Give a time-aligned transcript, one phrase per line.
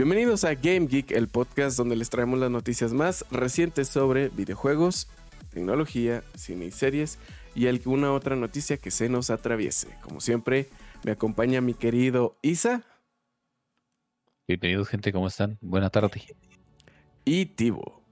[0.00, 5.10] Bienvenidos a Game Geek, el podcast donde les traemos las noticias más recientes sobre videojuegos,
[5.50, 7.18] tecnología, cine y series
[7.54, 9.88] y alguna otra noticia que se nos atraviese.
[10.00, 10.70] Como siempre,
[11.04, 12.82] me acompaña mi querido Isa
[14.48, 15.58] Bienvenidos, gente, ¿cómo están?
[15.60, 16.22] Buena tarde.
[17.26, 18.02] y Tibo.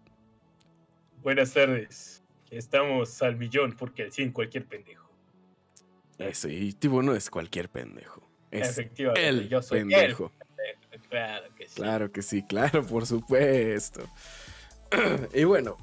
[1.23, 2.23] Buenas tardes.
[2.51, 5.11] Estamos al millón porque al 100 cualquier pendejo.
[6.19, 8.29] Eso, y Tibo no es cualquier pendejo.
[8.51, 10.01] Es Efectivamente, el yo soy pendejo.
[10.01, 10.48] el pendejo.
[11.75, 12.43] Claro que sí.
[12.43, 14.03] Claro por supuesto.
[15.35, 15.77] y bueno,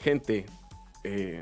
[0.00, 0.46] gente,
[1.02, 1.40] eh,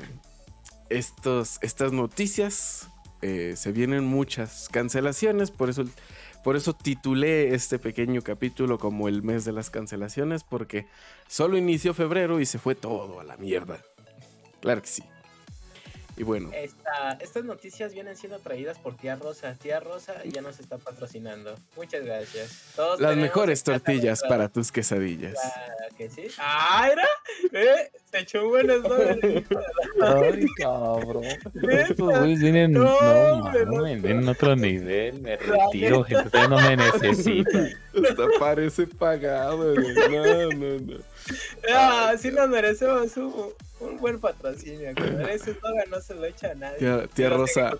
[0.89, 2.87] estos, estas noticias
[3.21, 5.85] eh, se vienen muchas cancelaciones, por eso,
[6.43, 10.87] por eso titulé este pequeño capítulo como el mes de las cancelaciones, porque
[11.27, 13.81] solo inició febrero y se fue todo a la mierda.
[14.59, 15.03] Claro que sí.
[16.15, 19.55] Y bueno, Esta- estas noticias vienen siendo traídas por Tía Rosa.
[19.55, 21.55] Tía Rosa ya nos está patrocinando.
[21.75, 22.71] Muchas gracias.
[22.75, 25.33] Todos las mejores en tortillas para tus quesadillas.
[25.33, 26.27] Claro que sí.
[26.37, 27.07] ¡Ah, era!
[27.51, 27.91] ¿Eh?
[28.11, 29.43] Se echó buenas dólares.
[30.01, 31.23] Ay, cabrón.
[31.23, 32.73] Estos güeyes vienen.
[32.73, 34.27] No, No, no.
[34.27, 35.19] a otro nivel.
[35.21, 36.25] Me retiro, gente.
[36.25, 37.69] Ustedes no me necesitan.
[38.07, 39.95] Hasta parece pagado, güey.
[40.11, 41.12] No, no, no.
[41.73, 44.89] Ah, sí nos merecemos un, un buen patrocinio.
[45.29, 47.07] Ese eslogan no se lo echa a nadie.
[47.13, 47.77] Tía, Rosa,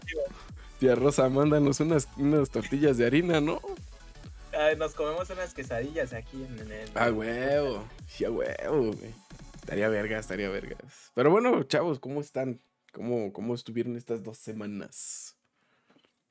[0.80, 3.62] tía Rosa, mándanos unas, unas tortillas de harina, ¿no?
[4.58, 6.90] Ay, nos comemos unas quesadillas aquí en, el.
[6.96, 9.14] A huevo, sí, a huevo, güey.
[9.56, 11.12] Estaría vergas, estaría vergas.
[11.16, 12.62] Pero bueno, chavos, ¿cómo están?
[12.92, 15.36] ¿Cómo, cómo estuvieron estas dos semanas?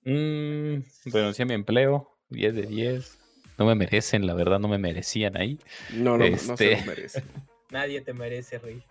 [0.05, 2.09] Mm, renuncié a mi empleo.
[2.29, 3.19] 10 de 10.
[3.59, 5.59] No me merecen, la verdad, no me merecían ahí.
[5.93, 7.25] No, no, no se Este- lo merecen.
[7.71, 8.83] Nadie te merece, Rey.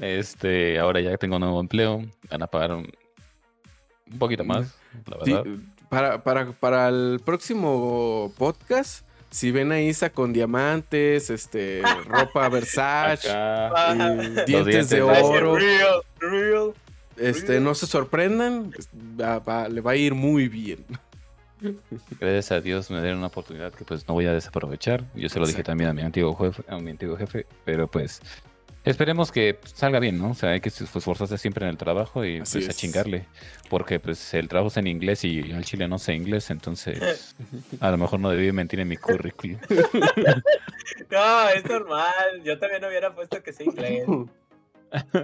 [0.00, 2.02] Este, ahora ya tengo un nuevo empleo.
[2.30, 2.90] Van a pagar un,
[4.10, 4.74] un poquito más,
[5.06, 5.44] la Sí, verdad.
[5.88, 13.28] para, para, para el próximo podcast, si ven a Isa con diamantes, este, ropa Versace,
[13.28, 16.72] y dientes, dientes de de oro, Real, real.
[17.18, 18.72] este, no se sorprendan,
[19.20, 20.84] va- va- le va a ir muy bien.
[22.18, 25.04] Gracias a Dios me dieron una oportunidad que pues no voy a desaprovechar.
[25.14, 28.20] Yo se lo dije también a mi antiguo jefe, a mi antiguo jefe, pero pues
[28.84, 30.30] esperemos que salga bien, ¿no?
[30.30, 32.76] O sea, hay que esforzarse siempre en el trabajo y Así pues a es.
[32.78, 33.26] chingarle,
[33.68, 37.34] porque pues el trabajo es en inglés y yo en Chile no sé inglés, entonces
[37.80, 39.58] a lo mejor no debí mentir en mi currículum.
[41.10, 42.42] No, es normal.
[42.44, 44.04] Yo también hubiera puesto que sea inglés.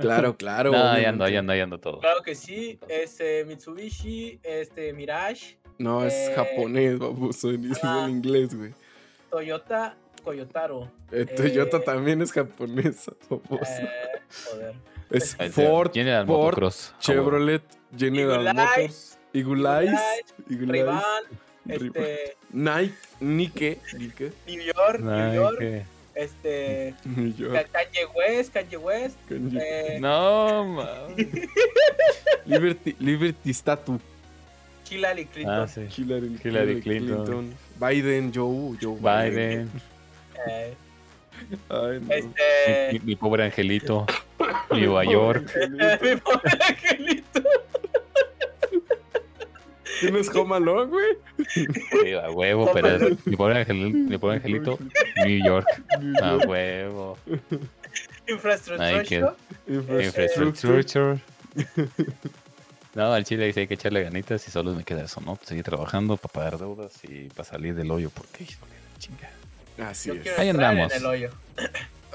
[0.01, 0.73] Claro, claro.
[0.73, 2.01] no, ahí ando, ahí ando, ahí ando todo.
[2.01, 2.79] Claro que sí.
[2.89, 8.73] Este, Mitsubishi, este, Mirage, No, es Eh, japonés, baboso, es en inglés, güey.
[9.31, 9.95] Toyota,
[10.25, 10.91] Koyotaro.
[11.13, 13.65] Eh, Toyota eh, también es japonesa, baboso.
[13.65, 14.21] Eh,
[14.51, 14.75] joder.
[15.11, 16.95] es Ford, General Ford, Motocross.
[16.99, 17.63] Chevrolet,
[17.97, 20.01] General Eagle Motors, Eyes, Eagle Eyes,
[20.49, 21.25] Rival, Rival.
[21.69, 25.01] este, Nike, Nike, Nike, New York.
[25.01, 25.85] New York,
[26.15, 31.17] este, New York, Kanye West, Kanye West, Kanye- eh, No, mames.
[32.47, 33.99] Liberty, Liberty Statue,
[34.91, 35.83] Hillary Clinton, Ah, sí.
[35.97, 37.55] Hillary, Hillary Clinton.
[37.81, 39.71] Biden, Joe, Joe Biden,
[40.49, 40.75] eh,
[41.69, 42.01] Ay, no.
[42.01, 44.07] mi, este, mi pobre angelito,
[44.71, 45.51] Nueva York.
[46.03, 47.43] mi pobre angelito.
[50.01, 51.17] ¿Tienes Home Alone, güey?
[51.49, 54.79] Sí, a huevo, pero es- mi pobre, angel- mi pobre angelito,
[55.25, 55.67] New York.
[56.23, 57.17] A huevo.
[58.29, 58.89] Infraestructura.
[58.89, 59.25] Ay, qué-
[59.69, 61.19] Infrastructure.
[62.97, 65.39] No, al chile sí hay que echarle ganitas y solo me queda eso, ¿no?
[65.45, 69.91] Seguir trabajando para pagar deudas y para salir del hoyo, porque híjole, chinga.
[69.91, 70.39] Así Yo es.
[70.39, 70.91] Ahí andamos.
[70.91, 71.31] En el hoyo.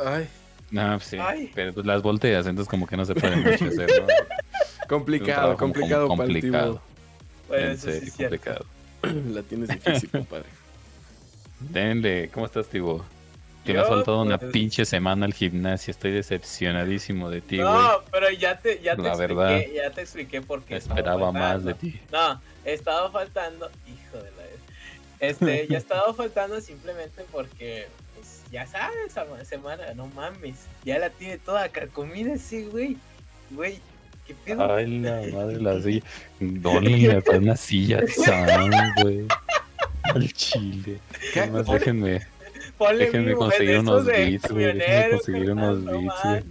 [0.04, 0.28] Ay,
[0.72, 1.18] No, pues sí.
[1.22, 1.52] Ay.
[1.54, 4.08] Pero pues las volteas, entonces como que no se puede mucho hacer, ¿no?
[4.90, 6.82] complicado, complicado como complicado.
[7.48, 8.36] Bueno, en eso sí serio, es cierto.
[8.38, 8.66] complicado.
[9.36, 10.50] La tienes difícil, compadre.
[11.60, 13.06] Denle, ¿cómo estás, Tibo?
[13.66, 15.92] Que me Yo, has faltado una pues- pinche semana al gimnasio.
[15.92, 17.68] Estoy decepcionadísimo de ti, güey.
[17.70, 19.62] No, pero ya te, ya te La expliqué, verdad.
[19.74, 20.78] ya te expliqué por qué.
[20.78, 21.98] Esperaba más de faltando.
[21.98, 22.02] ti.
[22.12, 24.42] No, estaba faltando, hijo de la
[25.20, 31.12] Este, ya estaba faltando simplemente porque, pues, ya sabes, esa semana, no mames, ya la
[31.12, 32.98] tiene toda carcomida ese güey,
[33.52, 33.80] güey,
[34.26, 34.74] qué pedo.
[34.74, 36.04] Ay, la madre, la silla.
[36.40, 38.72] Dónenle acá una silla san,
[39.04, 39.28] güey.
[40.04, 41.00] Al chile.
[41.34, 41.46] ¿Qué?
[41.46, 42.22] Nomás déjenme,
[42.82, 46.44] Ponle déjenme vivo, conseguir unos beats, güey, déjenme conseguir unos no beats, güey.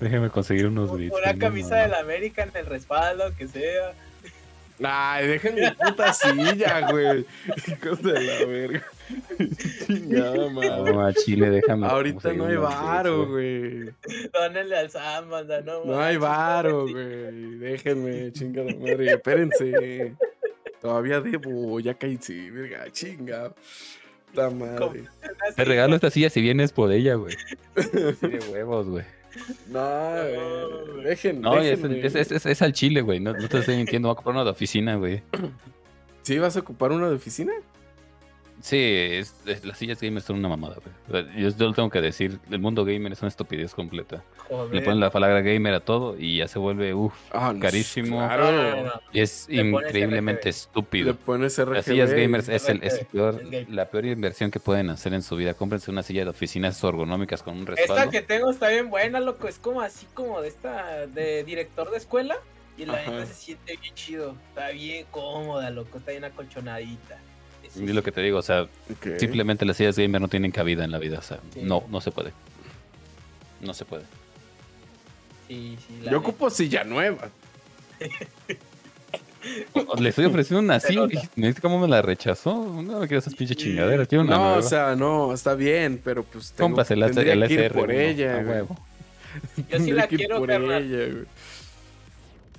[0.00, 1.12] déjenme conseguir unos beats.
[1.14, 1.84] Una güey, no camisa mames.
[1.84, 3.94] de la América en el respaldo, que sea.
[4.82, 7.26] Ay, dejen mi puta silla, güey.
[7.68, 8.82] Hijos de la verga.
[9.86, 10.92] Chingada madre.
[10.92, 11.86] No, a Chile, déjame.
[11.86, 13.90] Ahorita no hay varo, güey.
[14.32, 17.58] Dónenle al Sam, banda, no No hay varo, güey.
[17.58, 19.12] Déjenme, chingada madre.
[19.12, 20.14] Espérense.
[20.80, 23.52] Todavía debo, ya caí, sí, verga, chinga.
[24.30, 25.04] Puta madre.
[25.56, 27.34] Te regalo esta silla si vienes por ella, güey.
[27.76, 27.88] Sí,
[28.28, 29.04] de huevos, güey.
[29.68, 29.80] No,
[30.92, 31.04] güey.
[31.04, 32.06] Dejen, No, es, déjenme.
[32.06, 33.20] es, es, es- es al chile, güey.
[33.20, 34.08] No, no te estoy mintiendo.
[34.08, 35.22] Voy a comprar una de oficina, güey.
[36.22, 37.52] ¿Sí vas a ocupar una de oficina?
[38.62, 40.76] Sí, es, es- las sillas gamers son una mamada,
[41.08, 41.24] güey.
[41.36, 42.38] Yo, yo lo tengo que decir.
[42.50, 44.22] El mundo gamer es una estupidez completa.
[44.48, 44.74] Joder.
[44.74, 48.18] Le ponen la palabra gamer a todo y ya se vuelve, uff, Ah, no, Carísimo.
[48.18, 48.52] Claro.
[48.52, 48.92] No, no, no, no.
[49.12, 50.44] y es Le pones increíblemente.
[50.44, 51.16] Le estúpido.
[51.16, 51.72] pones RGB.
[51.74, 55.22] Las sillas gamers es, el, es el peor, la peor inversión que pueden hacer en
[55.22, 55.54] su vida.
[55.54, 58.10] Cómprense una silla de oficinas ergonómicas con un Esta respaldo.
[58.10, 59.48] que tengo está bien buena, loco.
[59.48, 62.36] Es como así como de esta, de director de escuela.
[62.76, 64.34] Y la neta se siente bien chido.
[64.48, 65.98] Está bien cómoda, loco.
[65.98, 67.18] Está bien acolchonadita.
[67.74, 68.66] Sí, Es lo que te digo, o sea,
[69.18, 71.18] simplemente las sillas gamer no tienen cabida en la vida.
[71.18, 71.60] O sea, Sí.
[71.62, 72.32] no, no se puede.
[73.60, 74.02] No se puede.
[75.48, 75.94] Sí, sí.
[75.98, 76.28] la Yo neta.
[76.28, 77.28] ocupo silla nueva.
[79.98, 80.94] Le estoy ofreciendo una así.
[80.94, 81.20] nota.
[81.36, 82.54] ¿Me viste cómo me la rechazó?
[82.82, 84.06] No me quieres esas pinches chingaderas.
[84.08, 84.58] Quiero una No, nueva.
[84.58, 88.32] o sea, no, está bien, pero pues tengo, Cómprasela al tendría que ir por ella,
[88.38, 88.54] a güey.
[88.56, 88.76] huevo.
[89.70, 90.82] Yo sí la que ir quiero, por carnal.
[90.82, 91.24] ella, güey.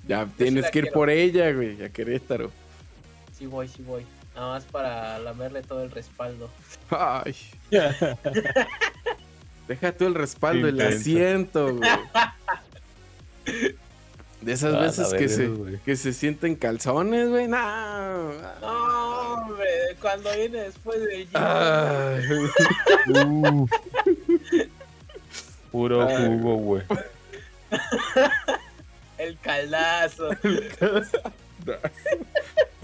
[0.08, 0.94] Ya tienes que ir quiero.
[0.94, 2.50] por ella, güey, a Querétaro.
[3.38, 4.04] Sí voy, sí voy.
[4.34, 6.50] Nada más para lamerle todo el respaldo.
[6.90, 7.36] Ay.
[9.68, 10.96] Deja tú el respaldo, el Intenso.
[10.98, 11.90] asiento, güey.
[14.40, 15.50] De esas Ah, veces que se,
[15.84, 17.46] que se sienten calzones, güey.
[17.46, 18.32] No.
[18.60, 19.68] No, hombre,
[20.00, 22.16] cuando viene después de Ah.
[23.08, 23.66] Uh.
[25.70, 26.82] Puro jugo, güey.
[29.18, 30.32] El caldazo.
[30.32, 30.40] Es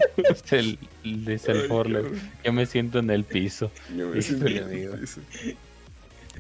[0.53, 0.79] el,
[1.29, 2.05] es el Forle.
[2.45, 3.71] Yo me siento en el piso.
[3.97, 4.47] Yo me siento-.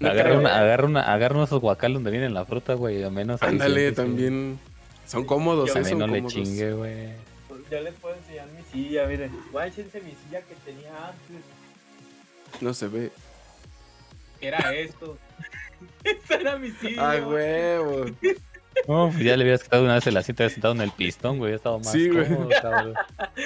[0.00, 0.38] Agarra, creo.
[0.38, 3.02] una, agarra, una, agarra unos esos guacales donde viene la fruta, güey.
[3.02, 4.58] A menos Ándale, también.
[5.06, 6.34] Son cómodos, eh, A mí son no le cómodos.
[6.34, 7.08] chingue, güey.
[7.70, 9.30] Yo les puedo enseñar mi silla, miren.
[9.52, 11.42] Guáchense mi silla que tenía antes.
[12.62, 13.10] No se ve.
[14.40, 15.18] Era esto.
[16.04, 17.10] Esta era mi silla.
[17.10, 17.34] Ay, güey.
[17.34, 18.04] huevo.
[18.86, 21.38] No, pues ya le hubieras quitado una vez el asiento y sentado en el pistón,
[21.38, 21.52] güey.
[21.52, 22.26] Ya estaba más Sí, güey.
[22.28, 22.94] cómodo, cabrón.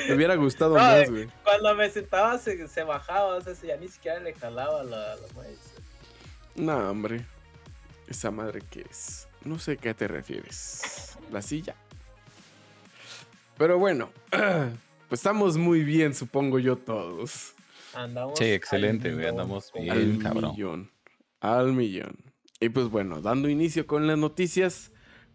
[0.08, 1.11] Me hubiera gustado No, más, eh.
[1.11, 1.29] güey.
[1.43, 5.26] Cuando me sentaba se, se bajaba, o sea, ya ni siquiera le jalaba la, la
[5.34, 5.56] madre.
[6.55, 7.25] No, hombre.
[8.08, 9.26] Esa madre que es.
[9.44, 11.17] No sé a qué te refieres.
[11.31, 11.75] La silla.
[13.58, 14.11] Pero bueno.
[15.08, 17.52] Pues estamos muy bien, supongo yo todos.
[17.93, 18.38] Andamos.
[18.38, 19.90] Sí, excelente, güey, andamos bien.
[19.90, 20.50] Al cabrón.
[20.52, 20.90] millón.
[21.40, 22.17] Al millón.
[22.61, 24.90] Y pues bueno, dando inicio con las noticias,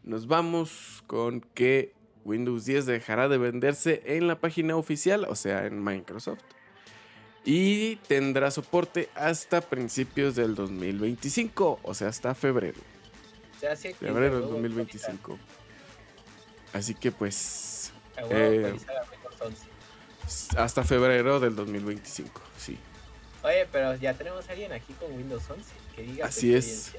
[0.07, 1.93] nos vamos con que
[2.23, 6.39] Windows 10 dejará de venderse en la página oficial, o sea, en Microsoft.
[7.43, 12.79] Y tendrá soporte hasta principios del 2025, o sea, hasta febrero.
[13.99, 15.37] Febrero del luego 2025.
[16.73, 20.59] Así que pues Eh, actualiza la Windows 11.
[20.59, 22.77] hasta febrero del 2025, sí.
[23.43, 25.63] Oye, pero ya tenemos a alguien aquí con Windows 11
[25.95, 26.25] que diga.
[26.25, 26.93] Así es.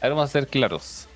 [0.00, 1.08] vamos a ser claros.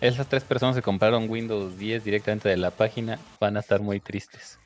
[0.00, 4.00] Esas tres personas que compraron Windows 10 directamente de la página van a estar muy
[4.00, 4.58] tristes.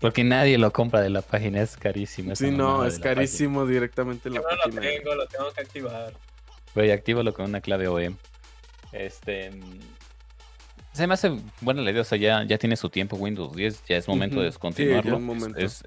[0.00, 2.34] Porque nadie lo compra de la página, es carísimo.
[2.34, 3.14] Sí, no, es de la página.
[3.14, 4.80] carísimo directamente en Yo la no lo página.
[4.80, 6.14] tengo, lo tengo que activar.
[6.74, 8.16] Güey, actívalo con una clave OEM.
[8.92, 9.50] Este.
[10.92, 13.84] Se me hace buena la idea, o sea, ya, ya tiene su tiempo Windows 10,
[13.88, 15.10] ya es momento de Sí, descontinuarlo.
[15.12, 15.58] ya es momento.
[15.60, 15.84] Es,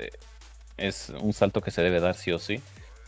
[0.77, 2.62] es un salto que se debe dar sí o sí.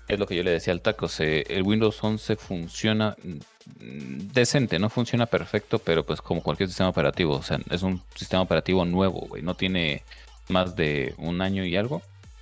[0.07, 4.77] Es lo que yo le decía al taco, se- el Windows 11 funciona mm, decente,
[4.79, 8.83] no funciona perfecto, pero pues como cualquier sistema operativo, o sea, es un sistema operativo
[8.85, 10.03] nuevo, güey, no tiene
[10.49, 12.01] más de un año y algo,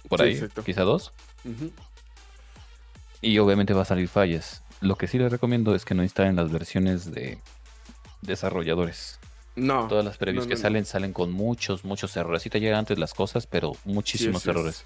[0.09, 0.63] por Sí, ahí, exacto.
[0.63, 1.11] quizá dos.
[3.21, 4.63] Y obviamente va a salir fallas.
[4.79, 7.37] Lo que sí les recomiendo es que no instalen las versiones de
[8.21, 9.19] desarrolladores.
[9.55, 9.87] No.
[9.87, 10.61] Todas las previews no, que no, no.
[10.63, 12.41] salen salen con muchos, muchos errores.
[12.41, 14.85] Sí te llegan antes las cosas, pero muchísimos así es.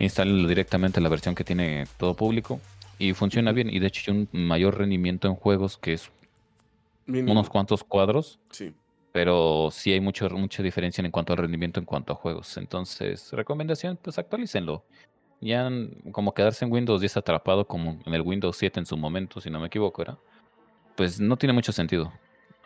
[0.00, 2.60] Instálenlo directamente la versión que tiene todo público
[2.98, 3.70] y funciona bien.
[3.70, 6.10] Y de hecho hay un mayor rendimiento en juegos que es
[7.06, 7.32] Mínimo.
[7.32, 8.72] unos cuantos cuadros, Sí.
[9.12, 12.56] pero sí hay mucho, mucha diferencia en cuanto al rendimiento en cuanto a juegos.
[12.56, 14.84] Entonces, recomendación, pues actualícenlo.
[15.42, 15.70] Ya
[16.12, 19.48] como quedarse en Windows 10 atrapado como en el Windows 7 en su momento, si
[19.50, 20.18] no me equivoco, era,
[20.96, 22.12] pues no tiene mucho sentido.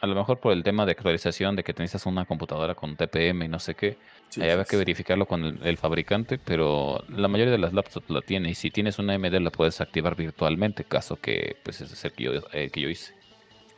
[0.05, 3.47] A lo mejor por el tema de actualización, de que necesitas una computadora con TPM
[3.47, 3.97] y no sé qué,
[4.29, 7.73] sí, ahí había sí, que verificarlo con el, el fabricante, pero la mayoría de las
[7.73, 8.51] laptops la tiene.
[8.51, 12.13] Y si tienes una AMD la puedes activar virtualmente, caso que pues ese es el
[12.13, 13.15] que yo, el que yo hice.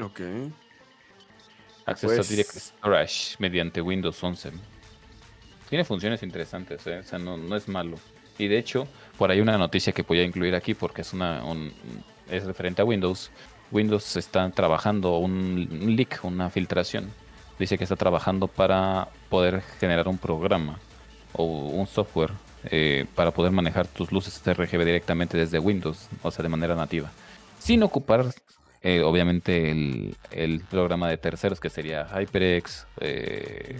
[0.02, 0.20] Ok.
[1.84, 4.50] Acceso Pues- a Direct Storage mediante Windows 11.
[5.68, 6.98] Tiene funciones interesantes, ¿eh?
[6.98, 8.00] o sea, no, no es malo.
[8.36, 11.44] Y de hecho, por ahí una noticia que voy a incluir aquí porque es una
[11.44, 11.72] un-
[12.28, 13.30] es referente a Windows.
[13.70, 17.10] Windows está trabajando un, un leak, una filtración.
[17.58, 20.78] Dice que está trabajando para poder generar un programa
[21.32, 22.32] o un software
[22.70, 27.10] eh, para poder manejar tus luces RGB directamente desde Windows, o sea, de manera nativa,
[27.58, 28.26] sin ocupar
[28.82, 33.76] eh, obviamente el, el programa de terceros que sería HyperX, eh,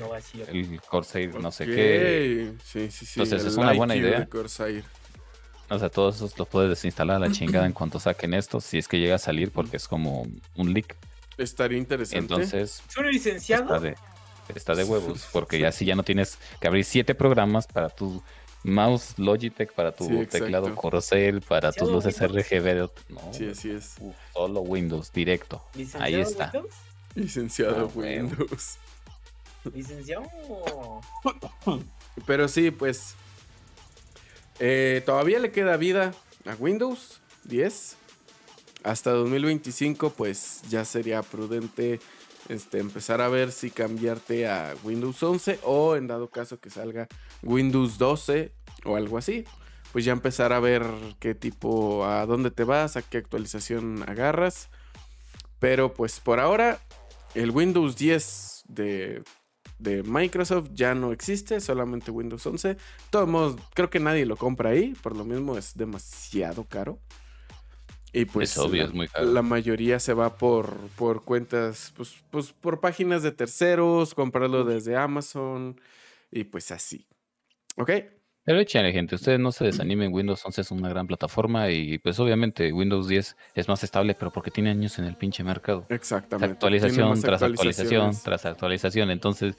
[0.48, 2.52] el Corsair, no sé qué.
[2.64, 3.20] Sí, sí, sí.
[3.20, 4.20] Entonces, el es una buena IQ idea.
[4.20, 4.84] de Corsair.
[5.68, 8.78] O sea, todos esos los puedes desinstalar a la chingada en cuanto saquen esto, si
[8.78, 10.96] es que llega a salir, porque es como un leak.
[11.38, 12.18] Estaría interesante.
[12.18, 13.80] Entonces, ¿Es un está licenciado?
[13.80, 13.94] de,
[14.54, 18.22] está de huevos, porque ya si ya no tienes que abrir siete programas para tu
[18.62, 22.46] mouse Logitech, para tu Sí, teclado Corsair, para tus ¿Solo luces Windows?
[22.50, 22.90] RGB.
[23.10, 23.96] No, sí, así es.
[24.00, 25.62] uf, solo Windows, directo.
[25.74, 26.50] ¿Licenciado Ahí está.
[26.52, 26.74] Windows?
[27.14, 27.98] Licenciado Ah.
[27.98, 28.76] Windows.
[29.74, 30.22] ¿Licenciado?
[32.26, 33.14] Pero sí, pues.
[34.58, 36.12] Eh, todavía le queda vida
[36.46, 37.96] a Windows 10.
[38.84, 41.98] Hasta 2025, pues ya sería prudente
[42.48, 47.08] este, empezar a ver si cambiarte a Windows 11 o en dado caso que salga
[47.42, 48.52] Windows 12
[48.84, 49.44] o algo así.
[49.92, 50.84] Pues ya empezar a ver
[51.18, 54.68] qué tipo, a dónde te vas, a qué actualización agarras.
[55.58, 56.80] Pero pues por ahora,
[57.34, 59.22] el Windows 10 de,
[59.78, 62.68] de Microsoft ya no existe, solamente Windows 11.
[62.74, 62.78] De
[63.10, 67.00] todos modos, creo que nadie lo compra ahí, por lo mismo es demasiado caro.
[68.12, 69.26] Y pues Es obvio, la, es muy caro.
[69.26, 74.96] la mayoría se va por, por cuentas, pues, pues por páginas de terceros, comprarlo desde
[74.96, 75.80] Amazon
[76.30, 77.06] y pues así.
[77.76, 77.90] ¿Ok?
[78.46, 82.20] Pero échale, gente, ustedes no se desanimen, Windows 11 es una gran plataforma y pues
[82.20, 85.84] obviamente Windows 10 es más estable, pero porque tiene años en el pinche mercado.
[85.88, 86.52] Exactamente.
[86.52, 89.56] Actualización tras actualización tras actualización, entonces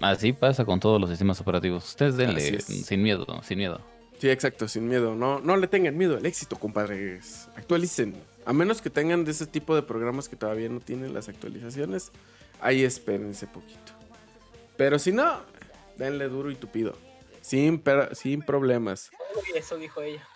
[0.00, 1.84] así pasa con todos los sistemas operativos.
[1.84, 3.78] Ustedes denle sin miedo, sin miedo.
[4.18, 5.14] Sí, exacto, sin miedo.
[5.14, 7.50] No, no le tengan miedo al éxito, compadres.
[7.56, 8.14] Actualicen.
[8.46, 12.10] A menos que tengan de ese tipo de programas que todavía no tienen las actualizaciones,
[12.62, 13.92] ahí espérense poquito.
[14.78, 15.42] Pero si no,
[15.98, 16.96] denle duro y tupido.
[17.48, 19.10] Sin, per- sin problemas.
[19.34, 20.26] Uy, eso dijo ella.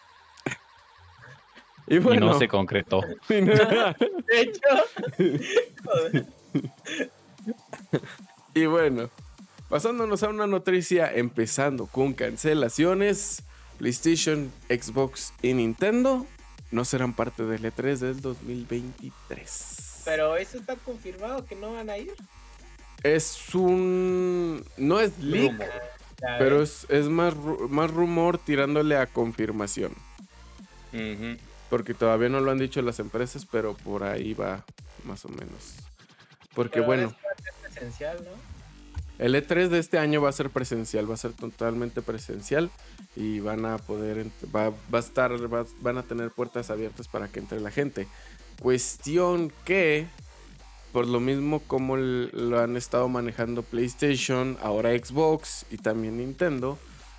[1.87, 3.02] Y bueno, Y no se concretó.
[3.28, 3.97] De
[4.31, 4.61] hecho,
[5.85, 6.26] joder.
[8.54, 9.11] y bueno,
[9.69, 13.42] pasándonos a una noticia, empezando con cancelaciones,
[13.78, 16.26] PlayStation, Xbox y Nintendo
[16.71, 20.02] no serán parte del E3 del 2023.
[20.07, 22.14] pero eso está confirmado que no van a ir.
[23.02, 24.64] Es un...
[24.76, 25.61] No es leak,
[26.38, 29.93] pero es, es más, ru- más rumor tirándole a confirmación.
[31.71, 34.64] Porque todavía no lo han dicho las empresas, pero por ahí va
[35.05, 35.76] más o menos.
[36.55, 37.14] Porque Pero bueno,
[37.45, 38.31] es presencial, ¿no?
[39.19, 42.71] el E3 de este año va a ser presencial, va a ser totalmente presencial
[43.17, 47.29] y van a poder, va, va a estar, va- van a tener puertas abiertas para
[47.29, 48.07] que entre la gente.
[48.61, 50.07] Cuestión que,
[50.92, 56.78] por lo mismo como lo han estado manejando PlayStation, ahora Xbox y también Nintendo,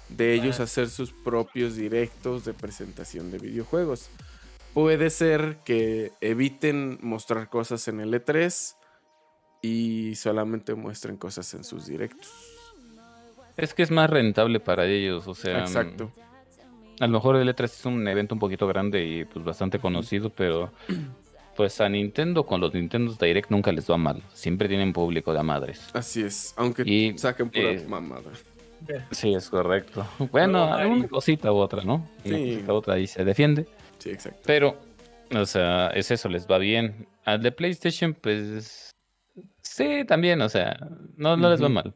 [0.09, 0.63] de ellos Ah.
[0.63, 4.09] hacer sus propios directos de presentación de videojuegos.
[4.73, 8.75] Puede ser que eviten mostrar cosas en el E3
[9.61, 12.29] y solamente muestren cosas en sus directos.
[13.55, 16.11] Es que es más rentable para ellos, o sea, Exacto.
[16.99, 20.31] a lo mejor el E3 es un evento un poquito grande y pues bastante conocido,
[20.31, 20.71] pero
[21.55, 25.43] pues a Nintendo con los Nintendo Direct nunca les va mal, siempre tienen público de
[25.43, 25.89] madres.
[25.93, 28.31] Así es, aunque Y, saquen pura eh, mamada.
[29.11, 30.05] Sí, es correcto.
[30.31, 32.07] Bueno, No, alguna cosita u otra, ¿no?
[32.25, 32.53] Una Sí.
[32.55, 33.65] cosita u otra ahí se defiende.
[33.99, 34.41] Sí, exacto.
[34.45, 34.77] Pero,
[35.33, 37.07] o sea, es eso, les va bien.
[37.23, 38.91] Al de PlayStation, pues.
[39.61, 40.75] Sí, también, o sea,
[41.15, 41.93] no, no les va mal.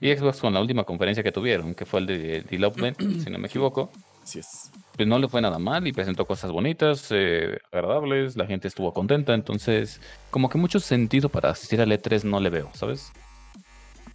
[0.00, 3.38] Y Xbox con la última conferencia que tuvieron, que fue el de Development, si no
[3.38, 3.90] me equivoco,
[4.22, 4.70] Así es.
[4.98, 8.92] Pues no le fue nada mal y presentó cosas bonitas, eh, agradables, la gente estuvo
[8.92, 10.00] contenta, entonces,
[10.30, 13.10] como que mucho sentido para asistir al E3 no le veo, ¿sabes?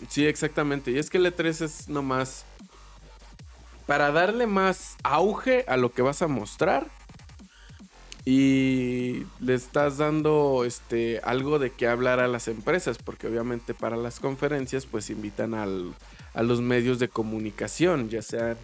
[0.09, 0.91] Sí, exactamente.
[0.91, 2.45] Y es que el E3 es nomás
[3.87, 6.85] para darle más auge a lo que vas a mostrar.
[8.25, 13.97] Y le estás dando este algo de qué hablar a las empresas, porque obviamente para
[13.97, 15.93] las conferencias pues invitan al-
[16.33, 18.55] a los medios de comunicación, ya sean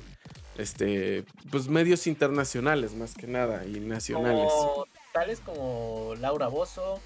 [0.60, 4.52] este pues medios internacionales más que nada y nacionales.
[4.52, 7.00] Como, tales como Laura Bozo,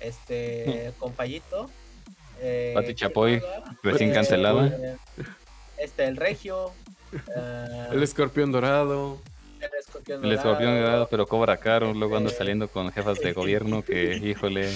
[0.00, 1.68] este, Compayito.
[2.40, 4.66] Eh, Pati Chapoy, Chihuahua, recién eh, cancelada.
[4.68, 4.96] eh,
[5.76, 6.72] Este, el Regio.
[7.12, 9.18] eh, El escorpión dorado.
[9.60, 10.24] el escorpión.
[10.24, 10.86] El escorpión dorado.
[10.86, 14.72] dorado, pero cobra caro, luego anda saliendo con jefas de gobierno que, híjole,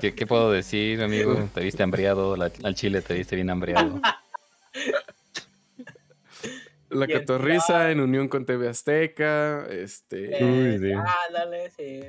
[0.00, 1.48] ¿qué, qué puedo decir, amigo?
[1.52, 4.00] Te viste hambriado, la- al chile te viste bien hambriado.
[6.94, 9.66] La Catorriza en unión con TV Azteca.
[9.68, 10.38] Este.
[10.38, 10.92] Eh, Uy, sí.
[11.28, 12.00] ándale, sí.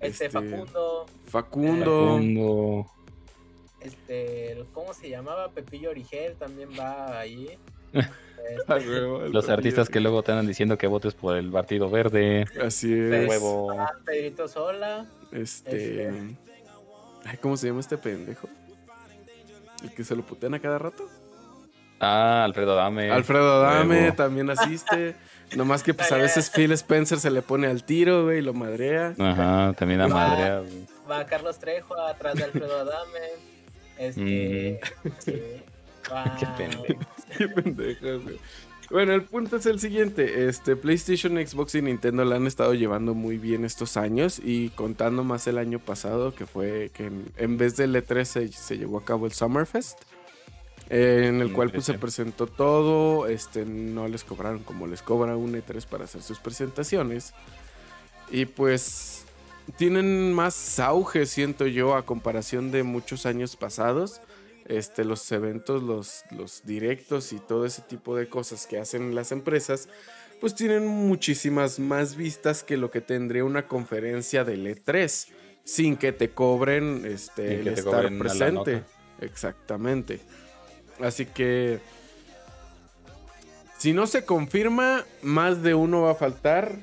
[0.00, 1.06] Este, Este, Facundo.
[1.26, 2.06] Facundo.
[2.14, 2.86] Facundo.
[3.80, 5.50] este, ¿cómo se llamaba?
[5.50, 7.58] Pepillo Origel también va ahí.
[8.68, 11.90] Ah, Este, huevo, Los artistas que luego te andan diciendo que votes por el Partido
[11.90, 12.46] Verde.
[12.64, 13.28] Así es.
[13.28, 13.70] Huevo.
[13.72, 15.06] ah, Pedrito Sola.
[15.30, 16.08] Este.
[17.26, 18.48] Ay, ¿Cómo se llama este pendejo?
[19.82, 21.06] El que se lo putean a cada rato.
[22.00, 23.10] Ah, Alfredo Adame.
[23.10, 25.14] Alfredo Adame también asiste.
[25.56, 28.54] Nomás que pues a veces Phil Spencer se le pone al tiro, güey, y lo
[28.54, 29.14] madrea.
[29.18, 30.08] Ajá, también a Ah.
[30.08, 30.68] madre.
[31.10, 33.18] Va Carlos Trejo atrás de Alfredo Adame.
[33.98, 34.80] Este.
[35.18, 35.32] sí,
[36.10, 36.84] va- Qué pendejo.
[37.36, 38.38] Qué pendejos, güey.
[38.90, 40.48] Bueno, el punto es el siguiente.
[40.48, 44.40] Este, PlayStation, Xbox y Nintendo la han estado llevando muy bien estos años.
[44.42, 48.48] Y contando más el año pasado, que fue que en, en vez del E3 se,
[48.48, 50.00] se llevó a cabo el Summerfest.
[50.90, 53.28] Eh, en el Mm, cual pues se presentó todo.
[53.28, 57.32] Este, no les cobraron como les cobra un E3 para hacer sus presentaciones.
[58.30, 59.24] Y pues
[59.76, 64.20] tienen más auge, siento yo, a comparación de muchos años pasados.
[64.66, 69.32] Este, los eventos, los, los directos y todo ese tipo de cosas que hacen las
[69.32, 69.88] empresas,
[70.40, 75.28] pues tienen muchísimas más vistas que lo que tendría una conferencia del E3,
[75.64, 78.84] sin que te cobren este, Sin el estar cobren presente.
[79.20, 80.20] Exactamente.
[81.02, 81.80] Así que
[83.78, 86.76] si no se confirma, más de uno va a faltar.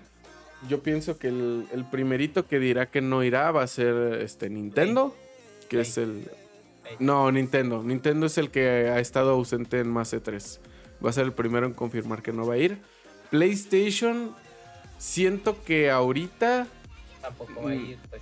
[0.68, 4.50] Yo pienso que el, el primerito que dirá que no irá va a ser este
[4.50, 5.16] Nintendo,
[5.70, 6.28] que es el
[7.00, 7.84] no, Nintendo.
[7.84, 10.60] Nintendo es el que ha estado ausente en más E3.
[11.06, 12.80] Va a ser el primero en confirmar que no va a ir.
[13.30, 14.36] PlayStation,
[14.98, 16.68] siento que ahorita
[17.22, 18.22] Tampoco va a ir, pues.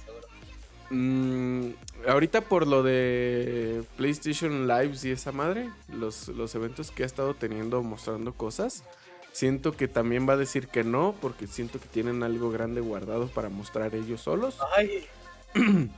[0.89, 1.69] Mm,
[2.07, 7.33] ahorita por lo de PlayStation Lives y esa madre, los, los eventos que ha estado
[7.33, 8.83] teniendo mostrando cosas,
[9.31, 13.27] siento que también va a decir que no, porque siento que tienen algo grande guardado
[13.27, 14.57] para mostrar ellos solos.
[14.75, 15.05] Ay,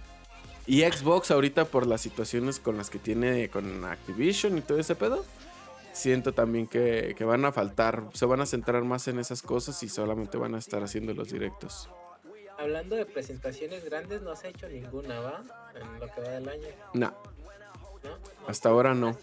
[0.67, 4.95] Y Xbox ahorita por las situaciones con las que tiene con Activision y todo ese
[4.95, 5.23] pedo,
[5.93, 9.81] siento también que, que van a faltar, se van a centrar más en esas cosas
[9.83, 11.89] y solamente van a estar haciendo los directos.
[12.57, 15.43] Hablando de presentaciones grandes, no se ha hecho ninguna, ¿va?
[15.79, 17.07] En lo que va del año, No,
[18.03, 18.09] ¿no?
[18.47, 19.15] hasta ahora no.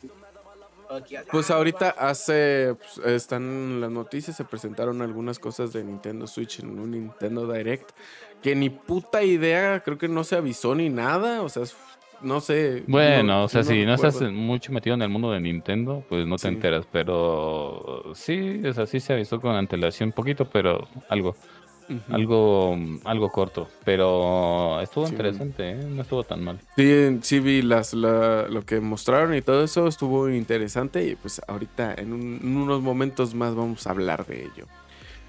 [1.33, 6.27] Pues ah, ahorita hace, pues, están en las noticias, se presentaron algunas cosas de Nintendo
[6.27, 7.91] Switch en un Nintendo Direct,
[8.43, 11.63] que ni puta idea, creo que no se avisó ni nada, o sea,
[12.21, 12.85] no sé.
[12.87, 16.05] Bueno, no- o sea, no si no estás mucho metido en el mundo de Nintendo,
[16.09, 16.49] pues no te Sí.
[16.49, 16.87] enteras.
[16.93, 21.35] Pero sí, o sea, sí se avisó con antelación un poquito, pero algo,
[22.11, 23.69] Algo, algo corto.
[23.85, 25.13] Pero estuvo Sí.
[25.13, 25.75] interesante, ¿eh?
[25.77, 26.59] no estuvo tan mal.
[26.77, 31.41] Sí, sí vi las, la- lo que mostraron y todo eso estuvo interesante y pues
[31.47, 34.67] ahorita en, un- en unos momentos más vamos a hablar de ello.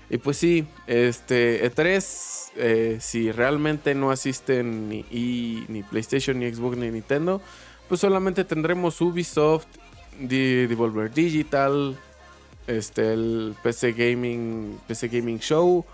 [0.09, 6.53] Y pues sí, este E3, eh, si realmente no asisten ni, y- ni PlayStation, ni
[6.53, 7.41] Xbox, ni Nintendo,
[7.89, 9.65] pues solamente tendremos Ubisoft,
[10.19, 11.95] Devolver Digital,
[12.67, 15.85] este, el PC Gaming, PC Gaming Show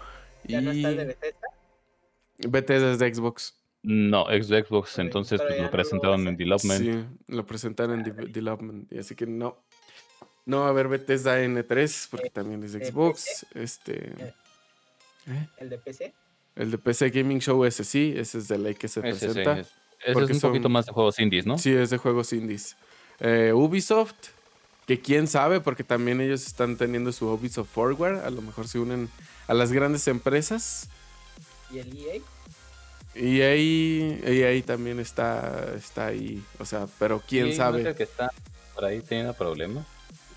[0.48, 1.48] y ¿Ya no está el de Bethesda?
[2.40, 3.56] Bethesda es de Xbox.
[3.84, 6.38] No, ex de Xbox, entonces pues lo no lo presentaron en.
[6.38, 6.82] Development.
[6.82, 8.92] Sí, lo presentaron en de- Development.
[8.94, 9.58] y Así que no.
[10.46, 13.46] No va a haber Bethesda N3 porque Eh, también es de Xbox.
[13.56, 14.08] Este.
[14.10, 14.34] Eh.
[15.28, 15.48] ¿eh?
[15.58, 16.14] ¿El de PC?
[16.56, 19.26] El de PC Gaming Show, ese sí, ese es de ley que se Ese, sí,
[19.28, 19.60] presenta.
[19.60, 19.68] es,
[20.06, 21.58] ese es un poquito más de juegos indies, ¿no?
[21.58, 22.76] Sí, es de juegos indies.
[23.20, 24.16] Eh, Ubisoft,
[24.92, 28.26] que quién sabe, porque también ellos están teniendo su Ubisoft Forward.
[28.26, 29.10] A lo mejor se unen
[29.48, 30.90] a las grandes empresas.
[31.72, 32.22] ¿Y el E EA?
[33.24, 36.44] Y ahí, EA también está, está ahí.
[36.60, 37.88] O sea, pero quién ¿no es sabe.
[37.88, 38.34] el que está
[38.76, 39.86] por ahí teniendo problemas.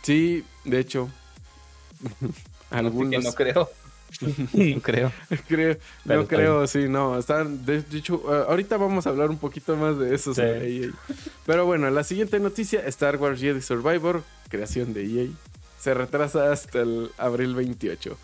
[0.02, 1.10] Sí, de hecho.
[2.70, 3.12] Algunos.
[3.14, 3.24] Algunos.
[3.24, 3.70] No creo.
[4.20, 5.12] No creo.
[5.48, 7.18] creo, Pero no creo, sí, no.
[7.18, 10.34] Están, de hecho, eh, ahorita vamos a hablar un poquito más de eso.
[10.34, 10.40] Sí.
[10.40, 10.90] sobre EA.
[11.46, 15.28] Pero bueno, la siguiente noticia: Star Wars Jedi Survivor, creación de EA,
[15.78, 18.16] se retrasa hasta el abril 28.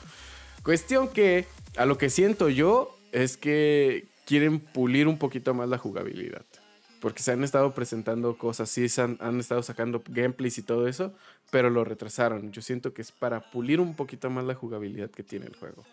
[0.63, 5.79] Cuestión que, a lo que siento yo, es que quieren pulir un poquito más la
[5.79, 6.45] jugabilidad.
[7.01, 10.87] Porque se han estado presentando cosas, sí, se han, han estado sacando gameplays y todo
[10.87, 11.15] eso,
[11.51, 12.53] pero lo retrasaron.
[12.53, 15.85] Yo siento que es para pulir un poquito más la jugabilidad que tiene el juego.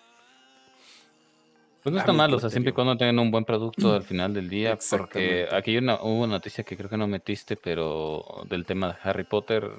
[1.84, 4.04] Pues no A está mal, o sea, siempre y cuando tengan un buen producto al
[4.04, 8.26] final del día, porque aquí una, hubo una noticia que creo que no metiste, pero
[8.50, 9.72] del tema de Harry Potter,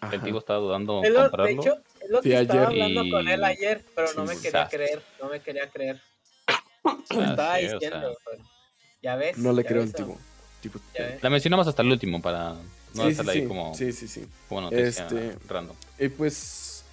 [0.00, 0.14] Ajá.
[0.14, 1.60] el tío estaba dudando Es lo- de comprarlo.
[1.60, 2.82] hecho, es lo Sí, que estaba ayer.
[2.82, 6.00] hablando con él Y- ayer, pero no me quería creer, no me quería creer.
[6.46, 6.62] Ah,
[7.10, 8.49] estaba sí, o diciendo, sea, pero
[9.02, 9.38] ya ves.
[9.38, 10.18] No le creo al tipo.
[11.22, 12.60] la mencionamos hasta el último para no
[12.92, 14.26] Sí, sí, dejarla ahí sí, como, sí, sí, sí.
[14.48, 15.76] como noticia Este- random.
[15.98, 16.84] Y pues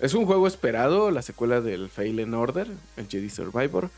[0.00, 3.90] es un juego esperado, la secuela del Fallen Order, el Jedi Survivor.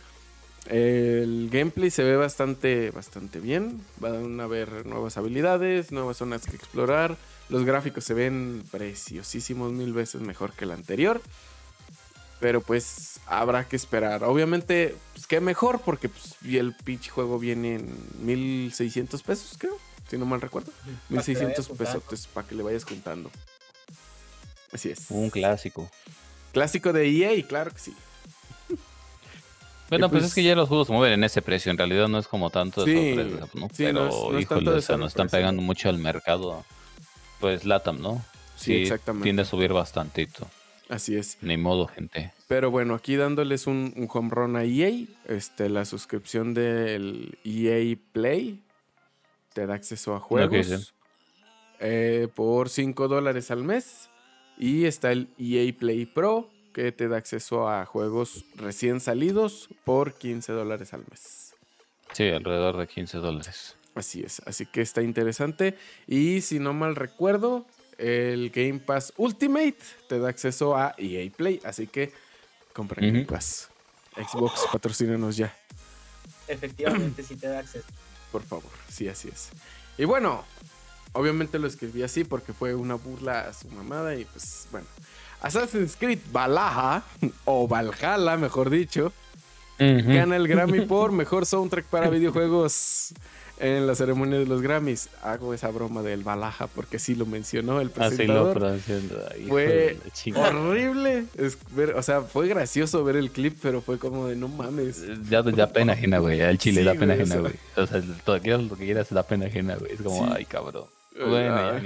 [0.68, 3.80] El gameplay se ve bastante, bastante bien.
[3.98, 7.16] Van a haber nuevas habilidades, nuevas zonas que explorar.
[7.48, 11.20] Los gráficos se ven preciosísimos, mil veces mejor que el anterior.
[12.40, 14.22] Pero pues habrá que esperar.
[14.24, 19.76] Obviamente, pues qué mejor, porque pues, y el pitch juego viene en 1600 pesos, creo.
[20.08, 20.70] Si no mal recuerdo.
[20.72, 22.00] Para que le 1600 vayas juntando.
[22.10, 23.30] pesos para que le vayas juntando.
[24.72, 25.06] Así es.
[25.10, 25.90] Un clásico.
[26.52, 27.94] Clásico de EA, claro que sí.
[29.88, 31.70] Bueno, pues, pues- es que ya los juegos se mueven en ese precio.
[31.70, 33.66] En realidad no es como tanto de Sí, sorpresa, ¿no?
[33.68, 35.88] sí, Pero, no es- no es tanto híjole, de o sea, nos están pegando mucho
[35.88, 36.64] al mercado.
[37.40, 38.24] Pues Latam, ¿no?
[38.56, 39.24] Sí, exactamente.
[39.24, 40.48] Tiende a subir bastantito.
[40.88, 41.38] Así es.
[41.40, 42.32] Ni modo, gente.
[42.48, 47.96] Pero bueno, aquí dándoles un, un home run a EA, este, la suscripción del EA
[48.12, 48.62] Play
[49.52, 50.94] te da acceso a juegos
[51.80, 54.10] eh, por 5 dólares al mes.
[54.58, 60.14] Y está el EA Play Pro que te da acceso a juegos recién salidos por
[60.14, 61.54] 15 dólares al mes.
[62.12, 63.76] Sí, alrededor de 15 dólares.
[63.94, 65.74] Así es, así que está interesante.
[66.06, 67.64] Y si no mal recuerdo,
[67.98, 69.76] el Game Pass Ultimate
[70.08, 71.60] te da acceso a EA Play.
[71.64, 72.12] Así que
[72.72, 73.12] compren Ujú.
[73.14, 73.68] Game Pass.
[74.16, 75.54] Xbox, patrocínanos ya,
[76.48, 77.86] Efectivamente, sí te da acceso.
[78.32, 78.70] por favor.
[78.88, 79.50] Sí, así es.
[79.98, 80.44] Y bueno,
[81.12, 84.14] obviamente lo escribí así porque fue una burla a su mamada.
[84.14, 84.86] Y pues bueno,
[85.40, 87.02] Assassin's Creed Valhalla,
[87.44, 89.12] o Valhalla, mejor dicho,
[89.78, 93.12] gana el Grammy por mejor soundtrack para videojuegos
[93.58, 95.08] en la ceremonia de los Grammys.
[95.22, 98.58] Hago esa broma del Balaja porque sí lo mencionó el Así lo presentador.
[98.58, 99.22] pronunciando.
[99.38, 99.96] Hijo Fue.
[100.36, 101.24] Horrible.
[101.36, 105.02] Es ver, o sea, fue gracioso ver el clip, pero fue como de no mames.
[105.28, 106.40] Ya, ya pena ajena, güey.
[106.42, 107.54] Al chile Sí, da pena güey, ajena, o güey.
[107.76, 109.92] O sea, todo, lo que quieras, da pena ajena, güey.
[109.92, 110.32] Es como, Sí.
[110.36, 110.84] ay, cabrón.
[111.18, 111.80] Bueno, ya Ah,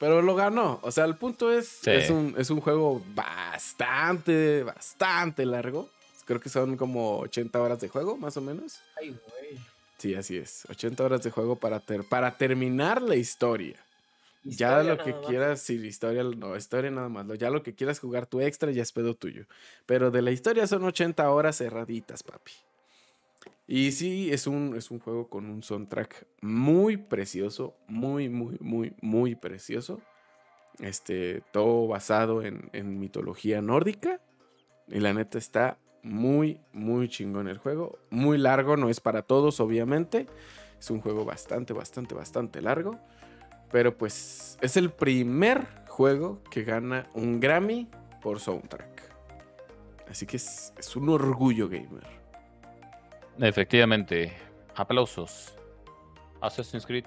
[0.00, 0.80] pero lo ganó.
[0.82, 1.90] O sea, el punto es, Sí.
[1.92, 5.88] es, un, es un juego bastante, bastante largo.
[6.24, 8.80] Creo que son como 80 horas de juego, más o menos.
[9.00, 9.58] Ay, güey.
[9.98, 10.66] Sí, así es.
[10.68, 13.76] 80 horas de juego para, ter- para terminar la historia.
[14.44, 15.26] ya lo que más.
[15.26, 17.26] quieras, sí, historia, no, historia nada más.
[17.38, 19.46] Ya lo que quieras jugar tu extra ya es pedo tuyo.
[19.86, 22.52] Pero de la historia son 80 horas cerraditas, papi.
[23.66, 28.94] Y sí, es un, es un juego con un soundtrack muy precioso, muy, muy, muy,
[29.00, 30.00] muy precioso.
[30.78, 34.20] Este, todo basado en, en mitología nórdica.
[34.88, 37.98] Y la neta está muy, muy chingón el juego.
[38.10, 40.26] Muy largo, no es para todos, obviamente.
[40.78, 42.98] Es un juego bastante, bastante, bastante largo.
[43.70, 47.88] Pero pues es el primer juego que gana un Grammy
[48.22, 49.02] por soundtrack.
[50.08, 52.06] Así que es, es un orgullo gamer.
[53.38, 54.32] Efectivamente.
[54.74, 55.54] Aplausos.
[56.40, 57.04] Assassin's Creed.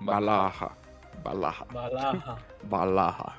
[0.00, 0.76] Balaja,
[1.24, 2.38] balaja, Balaja.
[2.68, 3.36] balaja.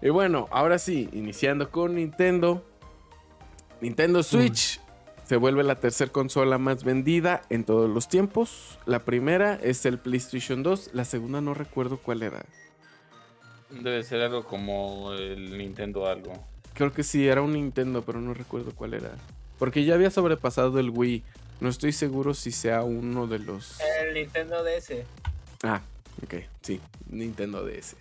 [0.00, 2.64] y bueno, ahora sí, iniciando con Nintendo.
[3.80, 4.80] Nintendo Switch
[5.24, 8.78] se vuelve la tercera consola más vendida en todos los tiempos.
[8.86, 12.44] La primera es el PlayStation 2, la segunda no recuerdo cuál era.
[13.70, 16.32] Debe ser algo como el Nintendo algo.
[16.74, 19.12] Creo que sí, era un Nintendo, pero no recuerdo cuál era.
[19.58, 21.22] Porque ya había sobrepasado el Wii.
[21.60, 23.78] No estoy seguro si sea uno de los...
[24.02, 25.04] El Nintendo DS.
[25.62, 25.82] Ah,
[26.24, 27.96] ok, sí, Nintendo DS.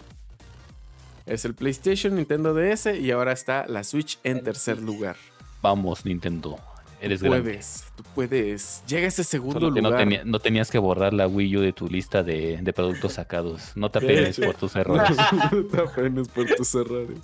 [1.26, 4.88] Es el PlayStation, Nintendo DS y ahora está la Switch en El tercer Switch.
[4.88, 5.18] lugar.
[5.62, 6.58] Vamos, Nintendo.
[7.02, 7.44] Eres tú grande.
[7.52, 8.84] puedes, tú puedes.
[8.88, 10.26] Llega a ese segundo Solo que no, lugar.
[10.26, 13.72] no tenías que borrar la Wii U de tu lista de, de productos sacados.
[13.76, 15.16] No te apenes por tus errores.
[15.52, 17.20] No te apenes por tus errores.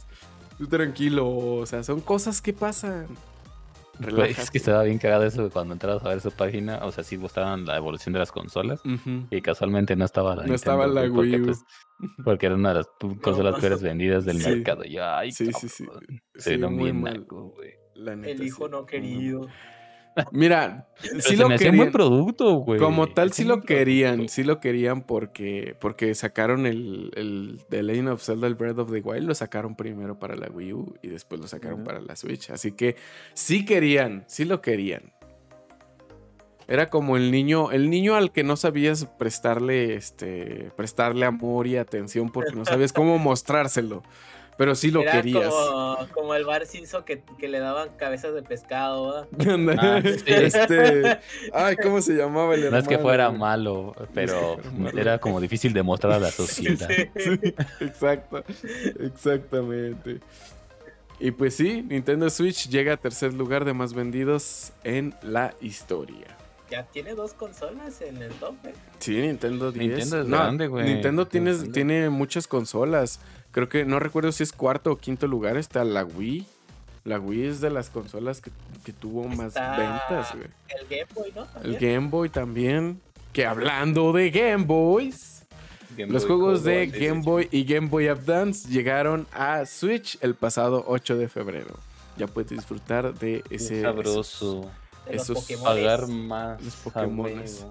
[0.57, 3.07] Tú tranquilo, o sea, son cosas que pasan.
[3.99, 4.41] Relájate.
[4.41, 6.79] es que estaba bien cagado eso cuando entrabas a ver su página.
[6.85, 8.81] O sea, sí mostraban la evolución de las consolas.
[9.29, 11.45] Y casualmente no estaba la No estaba la porque, Wii U.
[11.45, 11.63] pues,
[12.25, 12.87] porque era una de las
[13.21, 14.49] consolas peores vendidas del Sí.
[14.49, 14.83] mercado.
[14.85, 15.85] Y yo, ay, Sí, sí, sí.
[15.85, 17.71] Sí, Se vieron muy bien naco, güey.
[17.95, 18.71] La neta, El hijo sí.
[18.71, 19.47] no querido.
[20.31, 21.91] Mira, Pero sí se lo me un buen querían.
[21.91, 22.79] producto, güey.
[22.79, 24.33] Como tal, sí lo querían, producto.
[24.33, 28.91] sí lo querían porque, porque sacaron el, el The Legend of Zelda, el Breath of
[28.91, 32.15] the Wild, lo sacaron primero para la Wii U y después lo sacaron para la
[32.15, 32.49] Switch.
[32.49, 32.95] Así que
[33.33, 35.11] sí querían, sí lo querían.
[36.67, 41.77] Era como el niño, el niño al que no sabías prestarle, este, prestarle amor y
[41.77, 44.01] atención porque no sabías cómo mostrárselo.
[44.57, 45.53] Pero sí lo Era querías.
[45.53, 49.27] Como, como el bar Simpson que, que le daban cabezas de pescado.
[49.77, 50.23] Ah, sí.
[50.25, 51.19] Este,
[51.53, 53.01] ay, ¿cómo se llamaba el No es que hermano?
[53.09, 54.57] fuera malo, pero
[54.97, 56.87] era como difícil de mostrar a la Sí, sociedad.
[57.17, 57.39] sí.
[57.81, 58.43] Exacto,
[58.99, 60.19] exactamente.
[61.19, 66.27] Y pues sí, Nintendo Switch llega a tercer lugar de más vendidos en la historia.
[66.69, 68.55] Ya tiene dos consolas en el top.
[68.65, 68.73] ¿eh?
[68.99, 69.85] Sí, Nintendo 10.
[69.87, 70.85] Nintendo es No, grande, güey.
[70.85, 71.73] Nintendo tiene, Nintendo.
[71.73, 73.19] tiene muchas consolas.
[73.51, 75.57] Creo que no recuerdo si es cuarto o quinto lugar.
[75.57, 76.45] Está la Wii.
[77.03, 78.49] La Wii es de las consolas que,
[78.83, 80.47] que tuvo más ventas, güey.
[80.69, 81.41] El Game Boy, ¿no?
[81.43, 81.79] El También.
[81.93, 83.01] Game Boy también.
[83.31, 85.45] Que hablando de Game Boys,
[85.95, 90.33] Game los Boy juegos de Game Boy y Game Boy Advance llegaron a Switch el
[90.35, 91.75] pasado 8 de febrero.
[92.17, 93.81] Ya puedes disfrutar de ese.
[93.83, 94.71] sabroso.
[95.05, 95.83] De los esos Pokémones.
[95.83, 96.61] Pagar más.
[97.41, 97.65] Los.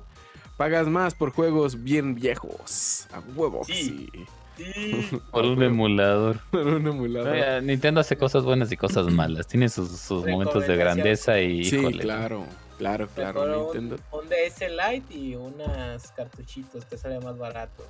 [0.56, 3.06] Pagas más por juegos bien viejos.
[3.12, 4.08] A huevo, Sí.
[4.12, 4.26] sí.
[4.56, 5.20] Sí.
[5.32, 6.38] Por un emulador.
[6.52, 7.36] Por un emulador.
[7.36, 9.48] Eh, Nintendo hace cosas buenas y cosas malas.
[9.48, 11.64] Tiene sus, sus momentos de grandeza y.
[11.64, 12.46] Sí, híjole, claro,
[12.78, 13.40] claro, claro.
[13.44, 13.96] Mejor un- Nintendo.
[14.12, 17.84] Un, DS Lite y unas cartuchitos, te sale más barato.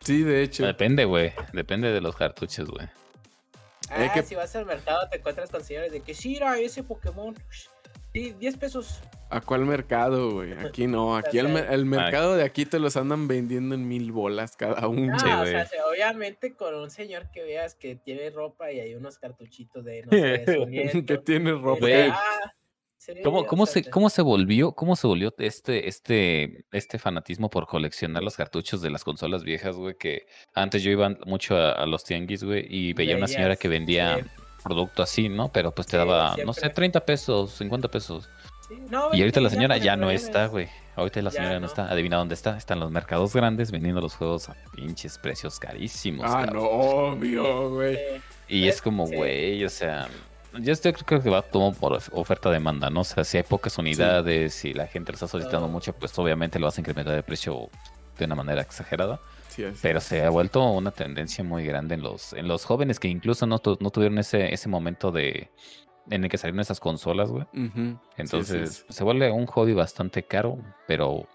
[0.00, 0.64] Sí, de hecho.
[0.64, 1.34] Depende, güey.
[1.52, 2.88] Depende de los cartuchos, güey.
[3.90, 6.82] Ah, que- si vas al mercado te encuentras con señores de que sí, era ese
[6.82, 7.34] Pokémon.
[8.16, 8.98] Sí, 10 pesos.
[9.28, 10.52] ¿A cuál mercado, güey?
[10.54, 11.14] Aquí no.
[11.16, 14.88] Aquí el, mer- el mercado de aquí te los andan vendiendo en mil bolas cada
[14.88, 15.12] uno.
[15.14, 18.80] Ah, Sí, o sea, se- obviamente con un señor que veas que tiene ropa y
[18.80, 20.44] hay unos cartuchitos de, no sé,
[21.06, 21.86] que tiene ropa.
[22.12, 22.54] Ah,
[22.96, 26.64] sí, ¿Cómo, o cómo, sea, se, te- ¿Cómo se volvió, cómo se volvió este, este,
[26.72, 29.94] este fanatismo por coleccionar los cartuchos de las consolas viejas, güey?
[29.98, 33.68] Que antes yo iba mucho a, a los tianguis, güey, y veía una señora que
[33.68, 34.30] vendía sí.
[34.66, 35.48] Producto así, ¿no?
[35.52, 36.74] Pero pues te Sí, daba, no sé, siempre.
[36.74, 38.28] 30 pesos, 50 pesos.
[38.68, 40.68] sí, no, Y ahorita la señora ya no está, es- güey.
[40.96, 41.66] Ahorita la Ya señora no no.
[41.66, 41.90] está.
[41.90, 42.56] Adivina dónde está.
[42.56, 46.24] Está en los mercados grandes vendiendo los juegos a pinches precios carísimos.
[46.28, 46.54] Ah, cabrón.
[46.54, 47.96] no, obvio, güey.
[47.96, 48.00] Sí.
[48.48, 49.14] Y es como, Sí.
[49.16, 50.08] güey, o sea,
[50.58, 53.00] yo estoy, creo que va todo por of- oferta-demanda, ¿no?
[53.00, 56.58] O sea, si hay pocas unidades y la gente lo está solicitando mucho, pues obviamente
[56.58, 57.68] lo vas a incrementar de precio
[58.18, 59.20] de una manera exagerada.
[59.48, 63.00] Sí, así Pero se ha vuelto una tendencia muy grande en los, en los jóvenes
[63.00, 65.50] que incluso no, tu- no tuvieron ese, ese momento de
[66.10, 67.44] en el que salieron esas consolas, güey.
[68.16, 71.26] Entonces sí, se vuelve un hobby bastante caro, pero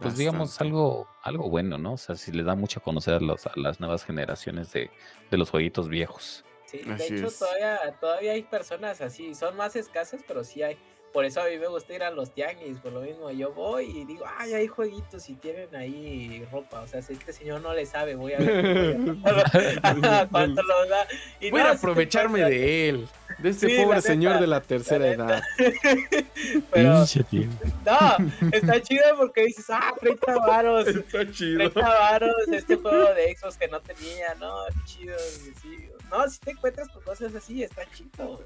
[0.00, 1.94] pues digamos algo, algo bueno, ¿no?
[1.94, 4.90] O sea, si le da mucho a conocer a, los- a las nuevas generaciones de,
[5.30, 6.44] de los jueguitos viejos.
[6.66, 10.76] Sí, de hecho todavía, todavía hay personas así, son más escasas, pero sí hay.
[11.12, 13.86] Por eso a mí me gusta ir a los tianguis, por lo mismo yo voy
[13.86, 16.80] y digo, ay, hay jueguitos y tienen ahí ropa.
[16.82, 19.04] O sea, si este señor no le sabe, voy a ver
[20.30, 21.06] cuánto- lo da.
[21.40, 23.08] Y Voy a aprovecharme de él.
[23.38, 25.42] De este Sí, pobre señor neta, de la tercera la edad.
[26.72, 27.02] Pero no,
[28.52, 30.88] está chido porque dices, ah, 30 varos.
[30.88, 31.70] Está chido.
[31.70, 35.16] 30 varos este juego de Xbox que no tenía, no, qué chido.
[35.62, 35.88] sí.
[36.10, 38.42] No, si te encuentras con cosas así, está chido.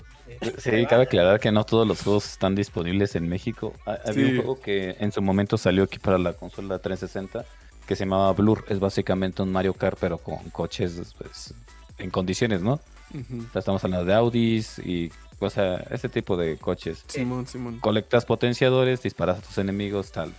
[0.59, 3.73] Sí, cabe aclarar que no todos los juegos están disponibles en México.
[3.87, 4.31] Ha- Había Sí.
[4.33, 7.45] un juego que en su momento salió aquí para la consola 360
[7.87, 8.65] que se llamaba Blur.
[8.69, 11.55] Es básicamente un Mario Kart, pero con coches pues,
[11.99, 12.75] en condiciones, ¿no?
[13.15, 17.05] O sea, estamos hablando de Audis y, o sea, ese tipo de coches.
[17.09, 17.79] Simón, Simón.
[17.81, 20.33] Colectas potenciadores, disparas a tus enemigos, tal.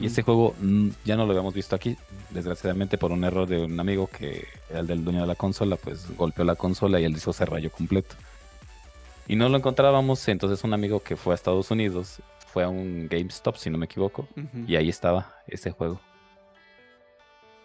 [0.00, 1.96] Y ese juego mm, ya no lo habíamos visto aquí,
[2.30, 5.76] desgraciadamente por un error de un amigo que era el del dueño de la consola,
[5.76, 8.14] pues golpeó la consola y el disco se rayó completo.
[9.28, 12.20] Y no lo encontrábamos, entonces un amigo que fue a Estados Unidos
[12.52, 14.26] fue a un GameStop, si no me equivoco,
[14.66, 16.00] y ahí estaba ese juego.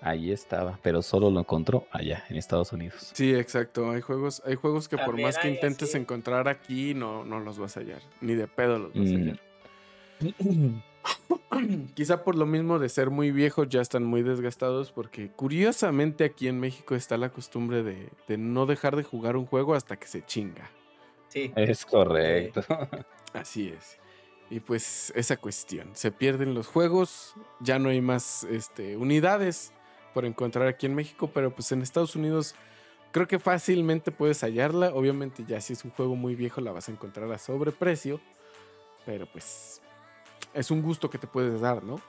[0.03, 3.11] Ahí estaba, pero solo lo encontró allá, en Estados Unidos.
[3.13, 3.91] Sí, exacto.
[3.91, 5.97] Hay juegos, hay juegos que por más que intentes así.
[5.99, 8.01] encontrar aquí, no, no los vas a hallar.
[8.19, 9.15] Ni de pedo los vas a Mm.
[9.21, 9.39] hallar.
[11.93, 16.47] Quizá por lo mismo de ser muy viejos ya están muy desgastados porque curiosamente aquí
[16.47, 20.07] en México está la costumbre de, de no dejar de jugar un juego hasta que
[20.07, 20.69] se chinga.
[21.27, 22.61] Sí, Es correcto.
[23.33, 23.97] Así es.
[24.49, 29.71] Y pues esa cuestión, se pierden los juegos, ya no hay más este, unidades
[30.13, 32.55] por encontrar aquí en México, pero pues en Estados Unidos
[33.13, 34.93] creo que fácilmente puedes hallarla.
[34.93, 38.19] Obviamente ya si es un juego muy viejo la vas a encontrar a sobreprecio,
[39.05, 39.80] pero pues
[40.53, 41.99] es un gusto que te puedes dar, ¿no?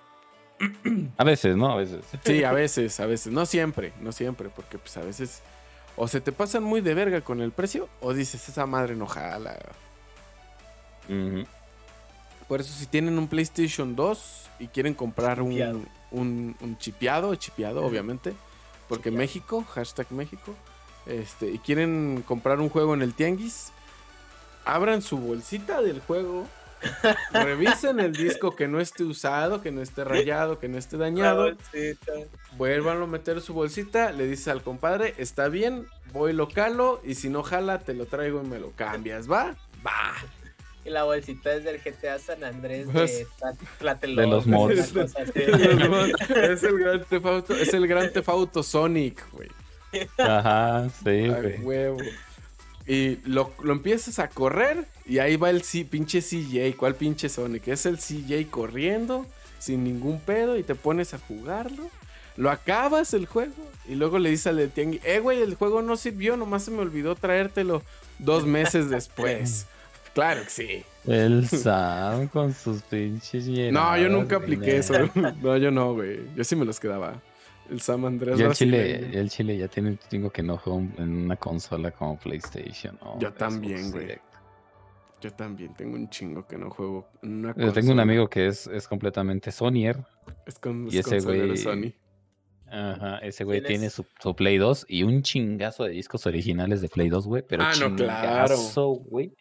[1.17, 1.73] A veces, ¿no?
[1.73, 2.05] A veces.
[2.25, 5.43] Sí, a veces, a veces, no siempre, no siempre, porque pues a veces
[5.97, 9.07] o se te pasan muy de verga con el precio o dices esa madre no
[9.07, 9.59] jala.
[12.49, 15.79] Por eso si tienen un PlayStation 2 y quieren comprar Chipeado.
[15.79, 18.35] un, un, un chipeado, chipeado obviamente,
[18.89, 19.19] porque Chipeado.
[19.19, 20.55] México, hashtag México,
[21.07, 23.73] este, y quieren comprar un juego en el Tianguis,
[24.65, 26.47] abran su bolsita del juego,
[27.33, 31.53] revisen el disco que no esté usado, que no esté rayado, que no esté dañado,
[32.57, 37.15] vuélvanlo a meter su bolsita, le dices al compadre, está bien, voy lo calo y
[37.15, 39.57] si no jala te lo traigo y me lo cambias, ¿va?
[39.87, 40.15] Va.
[40.85, 43.27] Y la bolsita es del GTA San Andrés Pues, de
[43.79, 44.93] Tlatelolco, de los mods.
[46.35, 49.49] es el gran tefauto, es el gran tefauto Sonic, güey.
[50.19, 51.61] Ajá, sí, A güey.
[51.61, 51.99] huevo.
[52.87, 56.77] Y lo, lo empiezas a correr y ahí va el C- pinche CJ.
[56.77, 57.69] ¿Cuál pinche Sonic?
[57.69, 59.27] Es el CJ corriendo
[59.59, 61.85] sin ningún pedo y te pones a jugarlo.
[62.37, 63.53] lo acabas el juego
[63.89, 66.79] y luego le dices al tianguis, eh, güey, el juego no sirvió, nomás se me
[66.81, 67.83] olvidó traértelo
[68.19, 69.67] dos meses después.
[70.15, 70.85] claro que sí.
[71.07, 74.95] El Sam con sus pinches No, yo nunca apliqué eso.
[75.43, 76.21] No, yo no, güey.
[76.37, 77.21] Yo sí me los quedaba.
[77.73, 78.53] El Sam Andrés Yo el.
[78.53, 82.19] Chile, yo el Chile ya tiene un chingo que no juego en una consola como
[82.19, 82.99] PlayStation.
[83.19, 84.19] Yo también, güey.
[85.21, 88.47] Yo también tengo un chingo que no juego en una Yo tengo un amigo que
[88.49, 89.97] es, es completamente Sonyer.
[90.47, 91.93] Es con, y es ese güey- Sony.
[92.71, 96.81] Ajá, ese güey ¿Quién tiene su, su Play 2 y un chingazo de discos originales
[96.81, 97.43] de Play 2, güey.
[97.47, 98.55] Pero Ah, no, claro.
[98.57, 99.33] chingazo, güey.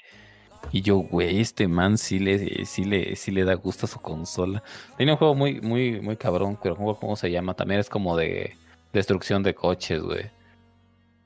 [0.71, 3.99] Y yo, güey, este man sí le, sí le, sí le da gusto a su
[3.99, 4.63] consola.
[4.97, 7.53] Tiene un juego muy, muy, muy cabrón, pero ¿cómo, cómo se llama?
[7.53, 8.55] También es como de
[8.93, 10.29] destrucción de coches, güey.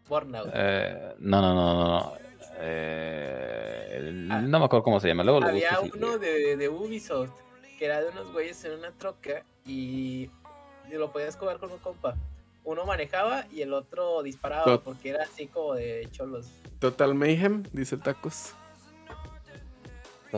[0.07, 0.49] Burnout.
[0.53, 2.13] Eh, no, no, no, no, no.
[2.59, 4.41] Eh, Ah.
[4.41, 5.23] no me acuerdo cómo se llama.
[5.23, 7.31] Luego lo Había uno de, de Ubisoft
[7.77, 10.29] que era de unos güeyes en una troca y,
[10.91, 12.15] lo podías jugar con un compa.
[12.63, 16.47] Uno manejaba y el otro disparaba Tot- porque era así como de cholos.
[16.79, 18.53] Total Mayhem, dice Tacos.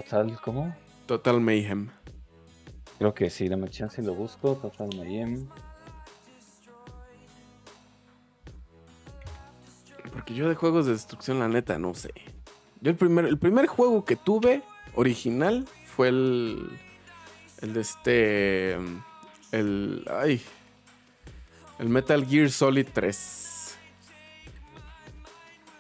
[0.02, 0.76] Total, ¿cómo?
[1.08, 1.90] Total Mayhem.
[3.00, 4.54] Creo que sí, dame chance y lo busco.
[4.56, 5.50] Total Mayhem.
[10.14, 12.12] Porque yo de juegos de destrucción, la neta, no sé.
[12.80, 14.62] Yo el primer, el primer juego que tuve
[14.94, 16.70] original fue el.
[17.64, 18.78] El de este.
[19.52, 20.06] El.
[20.12, 20.44] Ay.
[21.80, 23.78] El Metal Gear Solid 3.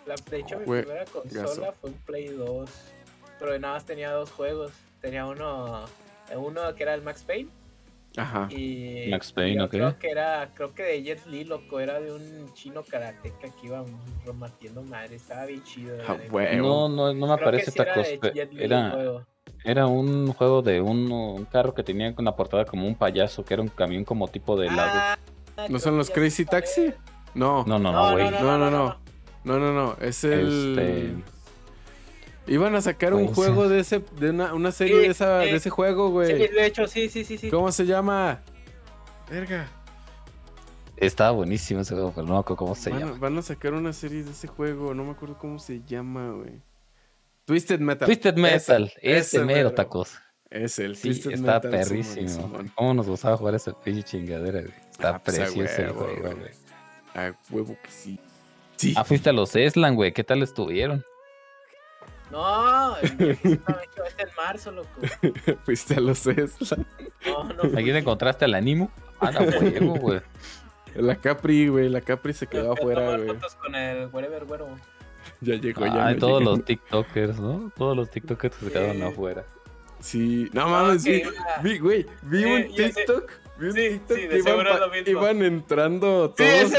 [0.08, 1.74] La, de hecho, mi primera consola gaso.
[1.80, 2.97] fue un Play 2.
[3.40, 4.72] Pero nada más tenía dos juegos.
[5.02, 5.86] Tenía uno,
[6.36, 7.50] uno que era el Max Payne.
[8.16, 8.48] Ajá.
[8.50, 9.74] Y, Max Payne, y ok.
[9.74, 13.68] otro que era, creo que de Jet Li, loco, era de un chino karateca que
[13.68, 13.86] iba
[14.26, 15.16] romatiendo madre.
[15.18, 15.98] Estaba bien chido.
[16.08, 16.18] Ah.
[16.56, 18.08] No, no, no me Creo aparece sí era tacos.
[18.58, 19.26] Era,
[19.64, 23.46] era un juego de un, un carro que tenía con la portada como un payaso,
[23.46, 25.00] que era un camión como tipo de helado.
[25.00, 25.18] Ah,
[25.58, 26.88] ¿No creo son los Crazy Taxi?
[26.88, 26.96] es.
[27.36, 27.64] No.
[27.68, 28.32] No, no, no, güey.
[28.32, 28.98] no, no, no.
[29.44, 29.96] No, no, no.
[30.02, 30.78] Es el.
[30.78, 31.37] Este,
[32.48, 33.72] Iban a sacar un juego ser.
[33.72, 35.50] de ese, de una, una serie Sí, de, esa, sí.
[35.52, 36.48] de ese juego, Sí, güey.
[36.48, 37.50] de hecho, sí, sí, sí, sí.
[37.50, 38.42] ¿Cómo se llama?
[39.30, 39.68] Verga.
[40.96, 43.18] estaba buenísimo ese juego, pero no me acuerdo cómo se van, llama.
[43.20, 46.62] van a sacar una serie de ese juego, no me acuerdo cómo se llama, güey.
[47.46, 48.06] Twisted Metal.
[48.08, 50.18] Twisted Metal, Ese- ese ese mero tacos.
[50.50, 52.28] Es el Sí, Twisted está Metal, perrísimo.
[52.30, 52.72] Simón.
[52.76, 54.74] ¿Cómo nos gustaba jugar esa pinche chingadera, güey?
[54.92, 56.34] Está Ah, pues, precioso el huevo, juego, güey.
[56.36, 56.52] güey.
[57.16, 58.20] A huevo que sí.
[58.78, 58.94] Sí.
[58.96, 60.14] Ah, fuiste a los Eslan, güey.
[60.14, 61.04] ¿Qué tal estuvieron?
[62.32, 64.90] No, el este en marzo, loco.
[65.66, 66.78] Fuiste a los Esla.
[67.26, 67.64] No, no.
[67.80, 68.92] ¿Aquí te encontraste al Animo?
[69.20, 70.22] Ah, no, juego, güey.
[70.96, 71.90] La Capri, güey.
[71.90, 73.28] La Capri se quedó Fui afuera, güey.
[73.28, 74.68] fotos con el Wherever Güero.
[75.42, 76.08] Ya llegó, ya.
[76.08, 76.52] Ah, no todos llegó.
[76.52, 77.72] los TikTokers, ¿no?
[77.78, 79.02] Todos los TikTokers que se quedaron Sí.
[79.04, 79.44] afuera.
[80.00, 80.50] Sí.
[80.54, 81.28] No mames, que
[81.64, 82.06] vi, güey.
[82.24, 83.06] Vi Sí, un ya sé.
[83.60, 85.10] Sí, sí, de que iban, seguro es pa- lo mismo.
[85.12, 86.72] iban entrando todos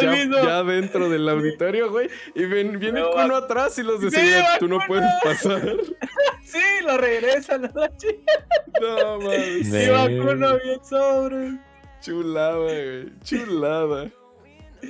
[0.42, 2.08] ya, dentro del auditorio, güey.
[2.34, 4.44] Y ven, viene Pero Kuno va- atrás y los de Sí, seguridad.
[4.54, 5.62] va Tú no puedes pasar.
[6.44, 8.32] Sí, lo regresan a la chica.
[8.80, 9.70] No mames.
[9.70, 9.84] Ve.
[9.86, 11.58] Iba con uno bien sobre.
[12.00, 13.12] Chulada, güey.
[13.24, 14.10] Chulada.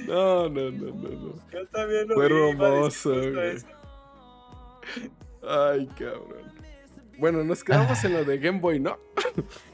[0.06, 1.34] No, no, no, no, no.
[1.50, 3.56] Yo también lo Fue vi, hermoso, güey.
[5.48, 6.52] Ay, cabrón.
[7.16, 8.98] Bueno, nos quedamos en lo de Game Boy, ¿no?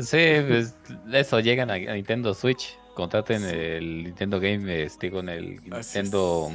[0.00, 0.74] Sí, pues
[1.12, 2.78] eso, llegan a, a Nintendo Switch.
[2.94, 6.50] Contraten el Nintendo Game, este, con el Nintendo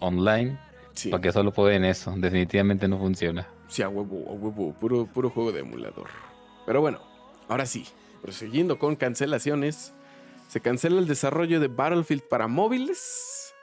[0.00, 0.58] Online.
[0.92, 1.10] Sí.
[1.10, 2.14] Porque solo pueden eso.
[2.16, 3.48] Definitivamente no funciona.
[3.68, 4.74] Sí, a huevo, a huevo.
[4.74, 6.08] Puro, puro juego de emulador.
[6.66, 7.00] Pero bueno,
[7.48, 7.86] ahora sí.
[8.22, 9.92] Prosiguiendo con cancelaciones.
[10.48, 13.54] Se cancela el desarrollo de Battlefield para móviles.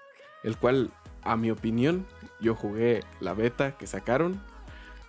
[0.44, 0.92] El cual,
[1.24, 2.06] a mi opinión,
[2.40, 4.42] yo jugué la beta que sacaron.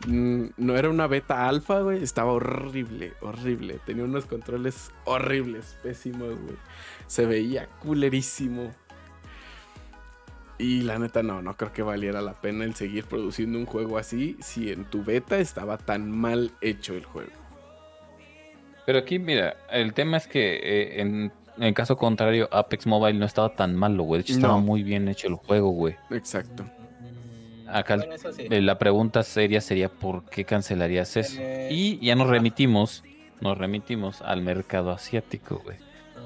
[0.06, 2.02] Mm, No era una beta alfa, güey.
[2.02, 3.78] Estaba horrible, horrible.
[3.86, 6.56] Tenía unos controles horribles, pésimos, güey.
[7.06, 8.70] Se veía culerísimo.
[10.58, 13.98] Y la neta no, no creo que valiera la pena el seguir produciendo un juego
[13.98, 17.32] así si en tu beta estaba tan mal hecho el juego.
[18.86, 23.18] Pero aquí, mira, el tema es que eh, en, en el caso contrario, Apex Mobile
[23.18, 24.18] no estaba tan malo, güey.
[24.20, 24.60] De hecho, estaba No.
[24.60, 25.96] muy bien hecho el juego, güey.
[26.10, 26.64] Exacto.
[27.72, 28.46] Acá el- bueno, eso sí.
[28.48, 31.36] La pregunta seria sería ¿por qué cancelarías eso?
[31.40, 33.02] Eh, Y ya nos remitimos,
[33.40, 35.76] nos remitimos al mercado asiático, güey.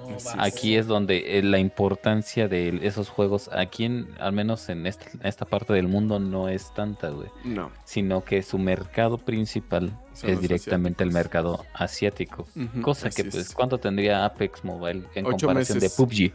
[0.08, 0.16] No.
[0.38, 5.06] Aquí es donde eh, la importancia de esos juegos, aquí en, al menos en esta,
[5.10, 7.28] en esta parte del mundo, no es tanta, güey.
[7.42, 7.72] No.
[7.84, 12.46] Sino que su mercado principal Son es directamente el mercado asiático.
[12.82, 13.52] Cosa que, pues, es.
[13.52, 15.96] ¿cuánto tendría Apex Mobile en Ocho comparación meses.
[15.98, 16.32] de PUBG?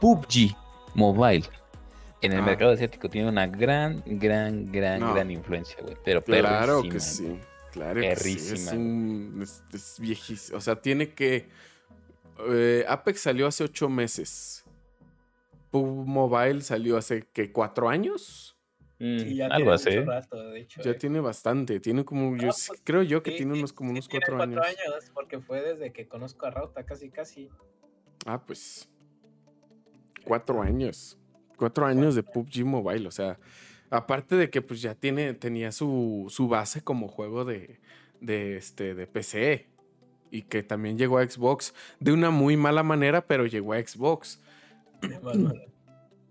[0.00, 0.54] PUBG
[0.94, 1.44] Mobile.
[2.20, 2.42] En el Ah.
[2.42, 5.14] mercado asiático tiene una gran, gran, gran, No.
[5.14, 5.96] gran influencia, güey.
[6.04, 7.40] Pero Claro perrísima, que sí.
[7.72, 8.54] Claro que sí.
[8.54, 10.58] Es, un, es, es viejísimo.
[10.58, 11.48] O sea, tiene que.
[12.48, 14.64] eh, Apex salió hace ocho meses.
[15.70, 17.52] PUB Mobile salió hace, ¿qué?
[17.52, 18.56] ¿Cuatro años?
[19.00, 19.90] Mm, Sí, ya algo tiene así.
[19.90, 20.82] mucho rato, de hecho.
[20.82, 20.94] Ya eh.
[20.94, 21.78] tiene bastante.
[21.78, 24.24] Tiene como, yo No, pues, creo yo que Sí, tiene unos como sí unos tiene
[24.26, 25.10] cuatro años.
[25.14, 27.48] porque fue desde que conozco a Rauta, casi casi.
[28.26, 28.88] Ah, pues.
[30.24, 31.16] Cuatro años.
[31.58, 33.06] Cuatro años de PUBG Mobile.
[33.06, 33.38] O sea,
[33.90, 37.78] aparte de que pues ya tiene, tenía su, su base como juego de,
[38.20, 39.66] de, este, de PC.
[40.30, 44.40] Y que también llegó a Xbox de una muy mala manera, pero llegó a Xbox.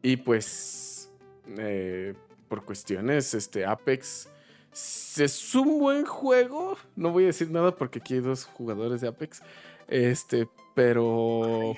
[0.01, 1.11] Y pues,
[1.57, 2.13] eh,
[2.47, 4.29] por cuestiones, este, Apex
[5.17, 6.77] es un buen juego.
[6.95, 9.41] No voy a decir nada porque aquí hay dos jugadores de Apex.
[9.87, 11.73] Este, pero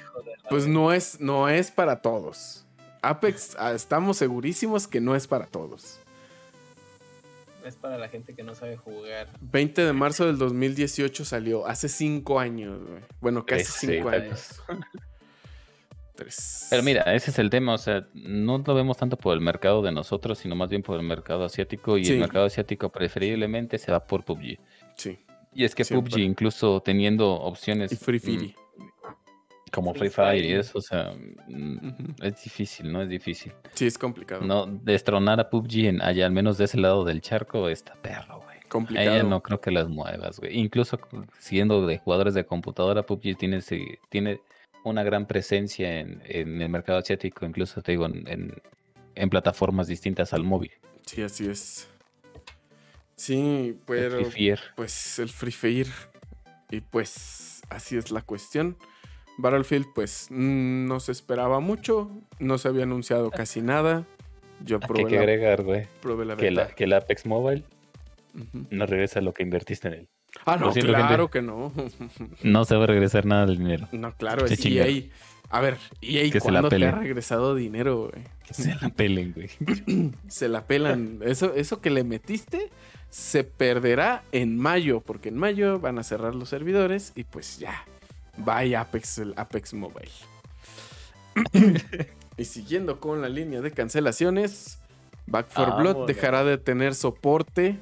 [0.50, 2.66] pues no es, no es para todos.
[3.02, 6.00] Apex, ah, estamos segurísimos que no es para todos.
[7.66, 9.28] Es para la gente que no sabe jugar.
[9.42, 13.02] 20 de marzo del 2018 salió, hace cinco años, güey.
[13.22, 14.16] Bueno, casi Sí, cinco sí.
[14.16, 14.62] años.
[16.16, 16.68] Tres.
[16.70, 19.82] Pero mira, ese es el tema, o sea, no lo vemos tanto por el mercado
[19.82, 22.14] de nosotros, sino más bien por el mercado asiático, y Sí.
[22.14, 24.58] el mercado asiático preferiblemente se va por PUBG.
[24.98, 25.20] Sí,
[25.54, 26.12] Y es que Siempre.
[26.12, 28.54] PUBG, incluso teniendo opciones y Free Fire.
[29.72, 31.14] Como Free Fire y eso, o sea,
[32.22, 33.02] es difícil, ¿no?
[33.02, 33.54] Es difícil.
[33.74, 34.42] Sí, es complicado.
[34.42, 38.42] No, destronar a PUBG en, allá, al menos de ese lado del charco, está perro,
[38.44, 38.58] güey.
[38.58, 39.10] A complicado.
[39.16, 40.58] ella no creo que las muevas, güey.
[40.60, 41.00] Incluso
[41.40, 43.60] siendo de jugadores de computadora, PUBG tiene,
[44.10, 44.42] tiene
[44.84, 48.62] una gran presencia en, en el mercado asiático, incluso te digo, en, en-
[49.16, 50.72] en plataformas distintas al móvil.
[51.06, 51.90] Sí, así es.
[53.16, 54.60] Sí, El pero Free Fire.
[54.76, 55.88] pues el Free Fire.
[56.72, 58.78] Y pues así es la cuestión.
[59.42, 64.06] Battlefield pues mm, no se esperaba mucho, no se había anunciado casi nada.
[64.66, 65.88] Yo Ah, que hay probé que la, agregar, güey.
[66.02, 67.64] probé la Que, la, que el Apex Mobile
[68.70, 70.08] no regresa lo que invertiste en él.
[70.46, 71.40] Ah, no, claro gente.
[71.40, 71.72] que no.
[72.44, 73.88] No se va a regresar nada del dinero.
[73.92, 74.64] no, claro, es.
[74.66, 75.04] EA.
[75.50, 78.24] A ver, EA, Que se la ¿cuándo te ha regresado dinero, güey?
[78.46, 79.50] Que se la pelen, güey.
[80.28, 81.20] Se la pelan.
[81.24, 82.70] Eso, eso que le metiste
[83.10, 87.84] se perderá en mayo, porque en mayo van a cerrar los servidores y pues ya.
[88.40, 90.12] Bye Apex, el Apex Mobile.
[92.38, 94.80] y siguiendo con la línea de cancelaciones,
[95.28, 97.78] Back 4 Blood dejará de tener soporte.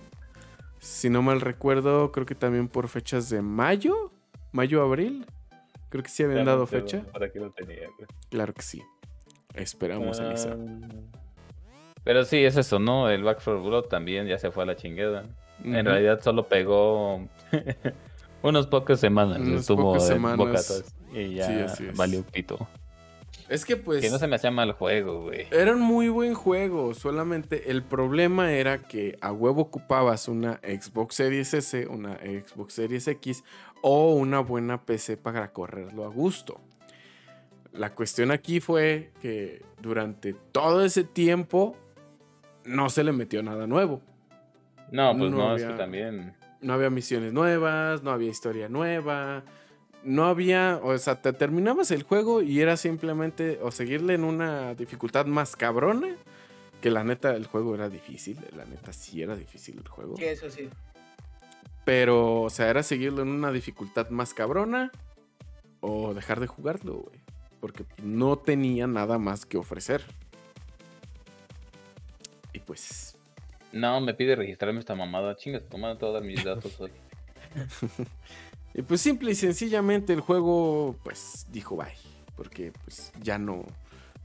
[0.79, 4.11] Si no mal recuerdo, creo que también por fechas de mayo,
[4.51, 5.25] mayo-abril.
[5.89, 7.03] Creo que sí habían dado fecha.
[7.13, 8.07] ¿Para qué lo tenía, güey?
[8.29, 8.83] Claro que sí.
[9.53, 10.55] Esperamos, Elisa.
[10.55, 10.87] Ah,
[12.03, 13.09] Pero sí, es eso, ¿no?
[13.09, 15.25] El Back 4 Blood también ya se fue a la chingada.
[15.63, 17.27] En realidad solo pegó
[18.41, 19.39] unos pocas semanas.
[19.39, 20.37] Unas estuvo pocas semanas.
[20.37, 22.67] bocatas y ya Sí, valió pito.
[23.49, 24.01] Es que pues...
[24.01, 25.47] Que no se me hacía mal juego, güey.
[25.51, 31.15] Era un muy buen juego, solamente el problema era que a huevo ocupabas una Xbox
[31.15, 33.43] Series S, una Xbox Series X
[33.81, 36.59] o una buena PC para correrlo a gusto.
[37.71, 41.77] La cuestión aquí fue que durante todo ese tiempo
[42.65, 44.01] no se le metió nada nuevo.
[44.91, 46.33] No, pues no no, es que también.
[46.61, 49.43] No había misiones nuevas, no había historia nueva,
[50.03, 54.73] no había, o sea, te terminabas el juego y era simplemente o seguirle en una
[54.73, 56.15] dificultad más cabrona,
[56.81, 60.31] que la neta el juego era difícil, la neta sí era difícil el juego, Que
[60.31, 60.69] eso sí.
[61.83, 64.91] pero o sea, era seguirlo en una dificultad más cabrona
[65.81, 67.19] o dejar de jugarlo, güey,
[67.59, 70.03] porque no tenía nada más que ofrecer.
[72.53, 73.16] Y pues
[73.77, 75.35] No, me pide registrarme esta mamada.
[75.35, 76.91] Chingas, tomando todos mis datos hoy.
[78.73, 81.95] Y pues simple y sencillamente el juego pues dijo bye.
[82.35, 83.65] Porque pues ya no...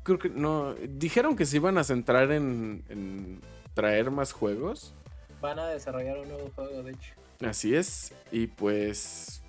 [0.03, 0.75] Creo que no...
[0.75, 3.41] Dijeron que se iban a centrar en, en
[3.73, 4.95] traer más juegos.
[5.41, 7.15] Van a desarrollar un nuevo juego, de hecho.
[7.41, 8.13] Así es.
[8.31, 9.43] Y pues...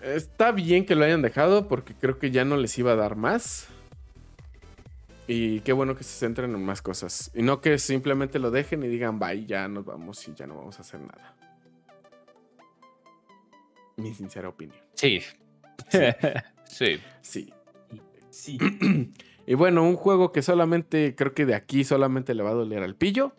[0.00, 3.16] Está bien que lo hayan dejado porque creo que ya no les iba a dar
[3.16, 3.66] más.
[5.26, 7.30] Y qué bueno que se centren en más cosas.
[7.34, 10.56] Y no que simplemente lo dejen y digan, bye, ya nos vamos y ya no
[10.56, 11.36] vamos a hacer nada.
[13.96, 14.78] Mi sincera opinión.
[14.94, 15.20] Sí.
[16.68, 17.00] sí.
[17.22, 17.52] Sí.
[18.30, 18.58] Sí.
[19.48, 22.82] Y bueno, un juego que solamente, creo que de aquí solamente le va a doler
[22.82, 23.32] al pillo.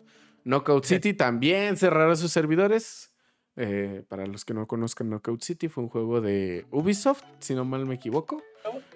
[0.44, 3.12] Knockout City también cerrará sus servidores.
[3.56, 7.66] Eh, para los que no conozcan Knockout City, fue un juego de Ubisoft, si no
[7.66, 8.42] mal me equivoco.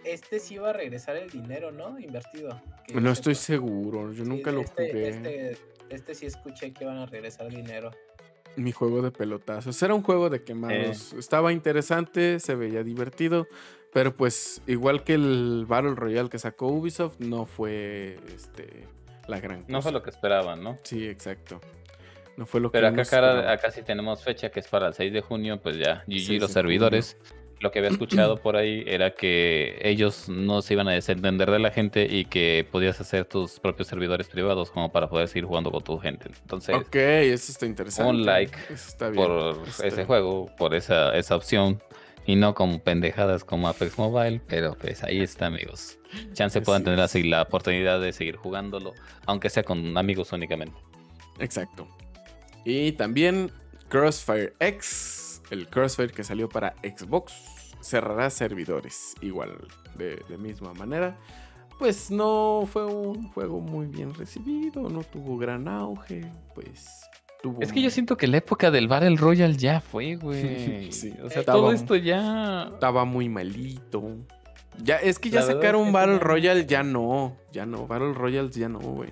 [0.04, 1.98] Este sí iba a regresar el dinero, ¿no?
[1.98, 2.60] Invertido.
[2.86, 5.08] Que No estoy seguro, yo Sí, nunca lo este, jugué.
[5.08, 5.58] Este,
[5.90, 7.90] este sí escuché que iban a regresar dinero.
[8.56, 9.82] Mi juego de pelotazos.
[9.82, 11.12] Era un juego de quemados.
[11.14, 13.46] Estaba interesante, se veía divertido.
[13.92, 18.86] Pero pues, igual que el Battle Royale que sacó Ubisoft, no fue este,
[19.28, 19.72] la gran cosa.
[19.72, 20.78] No fue lo que esperaban, ¿no?
[20.82, 21.60] Sí, exacto.
[22.38, 24.94] No fue lo Pero que acá, cara- acá sí tenemos fecha que es para el
[24.94, 26.62] 6 de junio, pues ya, GG 6 de los junio.
[27.62, 31.60] Lo que había escuchado por ahí era que ellos no se iban a desentender de
[31.60, 35.70] la gente y que podías hacer tus propios servidores privados como para poder seguir jugando
[35.70, 36.26] con tu gente.
[36.42, 38.10] Entonces, Ok, eso está interesante.
[38.10, 39.24] un like Eso está bien.
[39.24, 41.80] por Está- ese juego, por esa, esa opción.
[42.26, 45.98] Y no como pendejadas como Apex Mobile, pero pues ahí está, amigos.
[46.34, 48.92] Chance Así puedan tener así la oportunidad de seguir jugándolo,
[49.26, 50.76] aunque sea con amigos únicamente.
[51.40, 51.88] Exacto.
[52.64, 53.50] Y también
[53.88, 55.21] Crossfire X,
[55.52, 57.32] el Crossfire que salió para Xbox,
[57.80, 59.14] cerrará servidores.
[59.20, 59.56] Igual,
[59.96, 61.16] de, de misma manera.
[61.78, 67.00] Pues no fue un juego muy bien recibido, no tuvo gran auge, pues
[67.42, 67.60] tuvo...
[67.60, 70.90] Es que yo siento que la época del Battle Royale ya fue, güey.
[70.92, 72.70] Sí, o sea, estaba- todo esto ya.
[72.74, 74.02] Estaba muy malito.
[74.82, 76.18] Ya, es que ya que sí, Battle.
[76.18, 79.10] Royale, ya no, ya no, Battle Royale ya no, güey.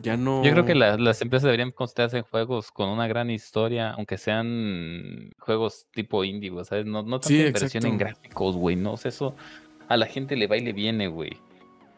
[0.00, 0.42] Ya no...
[0.42, 4.16] Yo creo que la- las empresas deberían concentrarse en juegos con una gran historia, aunque
[4.18, 6.86] sean juegos tipo indie, güey, ¿sabes?
[6.86, 9.34] No, no tanta Sí, inversión en gráficos, güey, no, o sea, eso
[9.88, 11.32] a la gente le va y le viene, güey.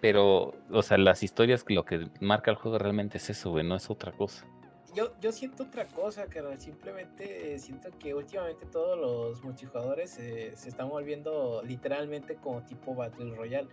[0.00, 3.76] Pero, o sea, las historias, lo que marca el juego realmente es eso, güey, no
[3.76, 4.44] es otra cosa.
[4.94, 10.52] Yo, yo siento otra cosa, que simplemente eh, siento que últimamente todos los multijugadores eh,
[10.54, 13.68] se están volviendo literalmente como tipo Battle Royale.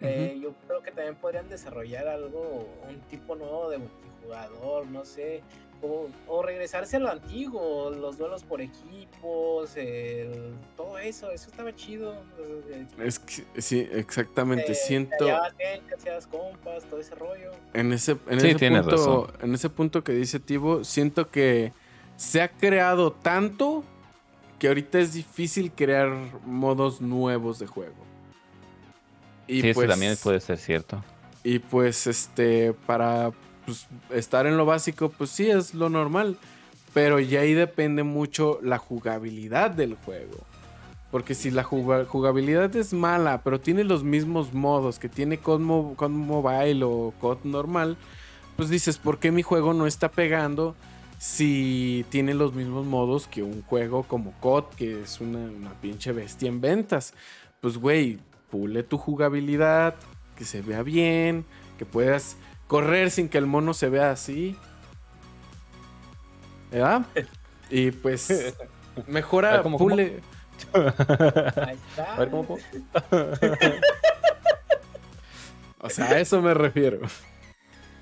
[0.00, 5.42] Eh, yo creo que también podrían desarrollar algo, un tipo nuevo de multijugador, no sé,
[5.82, 11.74] o, o regresarse a lo antiguo, los duelos por equipos, el- todo eso, eso estaba
[11.74, 12.14] chido.
[12.70, 15.26] eh, Es que, sí, exactamente, te- siento...
[15.96, 17.50] Hacías compas, todo ese rollo.
[17.72, 18.90] En ese, en Sí, ese punto,
[19.26, 19.32] razón.
[19.42, 21.72] en ese punto que dice Tibo, siento que
[22.16, 23.84] se ha creado tanto
[24.58, 26.10] que ahorita es difícil crear
[26.44, 27.94] modos nuevos de juego.
[29.46, 31.02] Y sí, eso pues, también puede ser cierto.
[31.42, 33.32] y pues este, para
[33.66, 36.36] pues, estar en lo básico, pues sí, es lo normal.
[36.94, 40.38] Pero ya ahí depende mucho la jugabilidad del juego.
[41.10, 45.60] Porque si la juga- jugabilidad es mala, pero tiene los mismos modos que tiene COD,
[45.60, 47.96] Mo- COD Mobile o COD normal,
[48.56, 50.74] pues dices, ¿por qué mi juego no está pegando
[51.18, 56.12] si tiene los mismos modos que un juego como COD, que es una, una pinche
[56.12, 57.12] bestia en ventas?
[57.60, 58.18] Pues, güey,
[58.54, 59.96] pule tu jugabilidad,
[60.36, 61.44] que se vea bien,
[61.76, 62.36] que puedas
[62.68, 64.56] correr sin que el mono se vea así.
[66.70, 67.04] ¿Verdad?
[67.68, 68.54] Y pues,
[69.08, 69.90] mejora, ver, ¿cómo, cómo?
[69.90, 70.20] pule.
[70.72, 72.14] Ahí está.
[72.14, 72.60] A ver, ¿cómo, cómo?
[75.80, 77.00] O sea, a eso me refiero.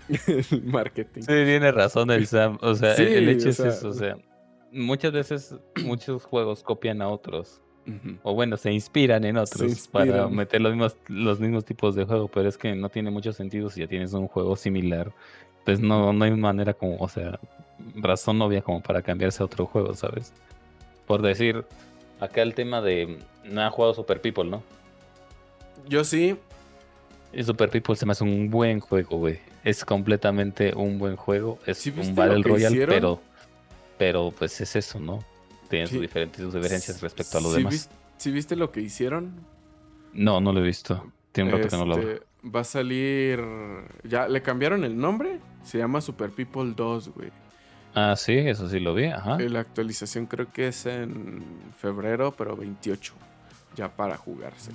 [0.29, 1.23] El marketing.
[1.23, 2.59] Sí, tiene razón el Sam.
[2.61, 3.89] O sea, Sí, el, hecho o es eso.
[3.89, 4.19] O sea,
[4.71, 7.63] muchas veces muchos juegos copian a otros.
[8.23, 12.29] O bueno, se inspiran en otros para meter los mismos, los mismos tipos de juego.
[12.29, 15.13] Pero es que no tiene mucho sentido si ya tienes un juego similar.
[15.65, 17.39] Pues no, no hay manera como, o sea,
[17.95, 20.33] razón obvia como para cambiarse a otro juego, ¿sabes?
[21.07, 21.65] Por decir,
[22.21, 23.19] acá el tema de.
[23.45, 24.63] No ha jugado Super People, ¿no?
[25.89, 26.37] Yo sí.
[27.33, 29.39] Y Super People se me hace un buen juego, güey.
[29.65, 31.59] Es completamente un buen juego.
[31.67, 32.95] Es ¿Sí viste un Battle Royale, hicieron?
[32.95, 33.21] pero.
[33.99, 35.25] Pero pues es eso, ¿no?
[35.73, 35.95] Tiene Sí.
[35.95, 37.73] sus diferentes sus diferencias respecto a lo ¿Sí demás.
[37.73, 39.33] vis- ¿Sí viste lo que hicieron?
[40.13, 41.11] No, no lo he visto.
[41.33, 42.11] Tiene un rato que no lo veo.
[42.11, 43.41] Este, Va a salir.
[44.05, 45.41] Ya le cambiaron el nombre.
[45.63, 47.31] Se llama Super People 2, güey.
[47.95, 49.39] Ah, sí, eso sí lo vi, ajá.
[49.39, 51.43] La actualización creo que es en
[51.79, 53.15] febrero, pero 28.
[53.77, 54.73] Ya para jugarse.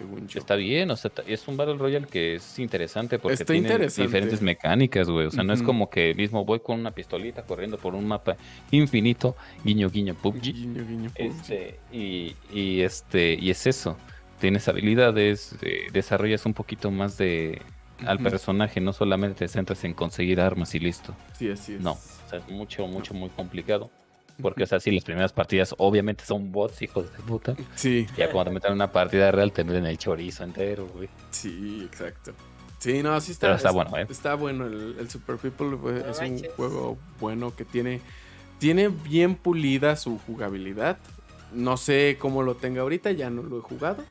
[0.00, 0.38] Según yo.
[0.38, 4.08] Está bien, o sea, es un Battle Royale que es interesante porque Está tiene interesante.
[4.08, 5.26] diferentes mecánicas, güey.
[5.26, 8.38] O sea, no es como que mismo voy con una pistolita corriendo por un mapa
[8.70, 10.40] infinito, guiño, guiño, PUBG.
[10.40, 11.26] Guiño, guiño, PUBG.
[11.26, 13.98] Este, y, y este, y es eso.
[14.40, 17.60] Tienes habilidades, eh, desarrollas un poquito más de
[18.06, 21.14] al personaje, no solamente te centras en conseguir armas y listo.
[21.38, 21.82] Sí, así es.
[21.82, 23.90] No, o sea, es mucho, mucho, muy complicado.
[24.40, 27.54] Porque, o sea, sí, las primeras partidas obviamente son bots, hijos de puta.
[27.74, 31.08] Sí, Ya cuando te meten en una partida real, te meten el chorizo entero, güey.
[31.30, 32.32] sí, exacto.
[32.78, 33.48] Sí, no, sí está.
[33.48, 34.06] Pero está es- bueno, ¿eh?
[34.08, 34.66] Está bueno.
[34.66, 38.00] El, el Super People güey, es un juego bueno que tiene.
[38.58, 40.98] Tiene bien pulida su jugabilidad.
[41.52, 44.02] No sé cómo lo tenga ahorita, ya no lo he jugado.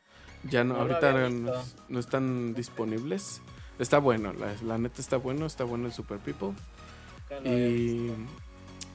[0.44, 1.52] Ya no, ahorita no,
[1.90, 3.42] no están disponibles.
[3.80, 6.52] Está bueno, la, la neta está bueno, está bueno el Super People.
[7.44, 7.50] Y,
[8.10, 8.16] visto.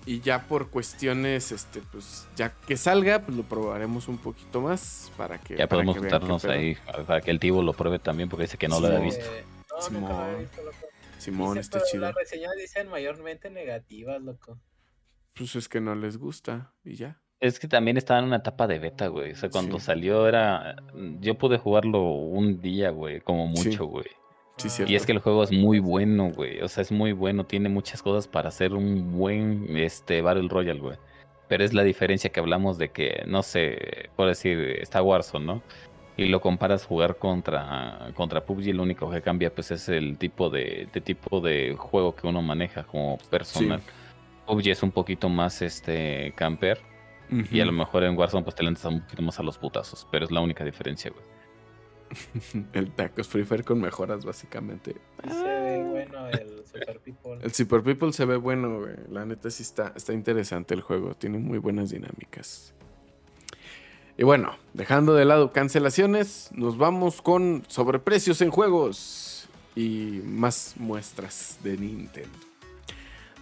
[0.06, 5.10] Y ya por cuestiones, este, pues ya que salga, pues lo probaremos un poquito más
[5.16, 5.56] para que.
[5.56, 6.76] Ya para podemos que juntarnos ahí
[7.06, 9.24] para que el Tibo lo pruebe también, porque dice que no lo había visto.
[9.24, 10.40] Eh, No, nunca lo había Simón.
[10.40, 10.76] visto, loco.
[11.18, 12.02] Simón, Dice, está chido.
[12.02, 14.58] Las reseñas dicen mayormente negativas, loco.
[15.34, 17.20] Pues es que no les gusta y ya.
[17.40, 19.32] Es que también estaba en una etapa de beta, güey.
[19.32, 19.86] O sea, cuando Sí.
[19.86, 20.76] salió era.
[21.20, 23.68] Yo pude jugarlo un día, güey, como Sí.
[23.70, 24.06] mucho, güey.
[24.56, 24.92] Sí, cierto.
[24.92, 26.60] Y es que el juego es muy bueno, güey.
[26.60, 27.44] O sea, es muy bueno.
[27.44, 30.96] Tiene muchas cosas para hacer un buen este, Battle Royale, güey.
[31.48, 35.62] Pero es la diferencia que hablamos de que, no sé, por decir, está Warzone, ¿no?
[36.16, 40.48] Y lo comparas jugar contra, contra PUBG, lo único que cambia pues es el tipo
[40.48, 43.82] de, de tipo de juego que uno maneja como personal.
[44.46, 46.80] PUBG es un poquito más este camper.
[47.50, 50.06] Y a lo mejor en Warzone pues te lanzas un poquito más a los putazos.
[50.10, 51.33] Pero es la única diferencia, güey.
[52.72, 54.96] El Tacos Free Fire con mejoras, básicamente.
[55.24, 57.38] Sí se ve bueno el Super People.
[57.42, 58.94] El Super People se ve bueno, güey.
[59.10, 61.14] La neta sí está, está interesante el juego.
[61.14, 62.74] Tiene muy buenas dinámicas.
[64.16, 71.58] Y bueno, dejando de lado cancelaciones, nos vamos con sobreprecios en juegos y más muestras
[71.64, 72.38] de Nintendo.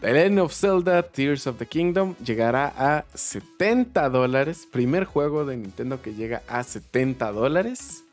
[0.00, 4.66] The Legend of Zelda Tears of the Kingdom llegará a 70 dólares.
[4.72, 8.04] Primer juego de Nintendo que llega a 70 dólares.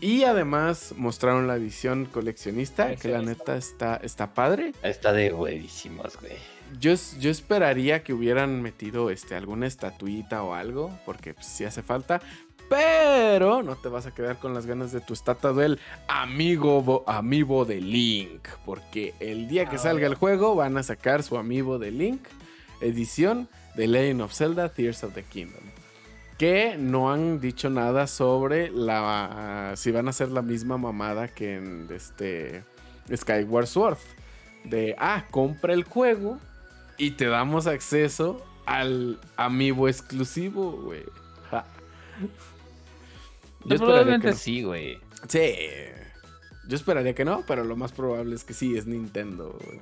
[0.00, 4.72] Y además mostraron la edición coleccionista, que la neta está, está padre.
[4.82, 6.34] Está de huevísimos, güey.
[6.78, 11.82] Yo, yo esperaría que hubieran metido este, alguna estatuita o algo, porque pues, sí hace
[11.82, 12.20] falta.
[12.68, 17.04] Pero no te vas a quedar con las ganas de tu estatua del amigo bo-
[17.06, 18.46] amiibo de Link.
[18.66, 20.18] Porque el día que Ah, salga el bueno.
[20.18, 22.20] juego van a sacar su amiibo de Link,
[22.82, 25.62] edición de Legend of Zelda Tears of the Kingdom.
[26.38, 31.56] Que no han dicho nada sobre la si van a hacer la misma mamada que
[31.56, 32.64] en este
[33.14, 33.98] Skyward Sword.
[34.64, 36.38] De, ah, compra el juego
[36.96, 41.04] y te damos acceso al amiibo exclusivo, güey.
[41.50, 41.64] Ja.
[43.64, 44.36] Yo esperaría que probablemente no.
[44.36, 45.00] sí, güey.
[45.28, 45.54] Sí.
[46.68, 49.58] Yo esperaría que no, pero lo más probable es que sí, es Nintendo.
[49.64, 49.80] güey.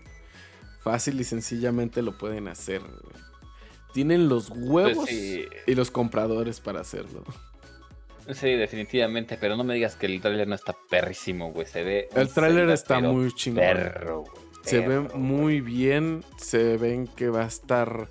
[0.81, 2.81] Fácil y sencillamente lo pueden hacer.
[2.81, 3.26] güey.
[3.93, 5.45] Tienen los huevos Pues sí.
[5.67, 7.25] y los compradores para hacerlo.
[8.33, 11.67] Sí, definitivamente, pero no me digas que el tráiler no está perrísimo, güey.
[11.67, 12.09] Se ve.
[12.15, 13.63] El tráiler está muy chingón.
[13.63, 14.47] Perro, güey.
[14.65, 16.25] Se ve muy bien.
[16.37, 18.09] Se ven que va a estar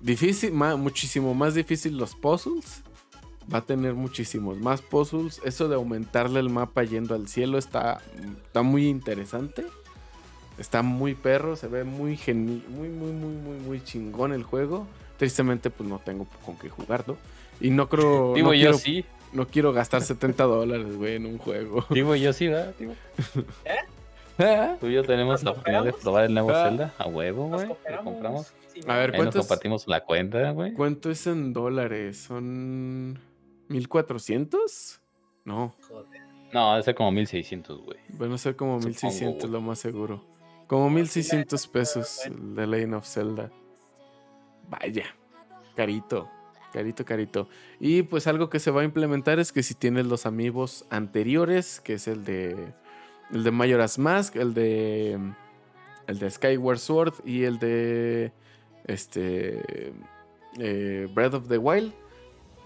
[0.00, 2.82] difícil, muchísimo más difícil los puzzles.
[3.52, 5.40] Va a tener muchísimos más puzzles.
[5.44, 8.02] Eso de aumentarle el mapa yendo al cielo está,
[8.44, 9.64] está muy interesante.
[10.58, 14.86] Está muy perro, se ve muy muy, muy, muy, muy, muy chingón el juego.
[15.16, 17.16] Tristemente, pues no tengo con qué jugarlo.
[17.60, 18.32] Y no creo.
[18.34, 19.04] Digo no, yo quiero, sí.
[19.32, 21.84] no quiero gastar 70 dólares, güey, en un juego.
[21.90, 22.74] Digo yo sí, ¿verdad?
[22.78, 22.94] Digo,
[24.80, 26.64] Tú y yo tenemos ¿Nos la oportunidad de probar el nuevo Ah.
[26.68, 27.66] Zelda a huevo, güey.
[27.68, 28.52] Lo compramos.
[28.74, 30.74] Sí, A ver, Ahí nos ¿cuántos- compartimos la cuenta, güey.
[30.74, 32.18] ¿Cuánto es en dólares?
[32.18, 33.18] ¿Son
[33.68, 35.00] 1400?
[35.46, 36.20] No, joder.
[36.52, 37.98] No, debe ser como 1600, güey.
[38.10, 39.52] van a ser como Supongo, 1600 güey.
[39.52, 40.22] lo más seguro.
[40.66, 43.50] Como 1600 pesos el The Legend of Zelda.
[44.68, 45.04] Vaya,
[45.74, 46.28] carito,
[46.72, 47.48] carito, carito.
[47.80, 51.80] Y pues algo que se va a implementar es que si tienes los amigos anteriores,
[51.80, 52.74] que es el de
[53.32, 55.18] el de Majora's Mask, el de
[56.06, 58.32] el de Skyward Sword y el de
[58.84, 59.92] este
[60.58, 61.92] eh, Breath of the Wild,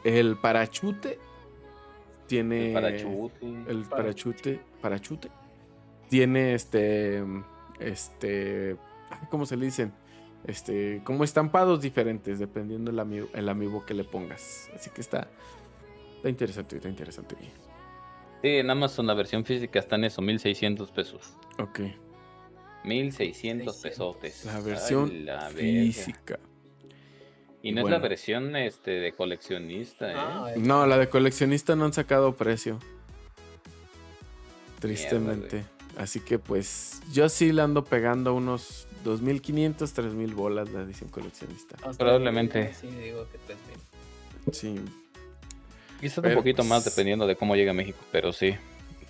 [0.05, 1.19] el parachute
[2.27, 3.47] tiene El parachute.
[3.69, 5.31] el parachute, parachute
[6.11, 7.25] tiene este,
[7.79, 8.77] este,
[9.31, 9.93] ¿cómo se le dicen?
[10.47, 14.71] Este, como estampados diferentes dependiendo el amigo, el amiibo que le pongas.
[14.75, 15.29] Así que está,
[16.17, 17.37] está interesante, está interesante.
[18.43, 21.35] Sí, en Amazon la versión física está en eso, 1600 pesos.
[21.59, 21.81] Ok,
[22.85, 23.77] 1600 600.
[23.83, 24.45] pesotes.
[24.47, 25.51] la Ay, versión verga.
[25.51, 26.39] física.
[27.63, 30.15] Y no es la versión este de coleccionista, ¿eh?
[30.17, 32.79] Ah, No, la de coleccionista no han sacado precio.
[34.79, 35.65] Tristemente.
[35.99, 41.77] Así que pues yo sí le ando pegando unos 2.500, 3.000 bolas la edición coleccionista.
[41.79, 42.73] o sea, probablemente.
[42.75, 43.77] Sí, digo que 3000.
[44.53, 44.81] Sí,
[46.01, 48.55] Quizás un poquito más pues, dependiendo de cómo llega a México, pero sí.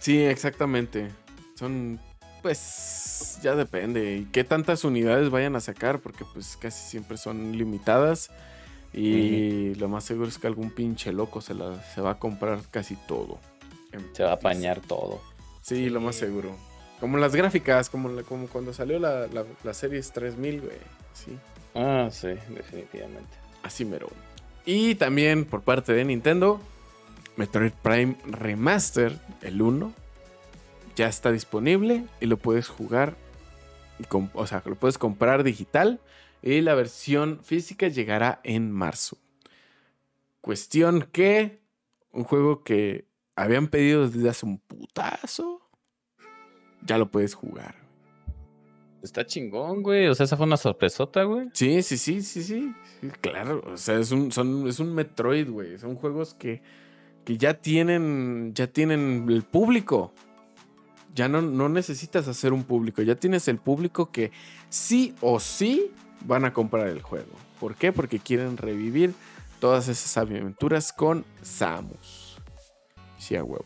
[0.01, 1.11] Sí, exactamente.
[1.55, 2.01] Son,
[2.43, 4.17] pues, ya depende.
[4.17, 8.31] Y qué tantas unidades vayan a sacar, porque pues casi siempre son limitadas.
[8.93, 12.61] Y lo más seguro es que algún pinche loco se, la, se va a comprar
[12.73, 13.39] casi todo.
[14.15, 15.21] Se va a apañar todo.
[15.63, 16.23] Sí, lo más Sí.
[16.23, 16.57] seguro.
[17.01, 20.77] Como las gráficas, como, la- como cuando salió la, la, la series 3000, güey.
[21.15, 21.37] Sí,
[21.75, 23.37] Ah, sí, definitivamente.
[23.63, 24.09] así mero.
[24.67, 26.61] Y también por parte de Nintendo,
[27.37, 29.93] Metroid Prime Remaster, el 1,
[30.97, 33.17] ya está disponible y lo puedes jugar,
[33.99, 36.01] y o sea, lo puedes comprar digital
[36.43, 39.17] y la versión física llegará en marzo.
[40.41, 41.61] Cuestión que
[42.13, 45.63] un juego que habían pedido desde hace un putazo,
[46.85, 47.75] ya lo puedes jugar.
[49.03, 50.09] Está chingón, güey.
[50.09, 51.49] O sea, esa fue una sorpresota, güey.
[51.55, 52.73] Sí, sí, sí, sí, sí.
[53.01, 55.79] Sí, Claro, o sea, es un, son, es un Metroid, güey.
[55.79, 56.61] Son juegos que,
[57.25, 60.13] que ya tienen, ya tienen el público.
[61.15, 64.31] ya no, no necesitas hacer un público, ya tienes el público que
[64.69, 65.91] sí o sí
[66.27, 67.33] van a comprar el juego.
[67.59, 67.93] ¿Por qué?
[67.93, 69.15] Porque quieren revivir
[69.61, 72.39] todas esas aventuras con Samus.
[73.19, 73.65] Sí, a huevo.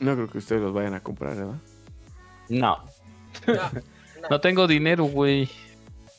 [0.00, 1.58] No creo que ustedes los vayan a comprar, ¿verdad?
[2.48, 2.84] No.
[3.46, 3.70] No,
[4.30, 5.48] No tengo dinero, güey.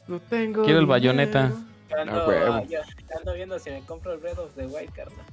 [0.08, 0.64] No tengo.
[0.64, 1.52] Quiero el bayoneta.
[1.90, 5.26] yo ando, yo viendo si me compro el Breath of the Wild, carnal.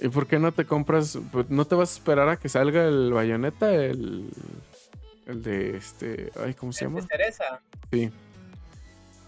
[0.00, 1.18] ¿Y por qué no te compras?
[1.32, 3.74] Pues, ¿No te vas a esperar a que salga el bayoneta?
[3.74, 4.28] El.
[5.26, 6.30] El de este.
[6.44, 7.00] Ay, ¿cómo se llama?
[7.00, 7.60] ¿Es Teresa?
[7.90, 8.12] Sí.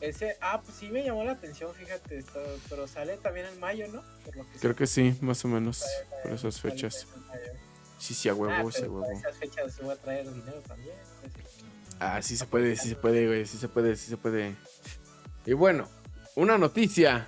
[0.01, 2.39] Ese, ah, pues sí me llamó la atención, fíjate, esto,
[2.69, 4.03] pero sale también en mayo, ¿no?
[4.25, 5.85] Por lo que Creo que sí, más o menos.
[6.23, 7.09] Por esas sale fechas.
[7.99, 9.05] Sí, sí, a Ah, huevo, sí, a huevo.
[9.12, 10.94] esas fechas se voy a traer dinero también.
[11.32, 11.44] pues.
[12.01, 13.44] Ah, sí se puede, sí se puede, güey.
[13.46, 14.55] Sí se puede, sí se puede.
[15.44, 15.88] Y bueno,
[16.36, 17.26] una noticia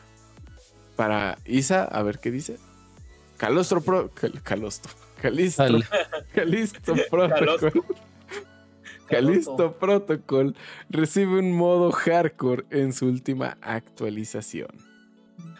[0.96, 2.58] para Isa, a ver qué dice.
[3.36, 4.10] Calostro Pro.
[4.14, 4.92] Cal- Calostro.
[5.20, 5.62] Calisto.
[5.64, 5.84] Al-
[6.34, 7.84] Calisto Protocol.
[9.08, 10.54] Calisto Protocol
[10.88, 14.68] recibe un modo hardcore en su última actualización.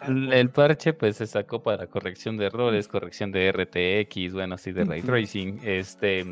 [0.07, 4.83] El, parche pues se sacó para corrección de errores, corrección de RTX, bueno, así de
[4.83, 6.25] ray tracing, este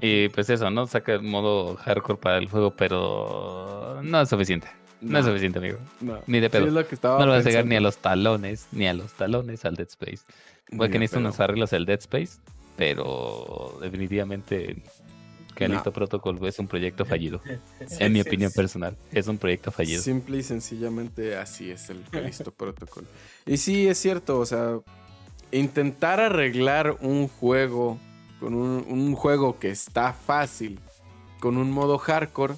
[0.00, 0.86] y pues eso, ¿no?
[0.86, 4.68] Saca el modo hardcore para el juego, pero no es suficiente.
[5.00, 5.78] No, es suficiente, amigo.
[6.00, 6.20] no.
[6.26, 6.66] Ni de Sí, pedo.
[6.66, 8.92] es lo que estaba No lo vas a llegar ni a los talones, ni a
[8.94, 10.18] los talones al Dead Space.
[10.76, 11.28] Puede que de necesite pedo.
[11.28, 12.38] unos arreglos el Dead Space,
[12.76, 14.76] pero definitivamente
[15.68, 17.40] Callisto Protocol es un proyecto fallido.
[17.98, 18.56] En mi Sí, opinión sí.
[18.56, 20.02] personal, es un proyecto fallido.
[20.02, 23.06] Simple y sencillamente así es el Calisto Protocol.
[23.46, 24.78] Y sí, es cierto, o sea,
[25.52, 27.98] intentar arreglar un juego
[28.38, 30.80] con un, un juego que está fácil
[31.40, 32.54] con un modo hardcore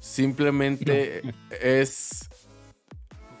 [0.00, 1.22] simplemente
[1.62, 2.28] es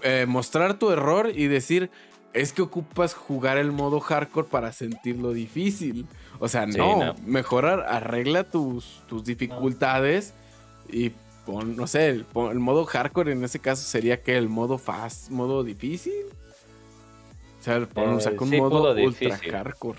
[0.02, 1.90] eh, mostrar tu error y decir
[2.32, 6.06] es que ocupas jugar el modo hardcore para sentirlo difícil.
[6.40, 7.14] O sea, Sí, no, no.
[7.24, 10.34] mejorar, arregla tus, tus dificultades
[10.88, 11.10] y
[11.46, 14.78] pon, no sé, el, pon- el modo hardcore en ese caso sería que el modo
[14.78, 16.12] fast, modo difícil.
[17.60, 19.52] O sea, pon- Eh, saca un sí, modo modo ultra difícil.
[19.52, 19.98] hardcore.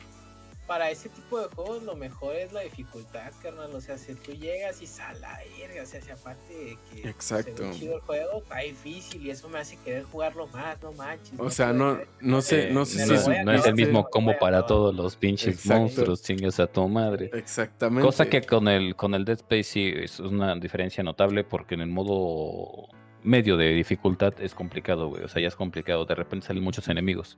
[0.67, 3.73] Para ese tipo de juegos lo mejor es la dificultad, carnal.
[3.75, 6.77] O sea, si tú llegas y sal a la verga, o sea, si aparte de
[6.91, 7.57] que Exacto.
[7.57, 10.91] se ve chido el juego, está difícil y eso me hace querer jugarlo más, no
[10.93, 11.39] manches.
[11.39, 14.33] O sea, no, no sé, Eh, no sé si lo no, es el mismo combo
[14.39, 15.81] para todos los pinches Exacto.
[15.81, 17.29] monstruos, chingas a tu madre.
[17.33, 18.03] Exactamente.
[18.03, 21.81] Cosa que con el, con el Dead Space sí es una diferencia notable porque en
[21.81, 22.87] el modo
[23.23, 25.23] medio de dificultad es complicado, güey.
[25.23, 26.05] O sea, ya es complicado.
[26.05, 27.37] De repente salen muchos enemigos.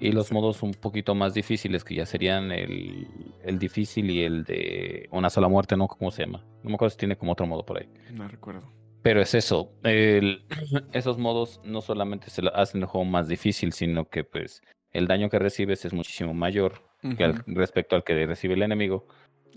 [0.00, 3.06] Y los modos un poquito más difíciles, que ya serían el,
[3.44, 5.86] el difícil y el de una sola muerte, ¿no?
[5.88, 6.42] ¿Cómo se llama?
[6.62, 7.88] No me acuerdo si tiene como otro modo por ahí.
[8.12, 8.62] No recuerdo.
[9.02, 9.72] Pero es eso.
[9.82, 10.44] el-
[10.92, 15.28] esos modos no solamente se hacen el juego más difícil, sino que pues el daño
[15.28, 16.82] que recibes es muchísimo mayor
[17.16, 19.06] que al- respecto al que recibe el enemigo.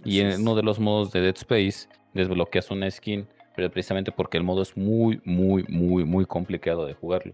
[0.05, 4.37] Y en uno de los modos de Dead Space desbloqueas una skin, pero precisamente porque
[4.37, 7.33] el modo es muy, muy, muy, muy complicado de jugarlo.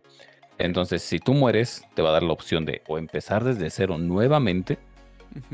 [0.59, 3.97] Entonces, si tú mueres, te va a dar la opción de o empezar desde cero
[3.97, 4.77] nuevamente,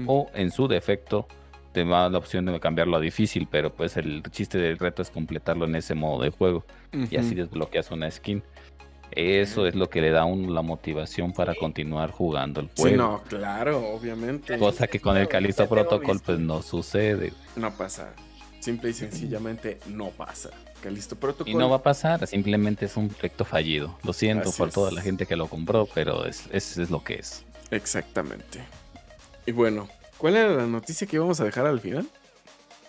[0.08, 1.28] o en su defecto,
[1.74, 4.80] te va a dar la opción de cambiarlo a difícil, pero pues el chiste del
[4.80, 6.66] reto es completarlo en ese modo de juego.
[7.12, 8.42] Y así desbloqueas una skin.
[9.12, 12.90] Eso es lo que le da a uno la motivación para continuar jugando el juego.
[12.90, 14.58] Sí, no, claro, obviamente.
[14.58, 17.32] Cosa que con el tengo Protocol pues no sucede.
[17.56, 18.14] No pasa.
[18.66, 20.50] Simple y sencillamente no pasa.
[20.82, 21.54] Calisto Protocol.
[21.54, 23.96] Y no va a pasar, simplemente es un proyecto fallido.
[24.04, 27.04] Lo siento Así por toda la gente que lo compró, pero es, es, es lo
[27.04, 27.46] que es.
[27.70, 28.64] Exactamente.
[29.46, 29.88] Y bueno,
[30.18, 32.10] ¿cuál era la noticia que íbamos a dejar al final?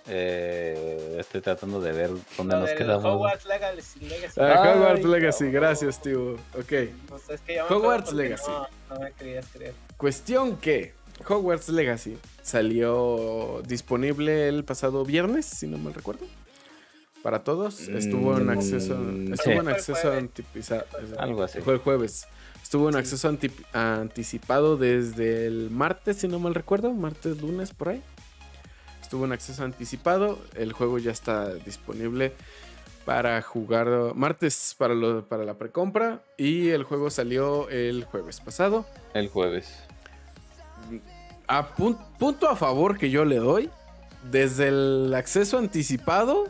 [0.09, 3.05] Eh, estoy tratando de ver dónde nos quedamos.
[3.05, 4.01] Hogwarts Legacy.
[4.01, 4.41] Legacy.
[4.41, 6.37] Ah, Ay, Hogwarts Legacy, gracias, tío.
[6.59, 6.73] Ok.
[7.11, 8.51] No sé, es que Hogwarts Legacy.
[8.51, 9.75] No, no me querías creer.
[9.99, 10.95] Cuestión que
[11.29, 16.27] Hogwarts Legacy salió disponible el pasado viernes, si no mal recuerdo.
[17.23, 17.89] Para todos.
[17.89, 18.97] Estuvo en Mm, acceso.
[18.97, 19.33] sí.
[19.33, 20.19] Estuvo en acceso jueves.
[20.19, 20.85] anticipado.
[21.19, 21.61] Algo así.
[21.61, 22.27] Fue el jueves.
[22.63, 22.99] Estuvo en Sí.
[23.01, 26.93] acceso anti- anticipado desde el martes, si no mal recuerdo.
[26.93, 28.03] Martes, lunes, por ahí.
[29.03, 30.39] Estuvo en acceso anticipado.
[30.55, 32.33] El juego ya está disponible
[33.05, 36.23] para jugar martes para, lo- para la precompra.
[36.37, 38.85] Y el juego salió el jueves pasado.
[39.15, 39.73] El jueves.
[41.49, 43.71] A pun- punto a favor que yo le doy.
[44.31, 46.45] Desde el acceso anticipado.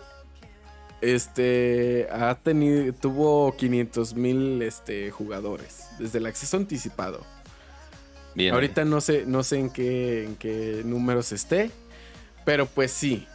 [1.01, 2.93] Este ha tenido.
[2.95, 5.89] tuvo 500 mil este, jugadores.
[5.99, 7.21] Desde el acceso anticipado.
[8.35, 8.55] Bien.
[8.55, 11.71] Ahorita no sé, no sé en qué, en qué números esté.
[12.45, 13.27] Pero pues sí.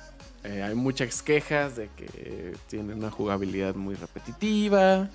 [0.43, 5.09] eh, hay muchas quejas de que tiene una jugabilidad muy repetitiva.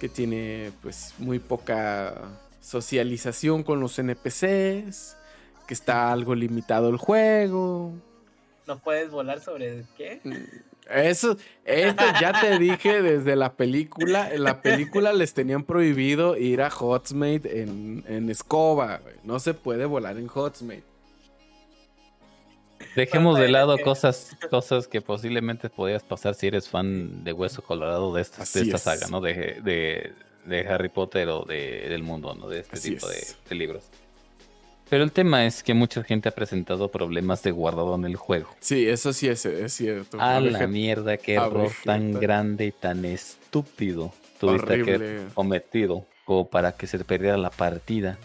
[0.00, 2.14] Que tiene pues muy poca
[2.60, 5.15] socialización con los NPCs.
[5.66, 7.92] Que está algo limitado el juego.
[8.66, 10.20] ¿No puedes volar sobre qué?
[10.90, 14.32] Eso, esto ya te dije desde la película.
[14.32, 18.98] En la película les tenían prohibido ir a Hotsmate en, en escoba.
[18.98, 19.14] güey.
[19.24, 20.84] No se puede volar en Hotsmate.
[22.94, 27.62] Dejemos de lado que- cosas, cosas que posiblemente podías pasar si eres fan de Hueso
[27.62, 28.82] Colorado de esta, de esta es.
[28.82, 29.20] saga, ¿no?
[29.20, 30.12] De, de,
[30.46, 32.48] de Harry Potter o de, del mundo, ¿no?
[32.48, 33.36] De este Así tipo es.
[33.48, 33.84] de libros.
[34.88, 38.48] Pero el tema es que mucha gente ha presentado problemas de guardado en el juego.
[38.60, 40.18] Sí, eso sí es, es cierto.
[40.20, 44.94] A la mierda, qué error tan grande y tan estúpido tuviste que Horrible.
[44.94, 48.18] haber cometido como para que se perdiera la partida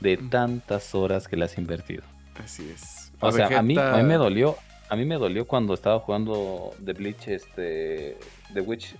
[0.00, 0.30] de Mm.
[0.30, 2.02] tantas horas que le has invertido.
[2.42, 3.12] Así es.
[3.20, 4.56] O sea, a mí, a mí me dolió,
[4.88, 8.16] a mí me dolió cuando estaba jugando The Bleach, este,
[8.54, 8.94] The Witch,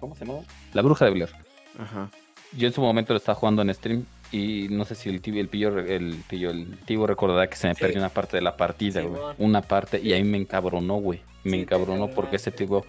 [0.00, 0.44] ¿cómo se llamaba?
[0.72, 1.30] La Bruja de Blair.
[1.78, 2.08] Ajá.
[2.56, 5.40] Yo en su momento lo estaba jugando en stream y no sé si el tibio,
[5.40, 7.80] el pillo, el pillo, el tibo recordará que se me Sí.
[7.80, 9.20] perdió una parte de la partida, güey.
[9.38, 11.20] Una parte y ahí me encabronó, güey.
[11.44, 12.84] Me Sí, encabronó porque ese tipo,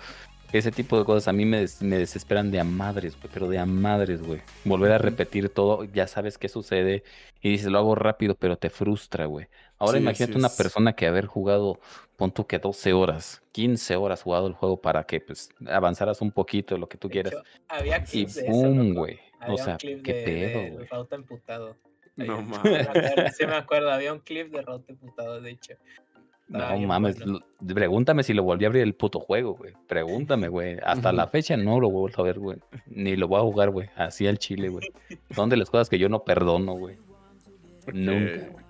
[0.51, 3.47] ese tipo de cosas a mí me, des- me desesperan de a madres, güey, pero
[3.47, 4.41] de a madres, güey.
[4.65, 7.03] Volver a repetir todo, ya sabes qué sucede
[7.41, 9.47] y dices, lo hago rápido, pero te frustra, güey.
[9.77, 11.79] Ahora imagínate una persona que haber jugado,
[12.17, 16.31] pon tú que 12 horas, 15 horas jugado el juego para que pues avanzaras un
[16.31, 17.33] poquito, lo que tú De quieras.
[17.33, 18.99] hecho, había Y loco.
[18.99, 19.19] güey.
[19.39, 20.85] Había O un sea, clip qué de- pedo, de.
[20.85, 21.75] Rauta emputado.
[22.15, 22.87] No mames.
[23.37, 25.73] Sí me acuerdo, había un clip de Rauta emputado, de hecho.
[26.49, 27.39] No mames, bueno.
[27.75, 29.73] pregúntame si lo volví a abrir el puto juego, güey.
[29.87, 30.77] Pregúntame, güey.
[30.83, 32.57] Hasta la fecha no lo vuelvo a ver, güey.
[32.87, 33.87] Ni lo voy a jugar, güey.
[33.95, 34.91] Así al chile, güey.
[35.31, 36.97] Son de las cosas que yo no perdono, güey.
[37.93, 38.47] Nunca.
[38.47, 38.68] Güey.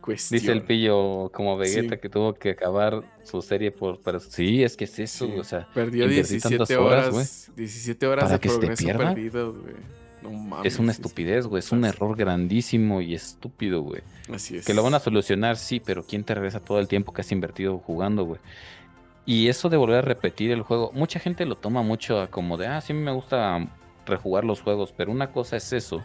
[0.00, 0.40] Cuestión.
[0.40, 2.00] Dice el pillo como Vegeta Sí.
[2.00, 4.00] que tuvo que acabar su serie por...
[4.00, 5.68] Pero sí, es que es eso, Sí, o sea...
[5.74, 9.08] Perdió invertí 17 tantas horas, horas, 17 horas ¿Para de que te progreso pierda?
[9.14, 9.74] perdido, güey.
[10.22, 10.72] No mames.
[10.72, 11.60] Es una estupidez, güey.
[11.60, 14.02] Es un error grandísimo y estúpido, güey.
[14.32, 14.66] Así es.
[14.66, 17.32] Que lo van a solucionar, sí, pero ¿quién te regresa todo el tiempo que has
[17.32, 18.40] invertido jugando, güey?
[19.26, 22.66] Y eso de volver a repetir el juego, mucha gente lo toma mucho como de,
[22.66, 23.66] ah, sí me gusta
[24.06, 26.02] rejugar los juegos, pero una cosa es eso.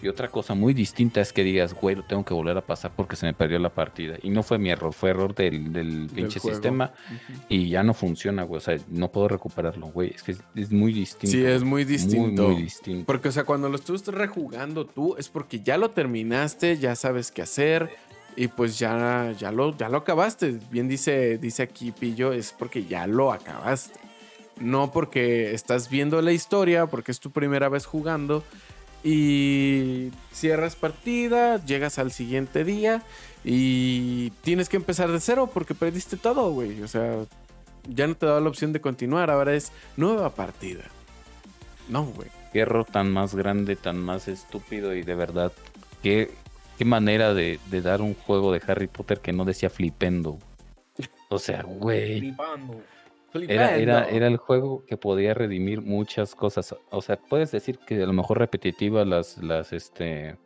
[0.00, 2.92] Y otra cosa muy distinta es que digas, güey, lo tengo que volver a pasar
[2.94, 4.16] porque se me perdió la partida.
[4.22, 6.54] Y no fue mi error, fue error del, del Del pinche juego.
[6.56, 6.92] sistema.
[7.06, 7.40] Ujú.
[7.48, 8.58] Y ya no funciona, güey.
[8.58, 10.10] O sea, no puedo recuperarlo, güey.
[10.14, 11.36] Es que es, es muy distinto.
[11.36, 12.42] Sí, es muy distinto.
[12.44, 13.06] Muy, muy distinto.
[13.06, 17.32] Porque, o sea, cuando lo estuviste rejugando tú, es porque ya lo terminaste, ya sabes
[17.32, 17.90] qué hacer.
[18.36, 20.60] Y pues ya, ya, lo, ya lo acabaste.
[20.70, 23.98] Bien dice, dice aquí Pillo, es porque ya lo acabaste.
[24.60, 28.44] No porque estás viendo la historia, porque es tu primera vez jugando.
[29.04, 33.02] Y cierras partida, llegas al siguiente día
[33.44, 36.82] y tienes que empezar de cero porque perdiste todo, güey.
[36.82, 37.24] O sea,
[37.86, 40.84] ya no te da la opción de continuar, ahora es nueva partida.
[41.88, 42.28] No, güey.
[42.52, 45.52] Qué error tan más grande, tan más estúpido y de verdad,
[46.02, 46.30] qué,
[46.76, 50.38] qué manera de, de dar un juego de Harry Potter que no decía flipendo.
[51.28, 52.20] O sea, güey.
[52.20, 52.82] Flipando.
[53.46, 56.74] Era, era, era el juego que podía redimir muchas cosas.
[56.90, 60.36] O sea, puedes decir que a lo mejor repetitiva las, las, este,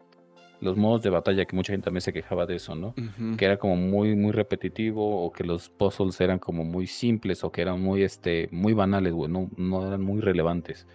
[0.62, 2.94] los modos de batalla, que mucha gente también se quejaba de eso, ¿no?
[3.36, 7.50] Que era como muy, muy repetitivo, o que los puzzles eran como muy simples, o
[7.50, 10.86] que eran muy, este, muy banales, güey, no, no eran muy relevantes.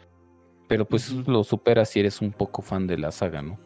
[0.67, 3.59] Pero pues lo superas si eres un poco fan de la saga, ¿no?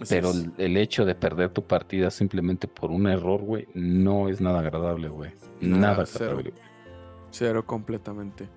[0.00, 4.28] Así Pero el, el hecho de perder tu partida simplemente por un error, güey, no
[4.28, 5.32] es nada agradable, güey.
[5.60, 6.52] Nada, agradable.
[7.38, 8.48] Cero completamente.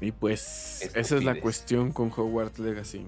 [0.00, 3.04] Y pues esa es la cuestión con Hogwarts Legacy.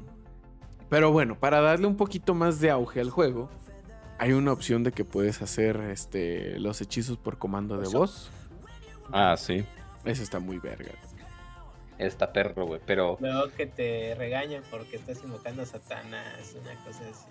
[0.88, 3.48] Pero bueno, para darle un poquito más de auge al juego,
[4.18, 8.28] hay una opción de que puedes hacer este, los hechizos por comando de voz.
[9.12, 9.64] Ah, sí.
[10.04, 10.90] Eso está muy verga.
[11.96, 13.18] Está perro, güey, pero...
[13.20, 17.28] Luego que te regañan porque estás invocando a Satanás, una cosa así.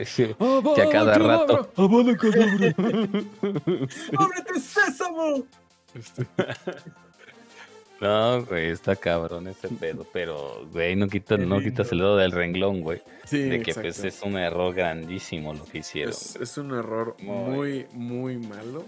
[0.00, 0.34] así.
[0.74, 1.70] que a cada rato...
[4.16, 5.44] ¡Ábrete, sésamo!
[5.94, 6.26] Este,
[8.00, 12.16] No, güey, está cabrón ese pedo, pero, güey, no, quita, Qué no quitas el dedo
[12.16, 13.02] del renglón, güey.
[13.24, 13.80] Sí, De que exacto.
[13.82, 16.12] pues es un error grandísimo lo que hicieron.
[16.12, 17.86] Es, es un error Muy.
[17.92, 18.84] muy, muy malo.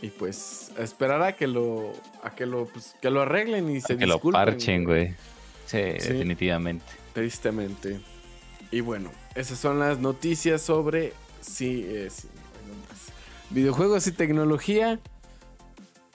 [0.00, 1.92] Y pues esperar a que lo,
[2.22, 5.08] a que lo, pues, que lo arreglen y se que lo parchen, güey.
[5.66, 6.08] Sí, Sí.
[6.12, 6.84] definitivamente.
[7.14, 8.00] Tristemente.
[8.70, 12.28] Y bueno, esas son las noticias sobre sí, eh, sí,
[12.88, 13.12] más.
[13.50, 15.00] videojuegos y tecnología.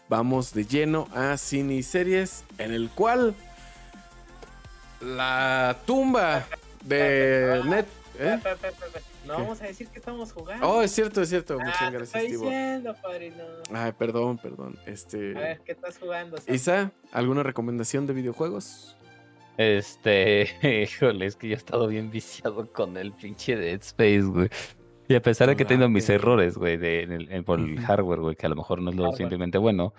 [0.10, 3.36] Vamos de lleno a cine y series, en el cual
[5.02, 6.46] la tumba
[6.84, 7.86] de Net.
[8.20, 8.40] ¿eh?
[9.26, 9.42] No ¿Qué?
[9.42, 10.66] vamos a decir que estamos jugando.
[10.70, 11.58] Oh, es cierto, es cierto.
[11.60, 13.44] ah, Muchas gracias, estoy diciendo, padrino.
[13.74, 14.78] Ay, perdón, perdón.
[14.82, 15.34] A ver, Este.
[15.66, 16.38] ¿qué estás jugando?
[16.38, 16.56] Sam?
[16.56, 18.96] Isa, ¿alguna recomendación de videojuegos?
[19.58, 20.48] Este,
[20.90, 24.50] híjole, es que yo he estado bien viciado con el pinche Dead Space, güey.
[25.10, 28.20] Y a pesar de que tengo mis errores, güey, de, el- en- por el hardware,
[28.20, 29.14] güey, que a lo mejor no es lo Hardware.
[29.18, 29.94] suficientemente bueno,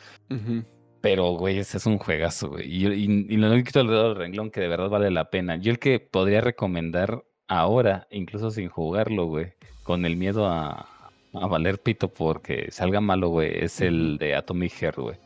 [1.01, 2.67] pero, güey, ese es un juegazo, güey.
[2.67, 5.57] Y, y, y el dedo del renglón que de verdad vale la pena.
[5.57, 9.53] Yo el que podría recomendar ahora, incluso sin jugarlo, güey,
[9.85, 10.87] con el miedo a,
[11.33, 15.17] a valer pito porque salga malo, güey, es el de Atomic Heart, güey.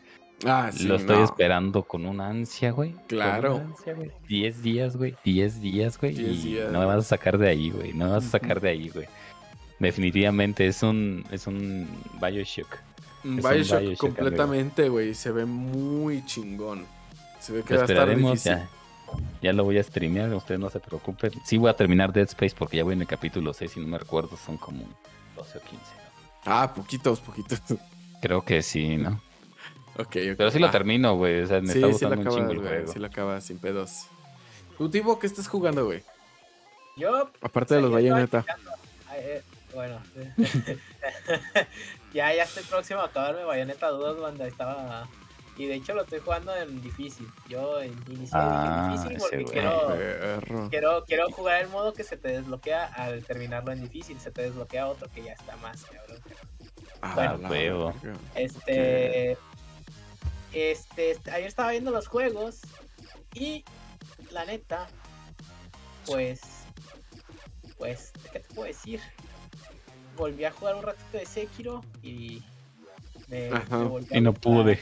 [0.44, 1.24] Ah, sí, Lo estoy no.
[1.24, 2.94] esperando con una ansia, güey.
[3.06, 3.56] Claro.
[3.56, 4.10] una ansia, güey.
[4.28, 5.14] 10 días, güey.
[5.24, 6.14] 10 días, güey.
[6.14, 6.72] 10 Y días.
[6.72, 7.92] no me vas a sacar de ahí, güey.
[7.92, 9.06] No me vas a sacar de ahí, güey.
[9.82, 11.88] Definitivamente es un, es un
[12.20, 12.78] Bioshock.
[13.24, 15.12] Un Bioshock Bioshock, completamente, güey.
[15.14, 16.86] Se ve muy chingón.
[17.40, 18.52] Se ve que Lo va a estar esperaremos, difícil.
[18.52, 18.68] ya.
[19.42, 21.32] Ya lo voy a streamear, ustedes no se preocupen.
[21.44, 23.86] Sí voy a terminar Dead Space porque ya voy en el capítulo 6, si no
[23.88, 24.84] me recuerdo, son como
[25.36, 25.76] 12 o 15.
[25.76, 25.82] ¿no?
[26.46, 27.60] Ah, poquitos, poquitos.
[28.22, 29.20] Creo que sí, ¿no?
[29.98, 30.14] ok, ok.
[30.38, 31.42] Pero sí lo termino, güey.
[31.42, 32.68] O sea, me Sí, está sí gustando lo un chingo el güey.
[32.70, 32.92] juego.
[32.92, 34.06] Sí lo acabas sin pedos.
[34.78, 36.02] ¿Tú, Tibo, qué estás jugando, güey?
[36.96, 38.70] Yo Aparte de los checando.
[39.08, 39.42] Ay, eh,
[39.74, 40.02] bueno.
[42.12, 45.08] ya, ya estoy próximo a acabarme Bayonetta 2 cuando estaba.
[45.58, 47.28] Y de hecho lo estoy jugando en difícil.
[47.48, 52.04] Yo in- inicié Ah, en difícil ese porque quiero, quiero, quiero jugar el modo que
[52.04, 54.18] se te desbloquea al terminarlo en difícil.
[54.18, 56.20] Se te desbloquea otro que ya está más, cabrón.
[57.02, 57.94] Ah, Bueno, huevo.
[58.34, 59.32] Este.
[60.52, 62.60] Este, este, ayer estaba viendo los juegos
[63.34, 63.64] y
[64.30, 64.86] la neta,
[66.06, 66.40] pues,
[67.78, 69.00] pues, ¿qué te puedo decir?
[70.16, 72.42] Volví a jugar un ratito de Sekiro y
[73.28, 73.78] me, Ajá.
[73.78, 74.80] me volvió a Y no pude.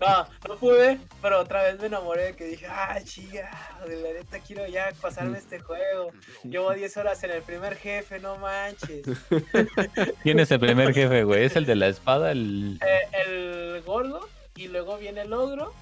[0.00, 3.50] No, no pude, pero otra vez me enamoré de que dije, ah, chica,
[3.86, 6.12] de la neta quiero ya pasarme este juego.
[6.44, 9.06] Llevo 10 horas en el primer jefe, no manches.
[10.22, 11.44] ¿Quién es el primer jefe, güey?
[11.44, 12.32] ¿Es el de la espada?
[12.32, 12.78] El...
[12.86, 15.72] Eh, el gordo y luego viene el ogro.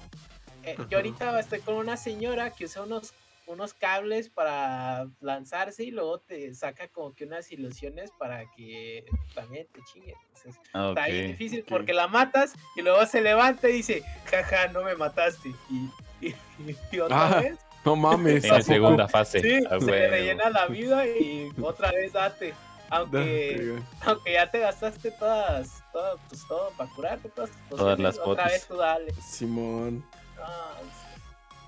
[0.63, 3.13] Eh, yo ahorita estoy con una señora que usa unos,
[3.47, 9.67] unos cables para lanzarse y luego te saca como que unas ilusiones para que también
[9.71, 10.13] te chingue.
[10.27, 14.67] Entonces, Ah, está bien difícil porque la matas y luego se levanta y dice, jaja,
[14.69, 15.49] no me mataste.
[15.69, 15.89] Y,
[16.27, 18.43] y- y otra Ah, vez, No mames.
[18.45, 19.41] En ¿a la segunda fase.
[19.41, 22.53] sí, Ah, se le rellena la vida y otra vez date.
[22.89, 28.19] Aunque aunque ya te gastaste todas, todo, pues todo para curarte, todas tus Todas las
[28.19, 29.11] otra vez tú dale.
[29.21, 30.05] Simón.
[30.39, 30.75] Ah,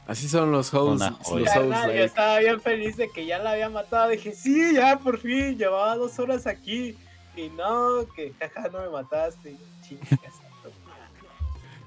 [0.07, 1.05] Así son los hosts.
[1.29, 2.03] Los hosts like.
[2.03, 4.09] estaba bien feliz de que ya la había matado.
[4.09, 6.95] Dije, sí, ya por fin, llevaba dos horas aquí.
[7.35, 9.55] Y no, que jaja, no me mataste.
[9.87, 10.09] Chingas.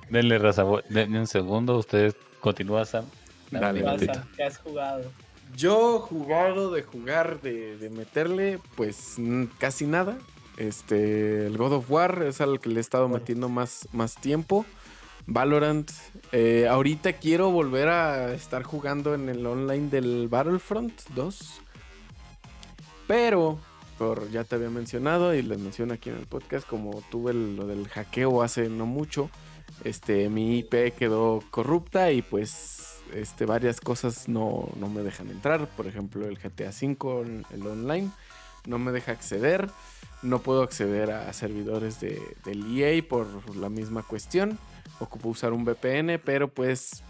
[0.08, 0.62] Denle raza.
[0.64, 1.76] voy- Denle un segundo.
[1.78, 3.04] Ustedes continúan, Sam.
[3.50, 3.84] Dale,
[4.36, 5.10] ¿Qué has jugado?
[5.56, 9.16] Yo jugado de jugar, de, de meterle, pues
[9.58, 10.16] casi nada.
[10.56, 13.20] Este, el God of War es al que le he estado Bueno.
[13.20, 14.64] metiendo más, más tiempo.
[15.30, 15.88] Valorant.
[16.32, 21.60] eh, ahorita quiero volver a estar jugando en el online del Battlefront 2.
[23.06, 23.58] Pero,
[23.96, 27.54] por ya te había mencionado y les menciono aquí en el podcast, como tuve el-
[27.56, 29.30] lo del hackeo hace no mucho,
[29.84, 35.66] este, mi IP quedó corrupta y pues este, varias cosas no, no me dejan entrar.
[35.76, 38.10] Por ejemplo, el GTA V, el online,
[38.66, 39.70] no me deja acceder.
[40.22, 44.58] No puedo acceder a servidores de, del EA por la misma cuestión.
[45.01, 47.03] Ocupo usar un VPN, pero pues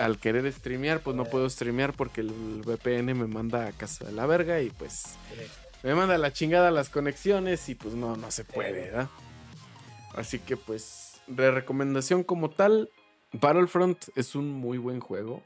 [0.00, 4.12] al querer streamear, pues no puedo streamear porque el VPN me manda a casa de
[4.12, 5.16] la verga y pues
[5.82, 9.08] me manda la chingada las conexiones y pues no, no se puede, ¿verdad?
[10.14, 12.90] Así que pues, de recomendación como tal,
[13.32, 15.42] Battlefront es un muy buen juego,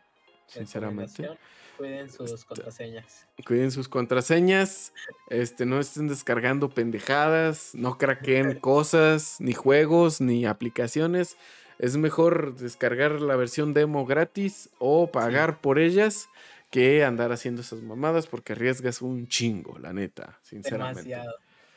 [0.46, 1.28] sinceramente.
[1.76, 3.26] Cuiden sus contraseñas.
[3.46, 4.92] Cuiden sus contraseñas,
[5.28, 11.36] este, no estén descargando pendejadas, no craqueen cosas, ni juegos, ni aplicaciones.
[11.80, 16.28] Es mejor descargar la versión demo gratis o pagar por ellas
[16.70, 21.02] que andar haciendo esas mamadas porque arriesgas un chingo, la neta, sinceramente.
[21.04, 21.34] Demasiado.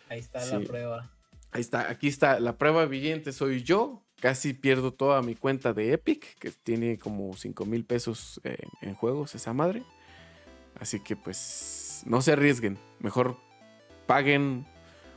[0.10, 0.52] Ahí está Sí.
[0.52, 1.12] la prueba.
[1.52, 4.02] Ahí está, aquí está, la prueba viviente soy yo.
[4.20, 8.96] Casi pierdo toda mi cuenta de Epic, que tiene como 5 mil pesos en, en
[8.96, 9.84] juegos esa madre.
[10.80, 13.38] Así que pues no se arriesguen, mejor
[14.06, 14.66] paguen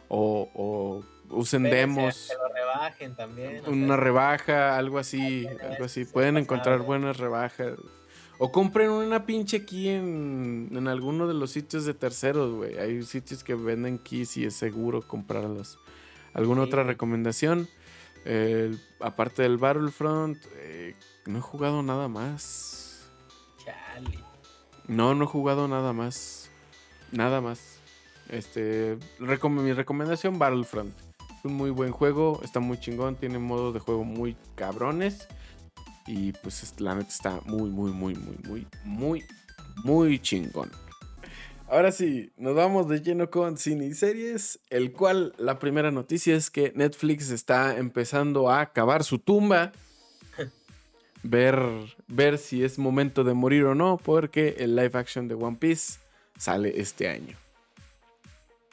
[0.09, 3.62] o, o usen Espérense a demos, Que lo rebajen también.
[3.66, 6.05] o una sea, rebaja, algo así, algo así.
[6.05, 7.72] Pueden encontrar buenas rebajas.
[8.39, 12.79] O compren una pinche key en, en alguno de los sitios de terceros, güey.
[12.79, 15.79] Hay sitios que venden keys y es seguro comprarlos.
[16.35, 16.68] ¿Alguna Sí.
[16.68, 17.66] otra recomendación?
[18.27, 23.09] Eh, aparte del Battlefront, eh, no he jugado nada más.
[23.64, 24.18] Chale.
[24.87, 26.51] No, no he jugado nada más.
[27.12, 27.81] Nada más.
[28.29, 30.93] Este, recom- mi recomendación Battlefront.
[31.45, 35.28] Un muy buen juego, está muy chingón, tiene modos de juego muy cabrones.
[36.07, 39.24] Y pues es- la neta está muy, muy, muy, muy, muy, muy,
[39.84, 40.70] muy chingón.
[41.68, 46.37] ahora sí, nos vamos de lleno con cine y series, el cual la primera noticia
[46.37, 49.72] es que Netflix está empezando a cavar su tumba.
[51.24, 51.59] Ver,
[52.07, 55.99] ver si es momento de morir o no, porque el live action de One Piece
[56.39, 57.37] sale este año.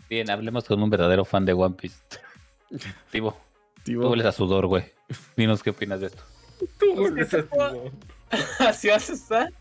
[0.08, 1.96] Bien, hablemos con un verdadero fan de One Piece.
[3.12, 3.38] Tibo,
[3.84, 4.86] Tibo, tú hueles a sudor, güey.
[5.36, 6.24] Dinos qué opinas de esto.
[6.80, 7.92] tú Pues, ¿qué a te puedo- Tibo.
[8.60, 9.54] Así vas a estar.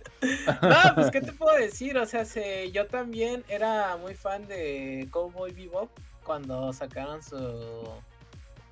[0.63, 1.99] No, pues, ¿qué te puedo decir?
[1.99, 5.91] O sea, se- yo también era muy fan de Cowboy Bebop
[6.25, 7.37] cuando sacaron su,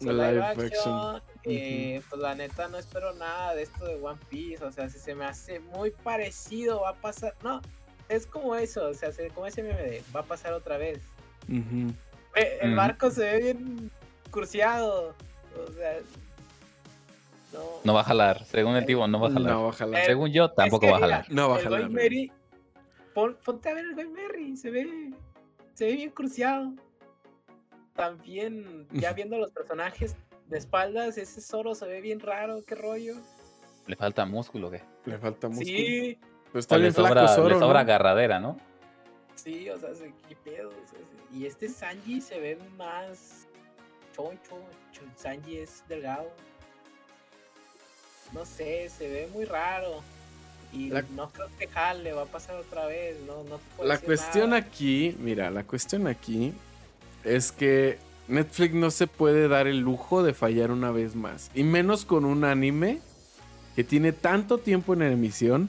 [0.01, 0.69] live, live action.
[1.17, 1.23] action.
[1.45, 4.65] eh, Pues la neta no espero nada de esto de One Piece.
[4.65, 7.35] O sea, si se me hace muy parecido, va a pasar.
[7.43, 7.61] No,
[8.09, 8.87] es como eso.
[8.89, 11.01] O sea, se- como ese meme de va a pasar otra vez.
[11.49, 13.91] Eh, El barco se ve bien
[14.31, 15.15] cursiado.
[15.69, 15.99] O sea,
[17.53, 17.61] no.
[17.85, 18.45] No va a jalar.
[18.45, 19.53] Según el Tibo, no va a jalar.
[19.53, 20.03] No, ojalá.
[20.03, 21.27] Eh, Según yo, tampoco Es que va a jalar.
[21.29, 21.91] mira, No va a el jalar,
[23.15, 25.13] pon- ponte a ver el Going Merry, se ve,
[25.75, 26.73] se ve bien cruciado.
[27.95, 30.17] También, ya viendo los personajes
[30.47, 33.15] de espaldas, ese Zoro se ve bien raro, qué rollo.
[33.87, 34.83] Le falta músculo, ¿qué?
[35.07, 35.67] Le falta músculo.
[35.67, 36.19] Sí,
[36.53, 37.79] Pero está O le sobra, le Zoro, sobra ¿no?
[37.81, 38.57] agarradera, ¿no?
[39.35, 40.69] sí, o sea, se- qué pedo.
[40.69, 43.47] o sea, se- y este Sanji se ve más
[44.15, 44.57] choncho,
[44.93, 46.31] ch- Sanji es delgado.
[48.33, 50.03] No sé, se ve muy raro.
[50.73, 53.99] Y La- no creo que jale, va a pasar otra vez, no, no te La
[53.99, 54.63] cuestión nada.
[54.63, 56.53] aquí, mira, la cuestión aquí
[57.25, 57.99] es que
[58.29, 61.51] Netflix no se puede dar el lujo de fallar una vez más.
[61.55, 63.01] Y menos con un anime
[63.75, 65.69] que tiene tanto tiempo en emisión,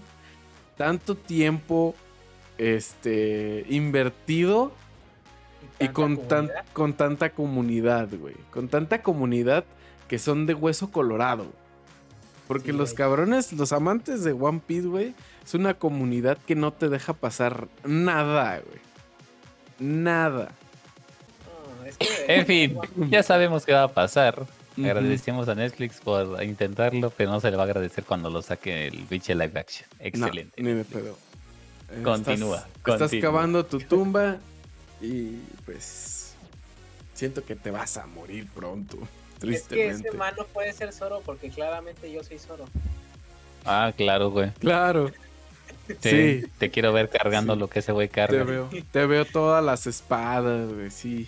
[0.77, 1.95] tanto tiempo
[2.59, 4.71] este, invertido
[5.82, 8.36] y con, tan- con tanta comunidad, güey.
[8.51, 9.63] Con tanta comunidad
[10.07, 11.47] que son de hueso colorado.
[12.47, 12.97] Porque Sí, los güey.
[12.97, 15.13] cabrones, los amantes de One Piece, güey,
[15.43, 18.79] es una comunidad que no te deja pasar nada, güey.
[19.79, 20.51] Nada.
[21.79, 22.77] No, es que- En fin,
[23.09, 24.45] ya sabemos qué va a pasar.
[24.77, 28.88] Agradecemos a Netflix por intentarlo, pero no se le va a agradecer cuando lo saque
[28.88, 29.88] el pinche live action.
[29.99, 30.63] No, Excelente.
[30.63, 31.17] ni de pedo.
[32.03, 33.21] Continúa, Estás, estás continúa.
[33.21, 34.38] cavando tu tumba
[35.02, 36.34] y pues
[37.14, 38.97] siento que te vas a morir pronto.
[38.97, 40.08] Es que Tristemente.
[40.10, 42.66] ese man no puede ser Zoro porque claramente yo soy Zoro.
[43.66, 44.52] Ah, claro, güey.
[44.60, 45.12] Claro,
[45.88, 45.97] Sí,
[46.41, 46.45] Sí.
[46.58, 47.60] Te quiero ver cargando Sí.
[47.60, 48.43] lo que ese güey te carga.
[48.43, 48.70] veo.
[48.91, 51.28] Te veo todas las espadas, güey, sí.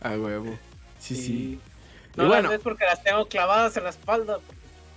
[0.00, 0.56] A huevo.
[0.98, 1.60] Sí, sí.
[2.16, 4.40] No y bueno, las ves porque las tengo clavadas en la espalda.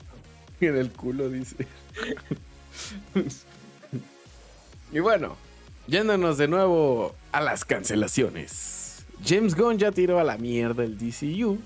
[0.61, 1.67] en el culo dice.
[4.91, 5.35] y bueno,
[5.87, 9.05] yéndonos de nuevo a las cancelaciones.
[9.25, 11.57] James Gunn ya tiró a la mierda el DCU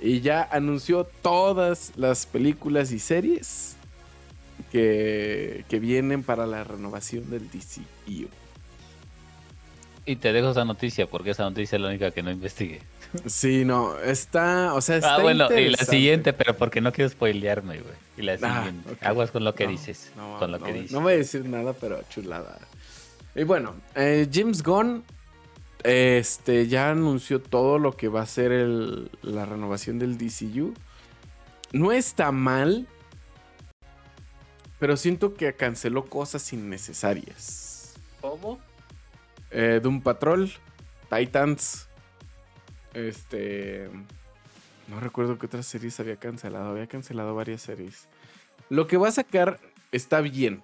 [0.00, 3.76] y ya anunció todas las películas y series
[4.70, 8.28] que, que vienen para la renovación del DCU.
[10.08, 12.80] Y te dejo esa noticia porque esa noticia es la única que no investigué.
[13.24, 17.08] Sí, no, está, o sea, está Ah, bueno, y la siguiente, pero porque no quiero
[17.10, 17.94] spoilearme, güey.
[18.16, 19.04] Y la Ah, siguiente.
[19.04, 20.12] Aguas con lo que No, dices.
[20.16, 20.92] No, con lo no, que dices.
[20.92, 22.58] no voy a decir nada, pero chulada.
[23.36, 25.04] Y bueno, eh, James Gunn
[25.84, 30.74] este, ya anunció todo lo que va a ser el- la renovación del DCU.
[31.72, 32.88] No está mal,
[34.78, 37.94] pero siento que canceló cosas innecesarias.
[38.20, 38.58] ¿Cómo?
[39.50, 40.50] Eh, Doom Patrol,
[41.10, 41.88] Titans,
[42.94, 43.90] este...
[44.88, 46.70] No recuerdo qué otras series había cancelado.
[46.70, 48.06] Había cancelado varias series.
[48.70, 49.58] Lo que va a sacar
[49.90, 50.62] está bien.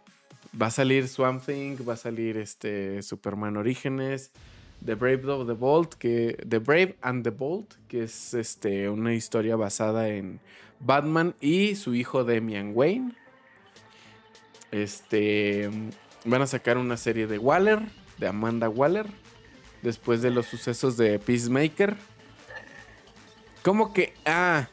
[0.61, 4.31] Va a salir Swamp Thing, va a salir este Superman Orígenes,
[4.85, 9.15] The Brave of the Bold, que The Brave and the Bold, que es este una
[9.15, 10.41] historia basada en
[10.81, 13.15] Batman y su hijo Damian Wayne.
[14.70, 15.70] Este
[16.24, 17.81] van a sacar una serie de Waller,
[18.19, 19.07] de Amanda Waller,
[19.83, 21.97] después de los sucesos de Peacemaker.
[23.62, 24.12] ¿Cómo que?
[24.27, 24.69] Ah,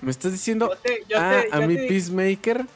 [0.00, 2.66] me estás diciendo Yo te- yo ah, te- a te- Peacemaker.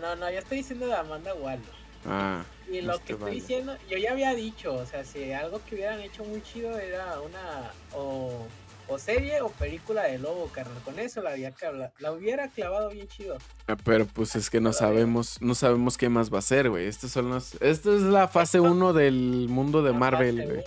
[0.00, 1.84] No, no, yo estoy diciendo de Amanda Waller.
[2.06, 3.34] Ah, Y lo Este que estoy vale.
[3.40, 7.18] diciendo, yo ya había dicho, o sea, si algo que hubieran hecho muy chido era
[7.20, 8.46] una o,
[8.88, 10.82] o serie o película de lobo, carnal.
[10.84, 13.38] Con eso la, había clavado- la hubiera clavado bien chido.
[13.68, 16.86] ah, pero pues es que no sabemos, no sabemos qué más va a ser, güey.
[16.86, 20.58] Estos son los, esto es la fase 1 del mundo de La Marvel, güey.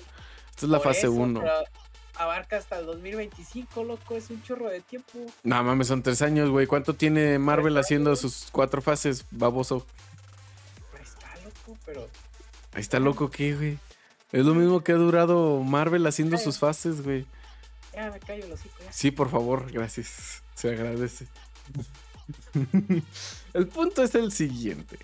[0.49, 1.43] Esta es la Por fase eso, 1.
[2.17, 5.19] Abarca hasta el 2025, loco, es un chorro de tiempo.
[5.43, 6.67] No mames, son tres años, güey.
[6.67, 9.85] ¿Cuánto tiene Marvel haciendo sus cuatro fases, baboso?
[10.93, 12.07] Ahí está, loco, pero
[12.73, 13.79] Ahí está loco, ¿qué, güey?
[14.31, 17.25] Es lo mismo que ha durado Marvel haciendo sus fases, güey.
[17.93, 18.91] ya me callo hocico ya.
[18.91, 20.43] Sí, por favor, gracias.
[20.53, 21.27] Se agradece.
[23.53, 24.97] el punto es el siguiente.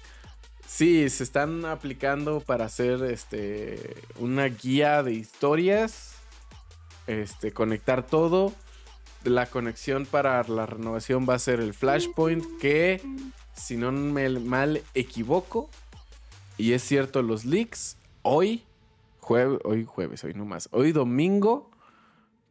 [0.68, 6.13] Sí, se están aplicando para hacer este una guía de historias.
[7.08, 8.54] Este, conectar todo.
[9.24, 12.44] La conexión para la renovación va a ser el Flashpoint.
[12.60, 13.02] Que,
[13.54, 15.70] si no me mal equivoco,
[16.58, 18.64] y es cierto, los leaks, hoy,
[19.20, 21.72] jueves, hoy jueves, hoy nomás, hoy domingo,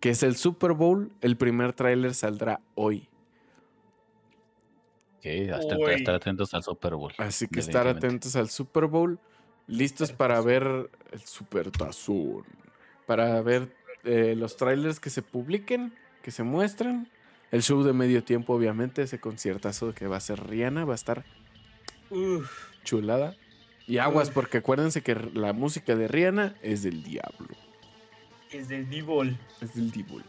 [0.00, 3.08] que es el Super Bowl, el primer tráiler saldrá hoy.
[5.18, 7.12] Ok, hasta estar atentos al Super Bowl.
[7.18, 9.20] Así que estar atentos al Super Bowl,
[9.68, 12.44] listos para ver el Super Tazón,
[13.06, 13.72] para ver
[14.04, 15.92] eh, los trailers que se publiquen,
[16.22, 17.08] que se muestren.
[17.50, 20.96] El show de medio tiempo, obviamente, ese conciertazo que va a ser Rihanna, va a
[20.96, 21.24] estar
[22.10, 22.50] Uf,
[22.84, 23.36] chulada.
[23.86, 24.34] Y aguas, Uf.
[24.34, 27.48] porque acuérdense que la música de Rihanna es del diablo,
[28.50, 29.36] es del D-Ball.
[29.60, 30.24] es del diablo.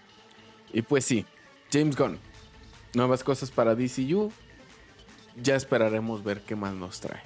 [0.73, 1.25] Y pues sí,
[1.71, 2.17] James Gunn,
[2.93, 4.31] nuevas cosas para DCU.
[5.41, 7.21] Ya esperaremos ver qué más nos trae.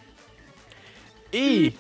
[1.32, 1.74] Y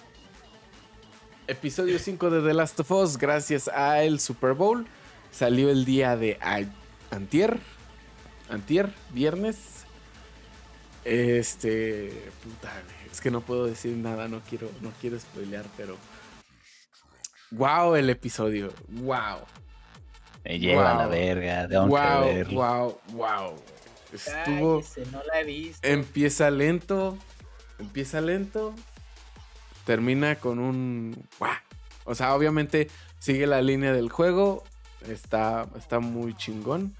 [1.47, 4.85] episodio 5 de The Last of Us, gracias al Super Bowl,
[5.31, 6.63] salió el día de a-
[7.15, 7.57] antier,
[8.49, 9.57] antier, viernes.
[11.05, 12.71] Este, puta,
[13.11, 15.95] es que no puedo decir nada, no quiero, no quiero spoilear, pero
[17.51, 19.39] wow el episodio, wow,
[20.43, 21.11] Me lleva a la Wow.
[21.11, 23.55] verga, que wow, wow, wow.
[24.13, 25.85] Estuvo, Cállese, no la he visto.
[25.87, 27.17] empieza lento,
[27.79, 28.73] empieza lento,
[29.87, 31.15] termina con un.
[32.03, 32.89] O sea, obviamente
[33.19, 34.63] sigue la línea del juego,
[35.07, 36.93] está, está muy chingón.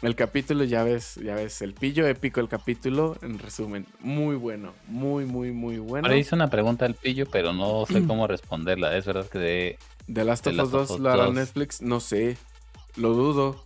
[0.00, 4.72] El capítulo, ya ves, ya ves, el pillo épico el capítulo, en resumen, muy bueno,
[4.86, 6.06] muy, muy, muy bueno.
[6.06, 8.96] Ahora hice una pregunta al pillo, pero no sé cómo responderla.
[8.96, 9.78] Es verdad que de...
[10.12, 11.34] The Last of Us of 2 Us lo hará 2.
[11.34, 12.38] Netflix, no sé,
[12.96, 13.64] lo dudo,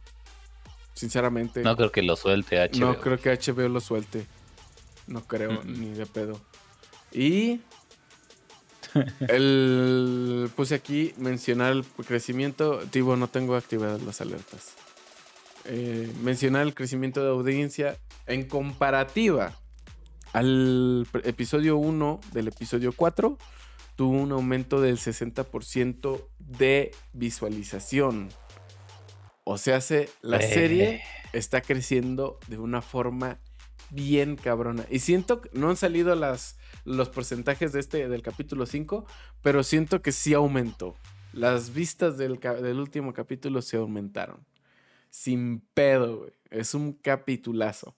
[0.94, 1.62] sinceramente.
[1.62, 2.80] No creo que lo suelte HBO.
[2.80, 4.26] No creo que HBO lo suelte.
[5.06, 5.80] No creo, Mm.
[5.80, 6.40] ni de pedo.
[7.12, 7.60] Y.
[9.28, 10.50] el.
[10.56, 12.80] Puse aquí mencionar el crecimiento.
[12.92, 14.74] Digo, no tengo activadas las alertas.
[15.64, 17.96] Eh, mencionar el crecimiento de audiencia
[18.26, 19.56] en comparativa
[20.32, 23.38] al episodio 1 del episodio 4.
[23.96, 28.30] Tuvo un aumento del 60% de visualización.
[29.44, 30.54] O sea, se, la Eh.
[30.54, 31.02] serie
[31.32, 33.38] está creciendo de una forma
[33.90, 34.86] bien cabrona.
[34.90, 39.06] Y siento que no han salido las, los porcentajes de este del capítulo 5,
[39.42, 40.94] pero siento que sí aumentó.
[41.32, 44.44] Las vistas del, del último capítulo se aumentaron.
[45.10, 46.32] Sin pedo, güey.
[46.50, 47.94] Es un capitulazo.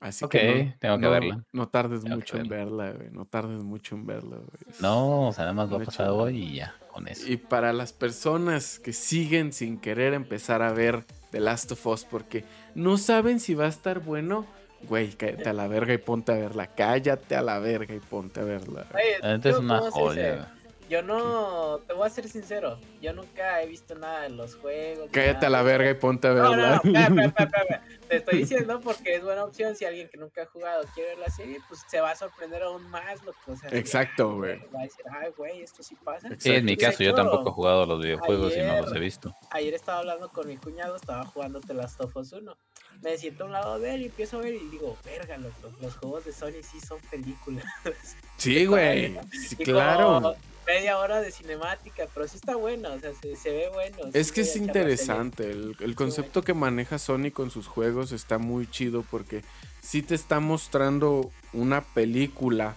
[0.00, 1.44] Así que no, tengo que no- verla.
[1.52, 3.10] No tardes Tengo mucho en verla, güey.
[3.12, 4.48] No tardes mucho en verla, güey.
[4.80, 6.22] No, o sea, nada más va a Una pasar chingada.
[6.24, 7.30] hoy y ya, con eso.
[7.30, 12.04] Y para las personas que siguen sin querer empezar a ver The Last of Us
[12.04, 12.44] porque
[12.74, 14.44] no saben si va a estar bueno,
[14.88, 16.66] güey, cállate a la verga y ponte a verla.
[16.68, 18.86] Cállate a la verga y ponte a verla.
[18.94, 20.52] Oye, es una joya.
[20.92, 25.08] Yo no, te voy a ser sincero, yo nunca he visto nada de los juegos.
[25.10, 27.24] Cállate a la verga y ponte a No, no, no, verla.
[27.38, 27.82] espera.
[28.08, 31.18] Te estoy diciendo porque es buena opción si alguien que nunca ha jugado quiere ver
[31.20, 33.22] la serie, pues se va a sorprender aún más.
[33.24, 34.58] Lo que, o sea, Exacto, "Ah, güey.
[34.74, 36.28] Va a decir, ay, güey, esto sí pasa.
[36.36, 39.34] Sí, en mi caso, yo tampoco he jugado los videojuegos y no los he visto.
[39.50, 42.54] Ayer estaba hablando con mi cuñado, estaba jugando The Last of Us 1.
[43.02, 45.70] Me siento a un lado de él y empiezo a ver y digo, verga, loco,
[45.80, 47.64] los juegos de Sony sí son películas.
[48.36, 49.16] Sí, güey.
[49.30, 50.34] Sí, claro.
[50.66, 54.10] media hora de cinemática, pero sí está bueno, o sea, se, se ve bueno.
[54.12, 55.48] Es sí que es interesante.
[55.48, 59.42] El, el concepto que maneja Sony con sus juegos está muy chido porque
[59.80, 62.74] sí te está mostrando una película,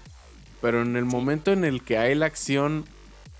[0.61, 2.85] pero en el momento en el que hay la acción,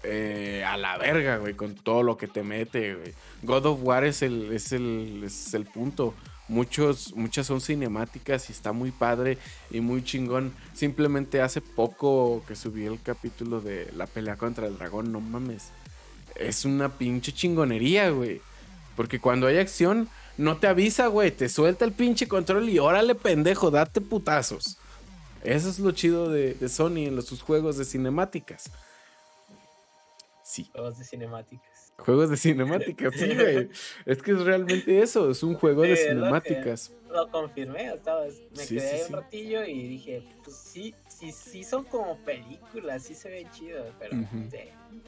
[0.08, 3.14] eh, a la verga, güey, con todo lo que te mete, güey.
[3.44, 6.14] God of War es el, es el, es el punto.
[6.48, 9.38] Muchos, muchas son cinemáticas y está muy padre
[9.72, 10.54] y muy chingón.
[10.74, 15.72] Simplemente hace poco que subí el capítulo de la pelea contra el dragón, no mames
[16.36, 18.42] es una pinche chingonería, güey.
[18.96, 21.32] Porque cuando hay acción, no te avisa, güey.
[21.32, 24.78] Te suelta el pinche control y órale, pendejo, date putazos.
[25.44, 28.72] Eso es lo chido de, Sony en los, sus juegos de cinemáticas.
[30.44, 31.75] Sí, Juegos de cinemáticas.
[31.98, 33.70] Juegos de cinemáticas, sí, güey.
[34.06, 36.92] Es que es realmente eso, es un juego de Sí, cinemáticas.
[37.12, 41.64] Lo confirmé, estaba, me Sí, quedé sí, un ratillo y dije, pues sí, sí, sí
[41.64, 44.50] son como películas, sí se ven chidos, pero Ujú.
[44.52, 44.58] sí.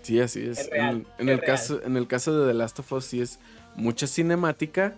[0.04, 0.60] Sí, así es.
[0.60, 1.42] Es real, en, en es el real.
[1.42, 3.40] caso, en el caso de The Last of Us sí es
[3.76, 4.96] mucha cinemática,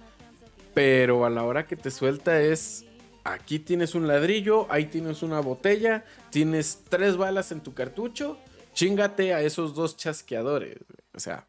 [0.75, 2.85] pero a la hora que te suelta es,
[3.23, 8.37] aquí tienes un ladrillo, ahí tienes una botella, tienes tres balas en tu cartucho,
[8.73, 10.77] chingate a esos dos chasqueadores.
[11.15, 11.47] O sea,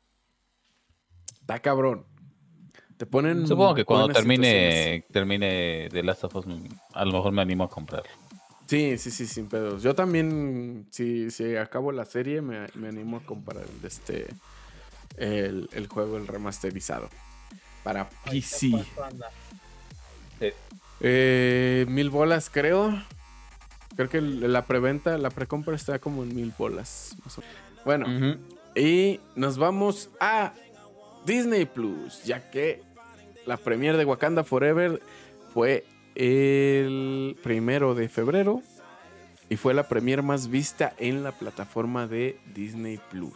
[1.50, 2.04] está cabrón.
[2.96, 3.46] Te ponen...
[3.46, 6.46] Supongo que cuando termine termine The Last of Us,
[6.92, 8.10] a lo mejor me animo a comprarlo.
[8.66, 9.82] Sí, sí, sí, sin pedos.
[9.82, 14.28] Yo también, si, si acabo la serie, me, me animo a comprar el, este,
[15.16, 17.08] el, el juego, el remasterizado.
[17.82, 18.70] Para PC.
[18.70, 19.30] ¿cuánto anda?
[21.00, 23.02] Eh, mil bolas, creo.
[23.96, 27.16] Creo que la preventa, la precompra está como en mil bolas.
[27.84, 28.38] Bueno,
[28.76, 30.52] y nos vamos a
[31.26, 32.82] Disney Plus, ya que
[33.46, 35.00] la premiere de Wakanda Forever
[35.52, 35.84] fue
[36.14, 38.62] el primero de febrero
[39.48, 43.34] y fue la premiere más vista en la plataforma de Disney Plus.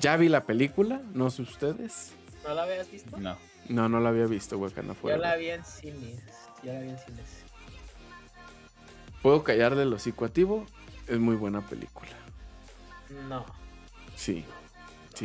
[0.00, 2.12] Ya vi la película, no sé ustedes.
[2.46, 3.16] ¿No la habías visto?
[3.18, 3.36] No.
[3.68, 5.20] No, no la había visto Wakanda Yo Forever.
[5.20, 6.20] la vi en cines.
[6.62, 7.42] Yo la vi en cines.
[9.22, 10.28] Puedo callarle el hocico a
[11.06, 12.10] es muy buena película.
[13.28, 13.44] No.
[14.16, 14.44] Sí,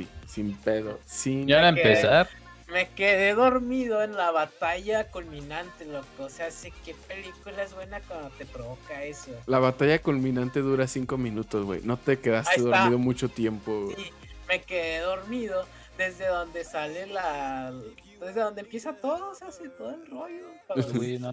[0.04, 1.48] sí, sin pedo, sin...
[1.48, 2.30] Ya a empezar,
[2.72, 6.24] Me quedé dormido en la batalla culminante, loco.
[6.26, 9.32] O sea, sé qué película es buena cuando te provoca eso.
[9.46, 11.82] La batalla culminante dura cinco minutos, güey.
[11.84, 13.86] No te quedaste dormido mucho tiempo.
[13.86, 13.96] güey.
[13.96, 14.12] Sí,
[14.50, 15.66] me quedé dormido
[15.98, 17.74] desde donde sale la.
[18.20, 20.48] Desde donde empieza todo, se hace todo el rollo.
[20.68, 21.32] Cuando- Uy, no.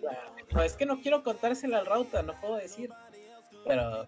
[0.52, 2.90] No, es que no quiero contársela al Rauta, no puedo decir.
[3.66, 4.06] Pero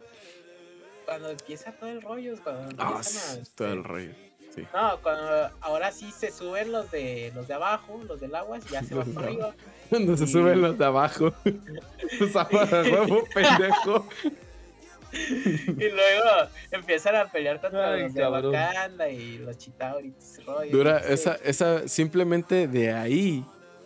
[1.07, 4.13] cuando empieza todo el rollo, es cuando Ah, empiezan a- todo el rollo.
[4.57, 4.67] Sí.
[4.75, 8.83] No, cuando ahora sí se suben los de los de abajo, los del agua, ya
[8.83, 9.55] se van para de arriba.
[9.91, 11.33] Cuando se suben los de abajo.
[12.21, 14.09] Los huevo, pendejo.
[15.13, 16.31] Y luego
[16.71, 18.53] empiezan a pelear contra Ay, los de cabrón.
[18.55, 20.09] Wakanda y los Chitauri.
[20.09, 23.45] y ese rollo, Dura, esa, esa, simplemente de ahí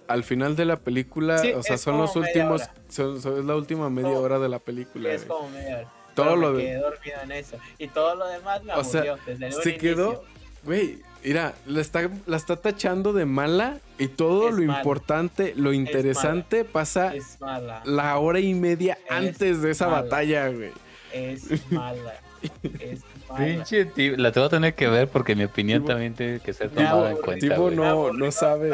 [0.09, 3.55] al final de la película, Sí, o sea, son los últimos, son, son- es la
[3.55, 5.13] última media Como- hora de la película.
[5.13, 5.93] Es como media hora.
[6.17, 7.57] Todo Pero lo me de- quedé dormido en eso.
[7.79, 10.25] Y todo lo demás me O sea, desde el Se quedó.
[10.65, 14.79] Güey, mira, la está, la está tachando de mala y todo Es lo mala.
[14.79, 17.83] importante, lo interesante pasa Es mala.
[17.85, 20.03] la hora y media Es antes de esa mala.
[20.03, 20.73] batalla, güey.
[21.13, 22.15] Es mala.
[22.81, 23.45] Es mala.
[23.45, 26.53] pinche tío, la te voy a tener que ver porque mi opinión también tiene que
[26.55, 27.47] ser tomada en cuenta.
[27.47, 27.77] Tibo güey.
[27.77, 28.71] no, aburrió, no sabe.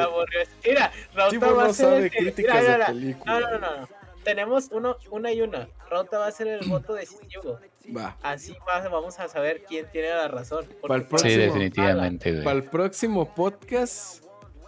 [0.65, 1.31] Mira, a
[1.67, 3.41] no sabe el que- críticas mira, mira, de película.
[3.41, 3.89] No, no, no, no.
[4.25, 5.69] Tenemos uno, una y una.
[5.89, 7.59] Rauta va a ser el voto decisivo.
[7.95, 8.17] Va.
[8.23, 10.65] Así va- vamos a saber quién tiene la razón.
[10.83, 12.45] Para el Sí, próximo- definitivamente, güey.
[12.45, 14.25] Para el próximo podcast,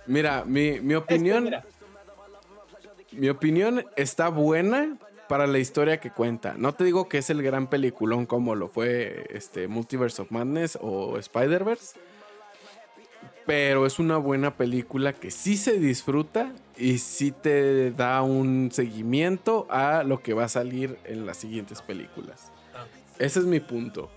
[0.06, 1.64] mira, mi, mi Este, opinión, mira,
[3.12, 4.96] mi opinión está buena
[5.28, 6.54] para la historia que cuenta.
[6.56, 10.78] No te digo que es el gran peliculón como lo fue este Multiverse of Madness
[10.80, 11.98] o Spider-Verse.
[13.46, 19.66] Pero es una buena película que sí se disfruta y sí te da un seguimiento
[19.70, 22.52] a lo que va a salir en las siguientes películas.
[23.18, 24.10] Ese es mi punto.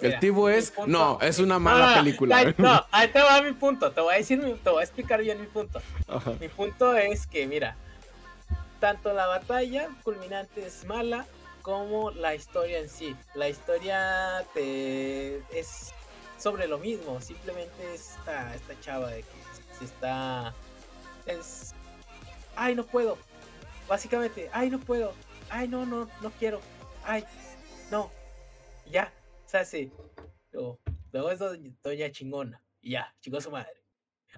[0.00, 2.54] El tipo es, punto- no, es una mala Ah, película.
[2.58, 3.90] no, ahí te va mi punto.
[3.92, 5.80] Te voy a decir, te voy a explicar bien mi punto.
[6.06, 6.32] Ajá.
[6.38, 7.76] Mi punto es que, mira,
[8.78, 11.24] tanto la batalla culminante es mala
[11.62, 13.16] como la historia en sí.
[13.34, 15.92] La historia te es
[16.38, 20.52] sobre lo mismo, simplemente es esta, esta chava de que se está
[21.24, 21.74] es
[22.54, 23.16] ay no puedo.
[23.88, 25.14] Básicamente, ay no puedo.
[25.48, 26.60] Ay no, no, no quiero.
[27.04, 27.24] Ay,
[27.90, 28.10] no.
[28.90, 29.12] Ya,
[29.46, 29.90] se hace.
[30.52, 30.78] Luego,
[31.12, 31.38] luego es
[31.82, 32.62] doña, chingona.
[32.80, 33.72] Y ya, chingó su madre.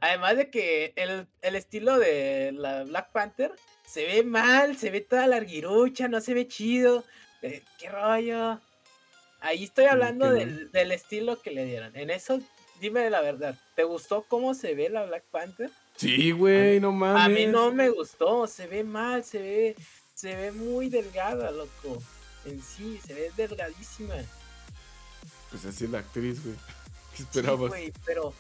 [0.01, 3.53] Además de que el, el estilo de la Black Panther
[3.85, 7.05] se ve mal, se ve toda larguirucha, no se ve chido.
[7.43, 8.61] eh, ¿Qué rollo?
[9.41, 11.97] Ahí estoy hablando del, del estilo que le dieron.
[11.97, 12.41] En eso,
[12.81, 15.71] dime la verdad, ¿te gustó cómo se ve la Black Panther?
[15.97, 17.23] Sí, güey, no mames.
[17.25, 19.77] A mí no me gustó, se ve mal, se ve,
[20.15, 22.01] se ve muy delgada, loco.
[22.45, 24.15] En sí, se ve delgadísima.
[25.51, 26.57] Pues así es la actriz, güey.
[27.13, 27.69] ¿Qué Sí, esperabas?
[27.71, 28.33] güey, pero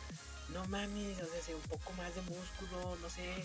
[0.52, 3.44] no mames, o sea, se ve un poco más de músculo, no sé.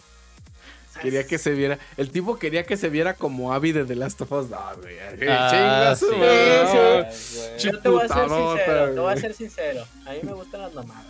[1.02, 1.80] quería que se viera.
[1.98, 4.50] El tipo quería que se viera como Abby de The Last of Us.
[4.50, 4.98] No, güey.
[5.28, 7.82] Ah, chinga su sí, güey.
[7.82, 9.86] Te voy a ser sincero, te voy a ser sincero.
[10.06, 11.06] A mí me gustan las mamadas.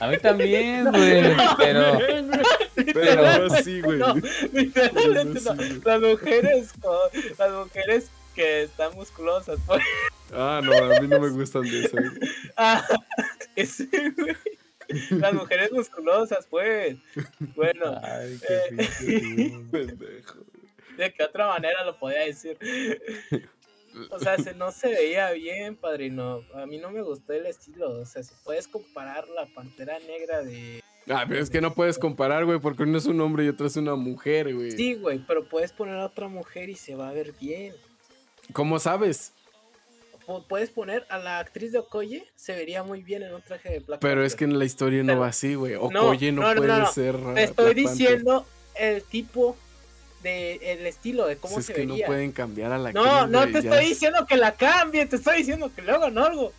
[0.00, 1.36] A mí también, güey.
[1.58, 1.98] Pero,
[2.92, 3.98] Pero sí, güey.
[3.98, 4.14] No,
[4.52, 5.54] literalmente no.
[5.84, 6.72] Las mujeres,
[7.38, 9.82] las mujeres que están musculosas, pues.
[10.32, 11.96] Ah, no, a mí no me gustan de eso.
[12.56, 12.84] Ah,
[13.54, 14.34] ese, güey.
[15.10, 16.96] Las mujeres musculosas, pues.
[17.54, 18.68] Bueno, ay, Eh.
[18.70, 20.38] qué pinche Pendejo.
[20.96, 22.56] de qué otra manera lo podía decir.
[24.10, 26.42] O sea, se, no se veía bien, padrino.
[26.54, 27.90] A mí no me gustó el estilo.
[28.00, 30.82] O sea, si puedes comparar la pantera negra de.
[31.08, 33.66] Ah, pero es que no puedes comparar, güey, porque uno es un hombre y otro
[33.66, 34.72] es una mujer, güey.
[34.72, 37.74] Sí, güey, pero puedes poner a otra mujer y se va a ver bien.
[38.52, 39.32] ¿Cómo sabes?
[40.26, 43.70] Pu- Puedes poner a la actriz de Okoye, se vería muy bien en un traje
[43.70, 45.74] de Black Pero es que en la historia no Pero- va así, güey.
[45.74, 46.92] No, Okoye no, no, no, puede no, no.
[46.92, 47.14] ser.
[47.34, 47.76] Te estoy Black Panther.
[47.76, 49.56] diciendo el tipo
[50.22, 52.04] de el estilo, de cómo Pues se es que vería.
[52.04, 53.70] no pueden cambiar a la No, actriz, no güey, te ya.
[53.70, 56.52] estoy diciendo que la cambie, te estoy diciendo que le hagan algo.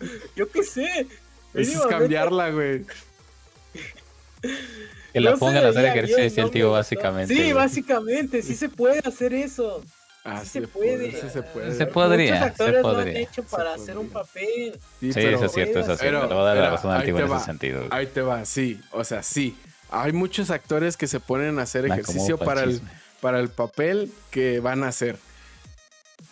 [0.36, 1.06] Yo qué sé.
[1.52, 2.84] Eso es cambiarla, güey.
[5.12, 7.34] Que la pongan a hacer ejercicio, el tío, básicamente.
[7.34, 9.84] Sí, básicamente, sí se puede hacer eso.
[10.24, 11.20] Ah, Sí se se puede, puede.
[11.20, 11.74] sí se puede.
[11.74, 13.20] Se podría, Muchos actores se lo han podría.
[13.20, 14.22] hecho para hacer un podría.
[14.28, 14.72] papel.
[15.00, 16.28] Sí, Sí, pero- eso es cierto, eso es Pero- cierto.
[16.28, 17.78] Le voy a dar la razón te en ese va, sentido.
[17.78, 17.88] güey.
[17.92, 18.80] Ahí te va, sí.
[18.92, 19.56] O sea, sí.
[19.90, 22.80] Hay muchos actores que se ponen a hacer ejercicio para el,
[23.20, 25.16] para el papel que van a hacer.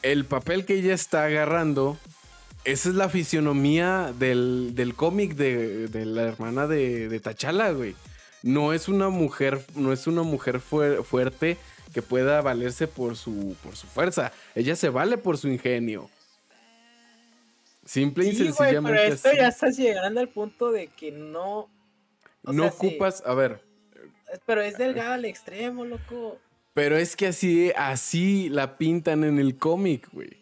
[0.02, 1.96] El papel que ella está agarrando,
[2.64, 7.96] esa es la fisionomía del, del cómic de, de la hermana de, de T'Challa, güey.
[8.42, 11.56] No es una mujer, no es una mujer fuer- fuerte
[11.92, 14.32] que pueda valerse por su, por su fuerza.
[14.54, 16.08] Ella se vale por su ingenio.
[17.84, 18.98] Simple y Sí, sencillamente.
[19.00, 19.36] pero esto así.
[19.38, 21.68] ya estás llegando al punto de que no.
[22.44, 23.62] o no sea, sí, ocupas, a ver,
[24.44, 26.38] pero es delgada al extremo, loco.
[26.74, 30.36] pero es que así, así la pintan en el cómic, güey.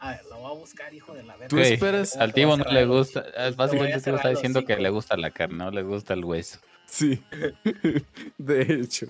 [0.00, 1.48] A ver, lo voy a buscar, hijo de la verga.
[1.48, 3.24] Tú esperas- Al tío no le gusta.
[3.56, 6.58] Básicamente cerrar está diciendo que le gusta la carne, no le gusta el hueso.
[6.86, 7.22] Sí.
[8.38, 9.06] de hecho.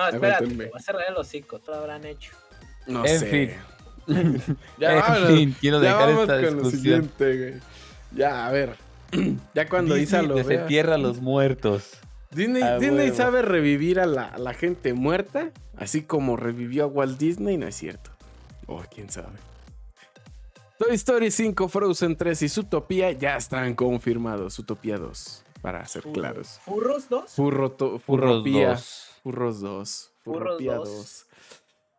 [0.00, 2.32] No, espérate, voy a cerrar el hocico, todo lo habrán hecho.
[2.86, 3.26] No En sé.
[3.26, 3.50] fin.
[4.78, 6.80] ya En vámonos, fin, quiero ya dejar vamos esta con lo discusión.
[6.82, 7.60] siguiente, güey.
[8.12, 8.74] Ya, a ver.
[9.54, 10.44] ya cuando Isa Disney lo vea.
[10.44, 11.90] desentierra a los muertos.
[12.30, 13.16] Disney, A Disney huevo.
[13.16, 17.66] sabe revivir a la, a la gente muerta, así como revivió a Walt Disney, no
[17.66, 18.10] es cierto.
[18.66, 19.36] Oh, quién sabe.
[20.78, 24.54] Toy Story 5, Frozen 3 y Zootopia ya están confirmados.
[24.56, 26.14] Zootopia 2, para ser Furros.
[26.18, 26.60] claros.
[26.64, 27.30] ¿Furros dos?
[27.32, 28.68] Furro to- Furros Furropía.
[28.70, 29.09] 2.
[29.22, 30.12] Furros 2.
[30.22, 30.88] Furros Furropía 2.
[30.88, 31.26] 2.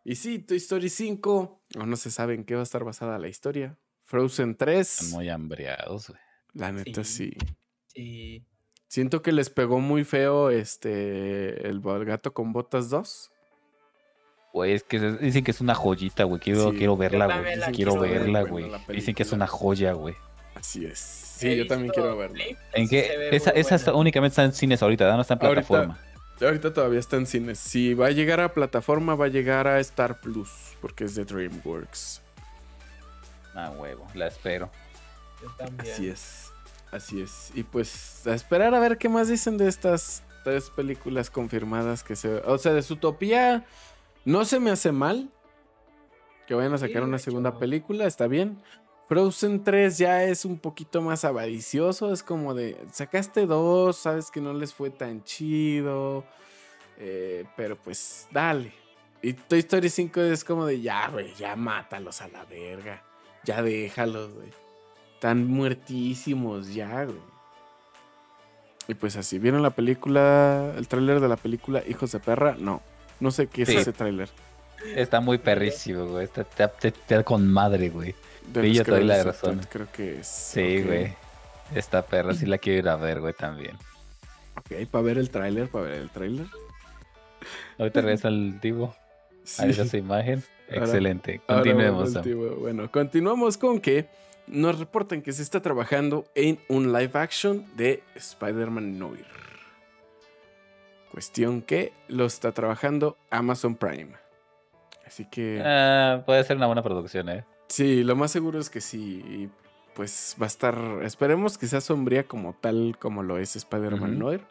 [0.06, 1.62] Y sí, Toy Story 5.
[1.80, 3.78] Aún no se sabe en qué va a estar basada la historia.
[4.06, 5.02] Frozen 3.
[5.02, 6.20] Están muy hambriados, güey.
[6.54, 7.32] La neta sí.
[7.38, 7.38] Sí.
[7.94, 8.46] Sí.
[8.88, 13.32] Siento que les pegó muy feo este el gato con botas 2.
[14.54, 16.42] Güey, es que dicen que es una joyita, güey.
[16.42, 16.78] Quiero, Sí.
[16.78, 17.44] quiero verla, güey.
[17.56, 18.70] Quiero quiero ver, verla, güey.
[18.90, 20.14] Dicen que es una joya, güey.
[20.56, 21.00] Así es.
[21.00, 23.30] Sí, yo también quiero clips, ¿En qué?
[23.32, 25.94] esa está- únicamente está en cines ahorita, no está en plataforma.
[25.96, 26.11] Ahorita
[26.74, 27.60] todavía está en cines.
[27.60, 31.26] Si va a llegar a plataforma, va a llegar a Star Plus, porque es de
[31.26, 32.22] DreamWorks.
[33.54, 34.70] Ah, huevo, la espero.
[35.42, 35.94] Yo también.
[35.94, 36.52] Así es.
[36.92, 37.52] Así es.
[37.54, 42.16] Y pues a esperar a ver qué más dicen de estas tres películas confirmadas que
[42.16, 42.36] se...
[42.40, 43.66] O sea, de Zootopia
[44.26, 45.30] no se me hace mal
[46.48, 48.62] que vayan a Sí, sacar una segunda película, está bien.
[49.12, 54.40] Frozen 3 ya es un poquito más avaricioso, es como de, sacaste dos, sabes que
[54.40, 56.24] no les fue tan chido,
[56.98, 58.72] eh, pero pues dale.
[59.22, 63.04] Y Toy Story 5 es como de, ya, güey, ya mátalos a la verga,
[63.44, 64.48] ya déjalos, güey.
[65.16, 67.20] Están muertísimos ya, güey.
[68.88, 72.56] Y pues así, ¿vieron la película, el tráiler de la película Hijos de Perra?
[72.58, 72.82] No,
[73.20, 73.76] no sé qué es Sí.
[73.76, 74.30] ese tráiler.
[74.96, 76.24] Está muy perrísimo, güey.
[76.24, 78.16] Está, te da con madre, güey.
[78.48, 79.60] De Sí, yo doy la de razón.
[79.60, 80.28] Todd, Creo que es.
[80.28, 81.14] Sí, güey.
[81.76, 83.78] Esta perra sí la quiero ir a ver, güey, también.
[84.58, 86.46] Ok, para ver el tráiler, para ver el tráiler.
[87.80, 88.94] Ahorita regresa el Divo.
[89.44, 89.64] Sí.
[89.64, 90.44] Ahí está su imagen.
[90.70, 91.42] Ahora- Excelente.
[91.48, 92.16] Continuemos.
[92.16, 92.36] al.
[92.36, 94.08] Bueno, continuamos con que
[94.48, 99.26] nos reportan que se está trabajando en un live action de Spider-Man Noir.
[101.12, 104.12] Cuestión que lo está trabajando Amazon Prime.
[105.06, 107.44] Así que Ah, puede ser una buena producción, ¿eh?
[107.72, 109.24] Sí, lo más seguro es que sí.
[109.26, 109.50] y,
[109.96, 114.18] Pues va a estar, esperemos que sea sombría como tal como lo es Spider-Man.
[114.20, 114.42] Noir.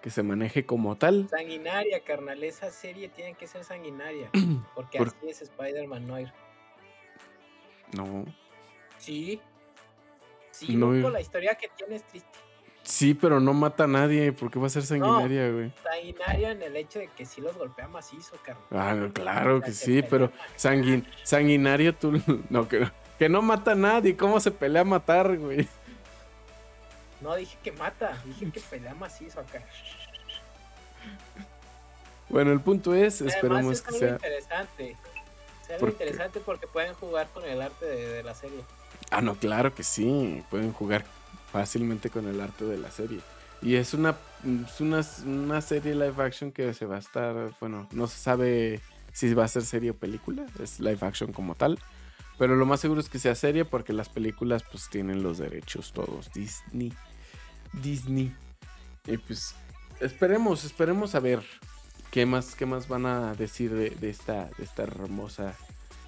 [0.00, 1.28] Que se maneje como tal.
[1.28, 2.42] Sanguinaria, carnal.
[2.42, 4.30] Esa serie tiene que ser sanguinaria.
[4.74, 6.32] Porque Por- así es Spider-Man Noir.
[7.96, 8.24] No.
[8.98, 9.40] Sí.
[10.50, 12.38] Sí, No, loco, la historia que tiene es triste.
[12.84, 14.32] Sí, pero no mata a nadie.
[14.32, 15.72] ¿Por qué va a ser sanguinaria, güey?
[15.82, 18.64] Sanguinaria en el hecho de que sí los golpea macizo, carnal.
[18.72, 22.20] Ah, no, claro que sí, pero sanguin- sanguinario tú...
[22.50, 24.16] No, que, no- que no mata a nadie.
[24.16, 25.68] ¿Cómo se pelea a matar, güey?
[27.20, 29.62] No dije que mata, dije que pelea macizo acá.
[32.28, 34.08] Bueno, el punto es, esperemos es que algo sea...
[34.10, 34.96] interesante.
[35.62, 38.64] Es algo interesante porque pueden jugar con el arte de, de la serie.
[39.10, 40.42] Ah, no, claro que sí.
[40.50, 41.04] Pueden jugar
[41.52, 43.20] fácilmente con el arte de la serie.
[43.60, 44.16] Y es una,
[44.66, 47.52] es una, una serie live action que se va a estar...
[47.60, 48.80] Bueno, no se sabe
[49.12, 50.46] si va a ser serie o película.
[50.60, 51.78] Es live action como tal.
[52.38, 55.92] Pero lo más seguro es que sea serie porque las películas pues tienen los derechos
[55.92, 56.32] todos.
[56.32, 56.92] Disney.
[57.72, 58.34] Disney.
[59.06, 59.54] Y pues
[60.00, 61.42] esperemos, esperemos a ver
[62.10, 65.54] qué más, qué más van a decir de, esta, de esta hermosa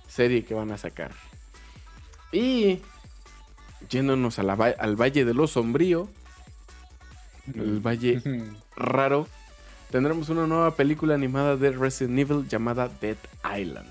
[0.09, 1.12] serie que van a sacar.
[2.33, 2.81] Y
[3.89, 6.09] yéndonos a la va- al Valle de lo Sombrío,
[7.55, 8.20] el Valle
[8.77, 9.28] raro,
[9.90, 13.16] tendremos una nueva película animada de Resident Evil llamada Dead
[13.59, 13.89] Island.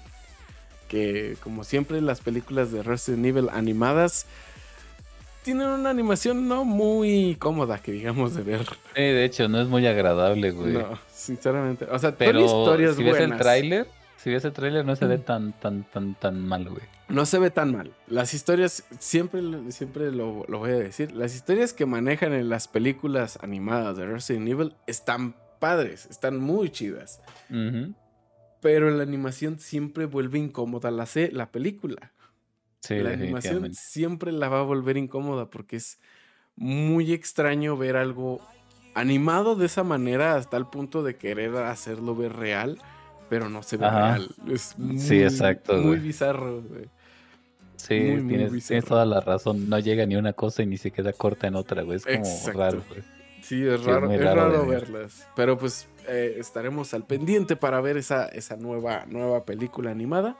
[0.87, 4.25] Que como siempre las películas de Resident Evil animadas
[5.43, 8.65] tienen una animación no muy cómoda, que digamos de ver.
[8.95, 10.73] Eh, de hecho, no es muy agradable, güey.
[10.73, 11.85] No, sinceramente.
[11.91, 13.39] O sea, Pero historias si ves el buenas.
[13.41, 13.87] tráiler,
[14.23, 16.83] si ves el tráiler no se ve tan, tan, tan, tan mal, güey.
[17.09, 17.93] No se ve tan mal.
[18.07, 22.69] Las historias, siempre, siempre lo, lo voy a decir, las historias que manejan en las
[22.69, 27.21] películas animadas de Resident Evil están padres, están muy chidas.
[27.49, 27.93] Ujú.
[28.61, 32.13] Pero la animación siempre vuelve incómoda la, la película.
[32.79, 35.99] Sí, la animación siempre la va a volver incómoda porque es
[36.55, 38.39] muy extraño ver algo
[38.95, 42.79] animado de esa manera hasta el punto de querer hacerlo ver real,
[43.33, 44.17] pero no se ve Ajá.
[44.17, 44.29] real.
[44.51, 45.99] Es muy, Sí, exacto, Muy güey.
[46.01, 46.85] bizarro, güey.
[47.77, 48.67] Sí, muy, muy tienes, bizarro.
[48.67, 49.67] tienes toda la razón.
[49.69, 51.97] No llega ni una cosa y ni se queda corta en otra, güey.
[51.97, 52.59] Es como Exacto.
[52.59, 53.01] raro, güey.
[53.41, 55.27] Sí, es raro, muy es raro verlas.
[55.35, 60.37] Pero pues eh, estaremos al pendiente para ver esa, esa nueva, nueva película animada.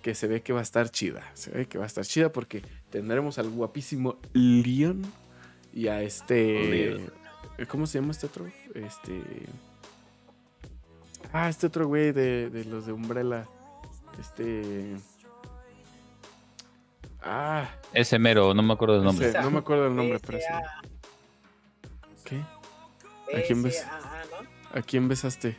[0.00, 1.28] Que se ve que va a estar chida.
[1.34, 5.02] Se ve que va a estar chida porque tendremos al guapísimo Leon
[5.74, 6.68] y a este.
[6.70, 7.12] Leon.
[7.66, 8.46] ¿Cómo se llama este otro?
[8.76, 9.20] Este.
[11.32, 13.46] Ah, este otro güey de, de los de Umbrella.
[14.18, 14.96] Este.
[17.22, 19.28] Ah, Ese mero, no me acuerdo del nombre.
[19.28, 20.44] ese, no me acuerdo el nombre, pero sí.
[22.24, 22.36] ¿Qué?
[23.36, 23.76] ¿A quién ves?
[23.76, 24.78] S.A.A., ¿no?
[24.78, 25.56] ¿A quién besaste?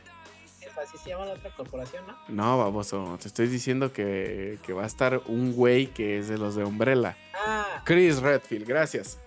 [0.60, 2.16] Es Así se llama la otra corporación, ¿no?
[2.28, 6.38] No, baboso, te estoy diciendo que, que va a estar un güey que es de
[6.38, 7.16] los de Umbrella.
[7.34, 9.18] Ah, Chris Redfield, gracias.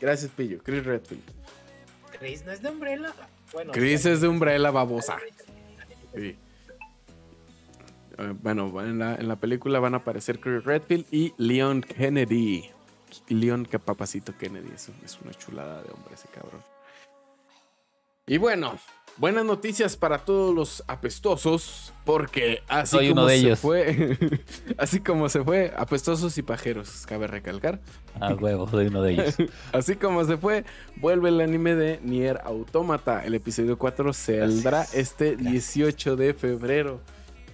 [0.00, 0.58] Gracias, Pillo.
[0.62, 1.22] Chris Redfield.
[2.18, 3.12] Chris no es de Umbrella.
[3.52, 5.18] Bueno, Chris es de Umbrella, babosa.
[6.14, 6.36] Sí.
[8.18, 12.70] Eh, bueno, en la, película van a aparecer Chris Redfield y Leon Kennedy.
[13.28, 16.62] Leon, que papacito Kennedy, es, es una chulada de hombre ese cabrón.
[18.26, 18.78] Y bueno,
[19.16, 23.58] buenas noticias para todos los apestosos, porque así Soy como uno de se ellos.
[23.58, 24.18] fue,
[24.78, 27.80] así como se fue, apestosos y pajeros, cabe recalcar.
[28.20, 29.36] Ah, huevo, soy uno de ellos.
[29.72, 30.64] Así como se fue,
[30.96, 33.24] vuelve el anime de Nier Automata.
[33.24, 34.94] El episodio 4 saldrá Gracias.
[34.94, 35.50] este Gracias.
[35.52, 37.00] 18 de febrero.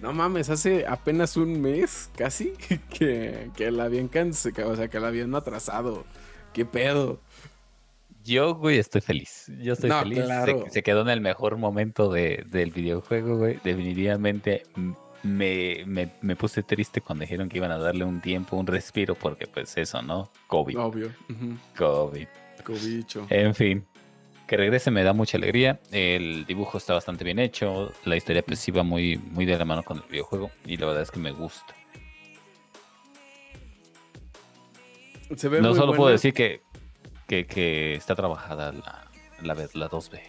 [0.01, 2.53] No mames, hace apenas un mes, casi,
[2.89, 6.05] que, que la habían cancelado, o sea, que la habían atrasado.
[6.53, 7.21] ¿Qué pedo?
[8.29, 9.51] Yo, güey, estoy feliz.
[9.59, 10.19] Yo estoy No, feliz.
[10.19, 10.65] Se- claro.
[10.69, 13.59] Se, quedó en el mejor momento de- del videojuego, güey.
[13.63, 14.63] Definitivamente
[15.23, 19.15] me, me, me puse triste cuando dijeron que iban a darle un tiempo, un respiro,
[19.15, 20.31] porque pues eso, ¿no?
[20.47, 20.77] COVID.
[20.79, 21.07] Obvio.
[21.29, 21.55] Ujú.
[21.77, 22.27] COVID.
[22.63, 23.25] Cobicho.
[23.29, 23.85] En fin,
[24.47, 25.79] que regrese me da mucha alegría.
[25.91, 27.91] El dibujo está bastante bien hecho.
[28.05, 30.51] La historia pues va muy, muy de la mano con el videojuego.
[30.65, 31.73] Y la verdad es que me gusta.
[35.35, 36.61] Se ve No muy solo puedo decir que,
[37.29, 39.05] que, que está trabajada la,
[39.41, 40.19] la, la 2B.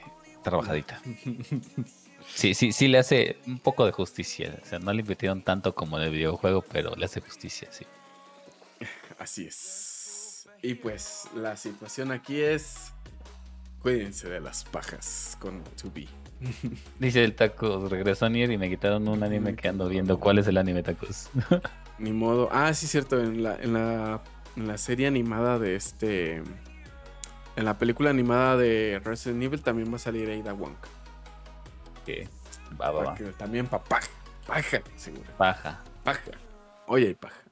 [0.44, 1.00] Trabajadita.
[2.32, 4.56] Sí, sí, sí le hace un poco de justicia.
[4.62, 7.84] O sea, no le invirtieron tanto como en el videojuego, pero le hace justicia, sí.
[9.18, 10.46] Así es.
[10.62, 12.92] Y pues la situación aquí es...
[13.82, 16.06] Cuídense de las pajas con 2B.
[17.00, 20.20] Dice el Tacos, regresó Nier y me quitaron un anime que ando viendo.
[20.20, 21.30] ¿Cuál es el anime, Tacos?
[21.98, 22.48] Ni modo.
[22.52, 23.18] Ah, sí, cierto.
[23.18, 24.22] En la, en la,
[24.56, 26.42] en la serie animada de este.
[27.56, 30.74] En la película animada de Resident Evil también va a salir Ada Wong.
[32.06, 32.28] que
[32.80, 33.16] va, va, va.
[33.36, 34.08] También pa' paja.
[34.46, 35.30] Paja, seguro.
[35.36, 35.82] Paja.
[36.04, 36.30] Paja.
[36.86, 37.42] Oye, paja.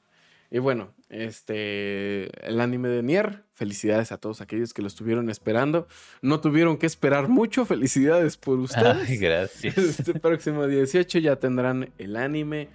[0.51, 2.47] Y bueno, este.
[2.47, 3.45] El anime de Nier.
[3.53, 5.89] Felicidades a todos aquellos que lo estuvieron esperando.
[6.23, 7.67] No tuvieron que esperar mucho.
[7.67, 9.09] Felicidades por ustedes.
[9.09, 9.77] Ay, gracias.
[9.99, 12.69] Este próximo 18 ya tendrán el anime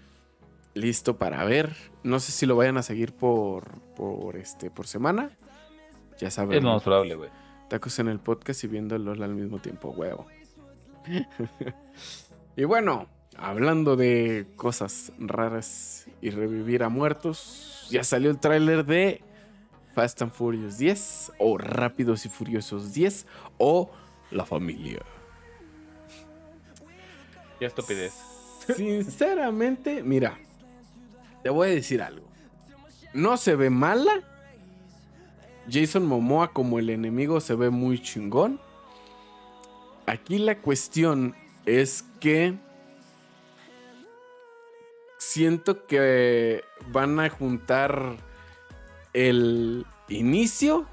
[0.74, 1.76] listo para ver.
[2.04, 5.32] No sé si lo vayan a seguir por, por, este, por semana.
[6.20, 6.58] Ya saben.
[6.58, 7.30] Es lo más probable, güey.
[7.70, 10.28] Tacos en el podcast y viendo LOL al mismo tiempo, huevo.
[12.56, 13.08] y bueno,
[13.38, 19.22] hablando de cosas raras y revivir a muertos, ya salió el tráiler de
[19.94, 23.28] Fast and Furious 10 o Rápidos y Furiosos 10
[23.58, 23.92] o
[24.32, 25.02] La Familia.
[27.60, 28.14] Qué estupidez.
[28.76, 30.40] Sinceramente, mira,
[31.44, 32.28] te voy a decir algo.
[33.14, 34.33] No se ve mala.
[35.70, 38.60] Jason Momoa como el enemigo se ve muy chingón.
[40.06, 41.36] Aquí la cuestión
[41.66, 42.58] es que
[45.18, 48.18] siento que van a juntar
[49.14, 50.86] el inicio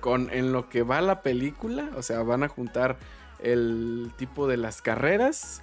[0.00, 2.98] con en lo que va la película, o sea, van a juntar
[3.38, 5.62] el tipo de las carreras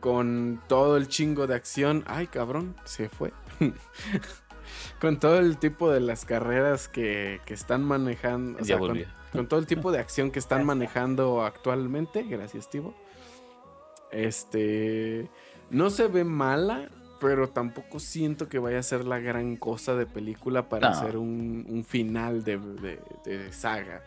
[0.00, 2.04] con todo el chingo de acción.
[2.06, 3.32] Ay, cabrón, se fue.
[5.00, 9.46] con todo el tipo de las carreras que, que están manejando, o Ya sea, con,
[9.48, 12.94] todo el tipo de acción que están manejando actualmente, gracias, Tivo.
[14.10, 15.28] Este,
[15.70, 16.90] no se ve mala,
[17.20, 20.96] pero tampoco siento que vaya a ser la gran cosa de película para No.
[20.96, 24.02] hacer un, un final de, de- de saga.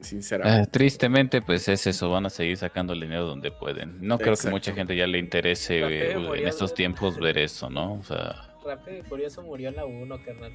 [0.00, 0.70] Eh, Sinceramente.
[0.70, 3.98] tristemente, pues es eso, van a seguir sacando el dinero donde pueden.
[4.00, 7.94] No creo que mucha gente ya le interese eh, en estos tiempos ver eso, ¿no?
[7.94, 10.52] O sea, Rápido y Furioso murió en la 1, carnal.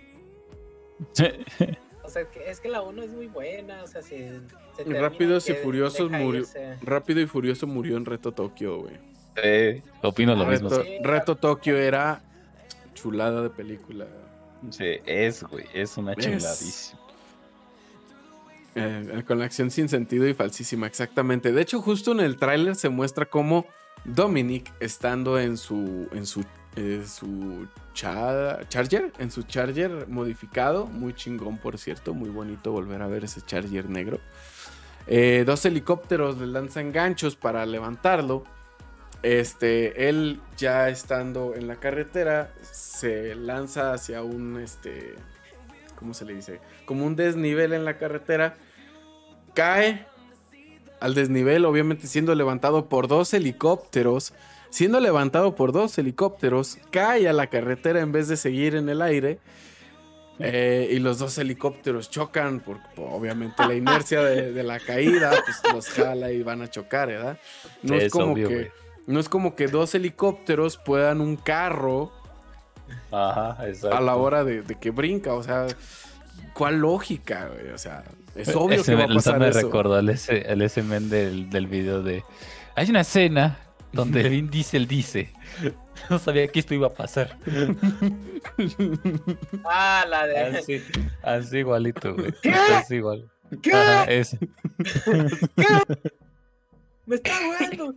[2.03, 4.39] O sea, es que la 1 es muy buena, o sea, se,
[4.77, 6.75] se Rápidos y Furiosos murió- irse.
[6.81, 8.95] Rápido y Furioso murió en Reto Tokio, güey.
[9.35, 10.69] eh, opino lo mismo.
[10.69, 10.97] Reto, sí.
[11.03, 12.23] Reto Tokio era
[12.93, 14.07] chulada de película.
[14.71, 17.01] Sí, es, güey, es una Es- chuladísima.
[18.75, 21.51] Eh, con la acción sin sentido y falsísima, exactamente.
[21.51, 23.65] De hecho, justo en el tráiler se muestra cómo
[24.05, 26.43] Dominic estando en su en su
[26.75, 33.01] eh, su cha- Charger, en su Charger modificado, muy chingón por cierto, muy bonito volver
[33.01, 34.19] a ver ese Charger negro.
[35.07, 38.43] Eh, dos helicópteros le lanzan ganchos para levantarlo.
[39.23, 45.15] Este, él ya estando en la carretera se lanza hacia un este,
[45.97, 46.59] ¿cómo se le dice?
[46.85, 48.57] Como un desnivel en la carretera,
[49.55, 50.05] cae
[50.99, 54.33] al desnivel, obviamente siendo levantado por dos helicópteros.
[54.69, 59.01] Siendo levantado por dos helicópteros, cae a la carretera en vez de seguir en el
[59.01, 59.39] aire.
[60.39, 65.31] Eh, y los dos helicópteros chocan por, por, obviamente la inercia de, de la caída,
[65.43, 67.39] pues los jala y van a chocar, ¿verdad?
[67.81, 68.71] No es, es como obvio, que
[69.07, 72.11] no es como que dos helicópteros puedan un carro
[73.11, 73.97] Ajá, exacto.
[73.97, 75.65] a la hora de, de que brinca, o sea,
[76.53, 77.73] ¿cuál lógica, güey?
[77.73, 78.03] O sea,
[78.35, 79.61] es obvio Ese que va a pasar me eso.
[79.61, 82.23] recordó al ese men del, del video de...
[82.75, 83.57] Hay una escena
[83.93, 85.31] donde Vin Diesel dice...
[86.09, 87.37] No sabía que esto iba a pasar.
[89.65, 90.37] Ah, la de.
[90.39, 90.81] Así,
[91.23, 92.31] así igualito, güey.
[92.41, 92.49] ¿Qué?
[92.51, 93.29] Así igual.
[93.61, 93.71] ¿Qué?
[93.73, 94.37] Ajá, es-
[97.05, 97.95] ¡Me está jugando!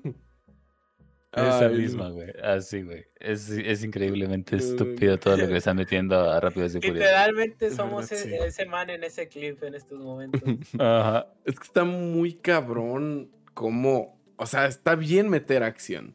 [1.33, 2.31] esa Ay, misma, güey.
[2.43, 3.05] Así, güey.
[3.21, 6.99] Es, es increíblemente estúpido todo lo que están metiendo a Rápidos y Furiosos.
[7.01, 8.35] Literalmente Es somos verdad, e- sí.
[8.47, 10.43] ese man en ese clip en estos momentos.
[10.79, 11.27] Ajá.
[11.45, 16.15] Es que está muy cabrón como, o sea, está bien meter acción,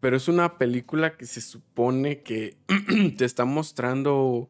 [0.00, 2.56] pero es una película que se supone que
[3.18, 4.48] te está mostrando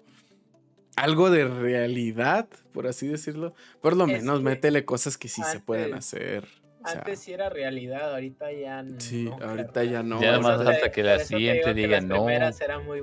[0.95, 3.53] algo de realidad, por así decirlo.
[3.83, 6.47] Por lo menos métele cosas que sí se pueden hacer.
[6.85, 9.01] Antes sí era realidad, ahorita ya no.
[9.01, 10.20] sí, no, ahorita ya no.
[10.20, 12.61] Ya nada más eso que la siguiente que diga, no, buenas,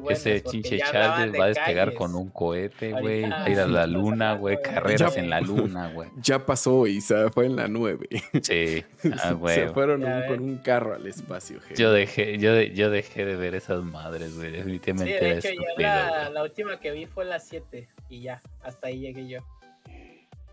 [0.10, 1.98] Ese chinche de va a despegar calles.
[1.98, 3.24] con un cohete, güey.
[3.32, 4.56] A ir a la luna, güey.
[4.58, 6.10] de- Carreras Ya- en la luna, güey.
[6.22, 8.08] Ya pasó y se fue en la 9.
[8.42, 8.84] Sí,
[9.14, 9.68] ah, se güey.
[9.70, 10.28] fueron un- ves.
[10.30, 11.60] con un carro al espacio.
[11.62, 11.82] gente.
[11.82, 14.52] Yo dejé, yo, de- yo dejé de ver esas madres, güey.
[14.52, 16.34] Sí, Definitivamente de era hecho, estúpido, ya la, güey.
[16.34, 19.40] la última que vi fue la 7 y ya, hasta ahí llegué yo.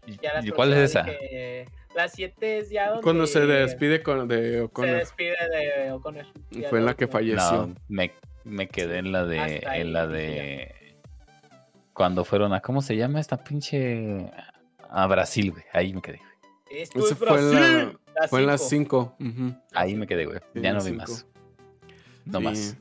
[0.06, 1.04] ¿Y- Ya las ¿Y cuál es esa?
[1.94, 4.96] La 7 es ya donde Cuando se despide con, de se O'Connor.
[4.96, 6.26] despide de O'Connor.
[6.70, 7.66] Fue en la que falleció.
[7.68, 8.12] No, me,
[8.44, 10.74] me quedé en la de, ahí en la de
[11.92, 14.30] cuando fueron a, ¿cómo se llama esta pinche?
[14.90, 15.64] A Brasil, güey.
[15.72, 16.18] Ahí me quedé.
[16.18, 16.82] güey.
[16.82, 17.98] Esto Ese es fue en la- Brasil.
[18.30, 19.14] Fue en las cinco.
[19.18, 19.60] 5.
[19.74, 20.38] Ahí me quedé, güey.
[20.54, 20.98] Sí, Ya no vi cinco.
[21.00, 21.26] más.
[22.26, 22.76] No más.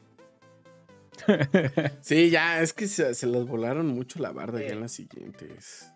[2.02, 5.92] Sí, ya, es que se, se las volaron mucho la barda ya en las siguientes.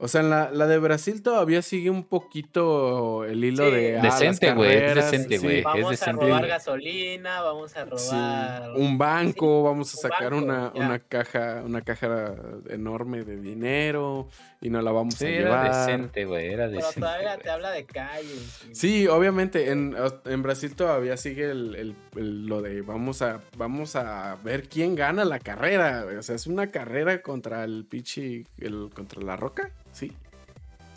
[0.00, 3.70] O sea, en la, la de Brasil todavía sigue un poquito el hilo Sí.
[3.74, 3.98] de.
[3.98, 5.44] ah, Decente, güey, es decente, sí.
[5.44, 5.58] güey.
[5.58, 6.24] Es Vamos a decente.
[6.26, 8.70] robar gasolina, vamos a Sí, robar.
[8.76, 10.80] Un banco, vamos a un sacar banco, una, ya.
[10.86, 12.34] una caja, una caja
[12.68, 14.28] enorme de dinero
[14.60, 15.86] y no la vamos Sí, a era llevar.
[15.86, 16.46] decente, güey.
[16.46, 17.00] Era Pero decente.
[17.00, 17.42] todavía güey.
[17.42, 18.60] te habla de calles.
[18.72, 19.96] Sí, obviamente en,
[20.26, 24.94] en Brasil todavía sigue el, el- el- lo de vamos a vamos a ver quién
[24.94, 26.06] gana la carrera.
[26.18, 30.18] O sea, es una carrera contra el pichi, el contra la roca, sí,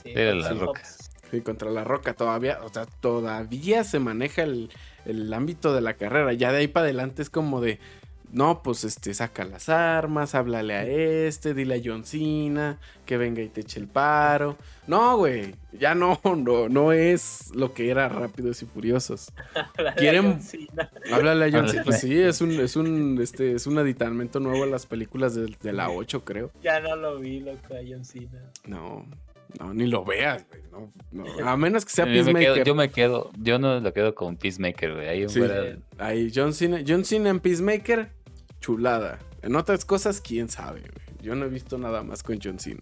[0.03, 0.81] sí, Era la roca.
[1.31, 4.71] sí, contra la roca todavía, o sea, todavía se maneja el,
[5.05, 6.33] el ámbito de la carrera.
[6.33, 7.79] Ya de ahí para adelante es como de
[8.31, 13.41] no, pues este, saca las armas, háblale a este, dile a John Cena que venga
[13.41, 14.57] y te eche el paro.
[14.87, 19.31] No, güey, ya no, no, no es lo que era Rápidos y Furiosos.
[19.97, 20.89] ¿Quieren- John Cena.
[21.11, 21.67] Háblale a John.
[21.69, 21.83] Cena.
[21.83, 25.53] Pues sí, es un, es un, este, es un aditamento nuevo a las películas de,
[25.61, 26.51] de la 8, creo.
[26.63, 28.39] Ya no lo vi, loco, a John Cena.
[28.65, 29.05] No,
[29.59, 30.61] no, ni lo veas, güey.
[30.71, 31.25] No, no.
[31.49, 32.63] A menos que sea Yo me, quedo, Peacemaker.
[32.65, 35.07] yo me quedo, yo no lo quedo con Peacemaker, güey.
[35.09, 35.39] Ahí Sí.
[35.39, 36.79] fuera- Ahí, John Cena.
[36.87, 38.09] John Cena en Peacemaker,
[38.61, 39.19] chulada.
[39.41, 41.17] En otras cosas, quién sabe, güey.
[41.21, 42.81] Yo no he visto nada más con John Cena.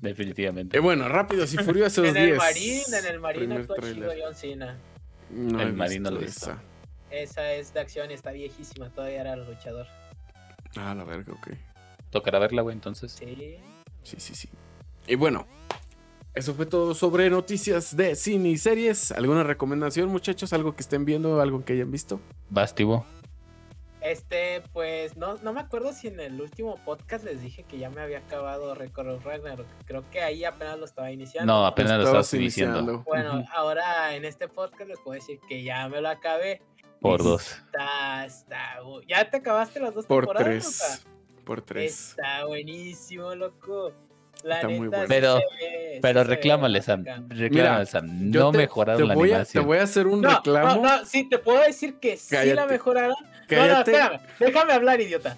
[0.00, 0.76] definitivamente.
[0.76, 2.26] Y bueno, Rápidos y Furiosos En 10.
[2.28, 4.10] el Marín, en el Marín actuó chido.
[4.22, 4.78] John Cena.
[5.30, 6.62] No El Marín no lo visto esa.
[7.10, 9.86] Esa es de acción y está viejísima, todavía era el luchador.
[10.76, 11.48] Ah, la verga, ok.
[12.10, 13.12] Tocará verla, güey, entonces.
[13.12, 13.56] Sí.
[14.02, 14.48] Sí, sí, sí.
[15.06, 15.46] Y bueno,
[16.34, 19.12] eso fue todo sobre noticias de cine y series.
[19.12, 20.52] ¿Alguna recomendación, muchachos?
[20.52, 21.40] ¿Algo que estén viendo?
[21.40, 22.20] ¿Algo que hayan visto?
[22.50, 23.06] Vas, Tibo.
[24.10, 27.90] Este, pues no, no me acuerdo si en el último podcast les dije que ya
[27.90, 29.66] me había acabado Record of Ragnarok.
[29.84, 31.52] Creo que ahí apenas lo estaba iniciando.
[31.52, 32.78] No, apenas lo Estabas estás iniciando.
[32.78, 33.04] iniciando.
[33.04, 36.62] Bueno, ahora en este podcast les puedo decir que ya me lo acabé.
[37.00, 37.50] Por dos.
[37.66, 38.26] Está,
[39.08, 40.46] ¿Ya te acabaste las dos Por temporadas?
[40.46, 41.06] tres.
[41.44, 42.10] Por tres.
[42.10, 43.92] Está buenísimo, loco.
[44.44, 45.04] La Está muy bueno.
[45.08, 47.04] Pero- ve- Pero reclámale, Sam.
[47.28, 48.30] Reclámale, Sam.
[48.30, 49.66] Yo No te- mejoraron te la voy a, Te animación.
[49.66, 50.82] voy a hacer un No, reclamo.
[50.82, 52.66] no, no, sí, te puedo decir que sí la
[53.46, 53.92] Cállate.
[53.92, 55.36] No, no, espérame, déjame hablar, idiota.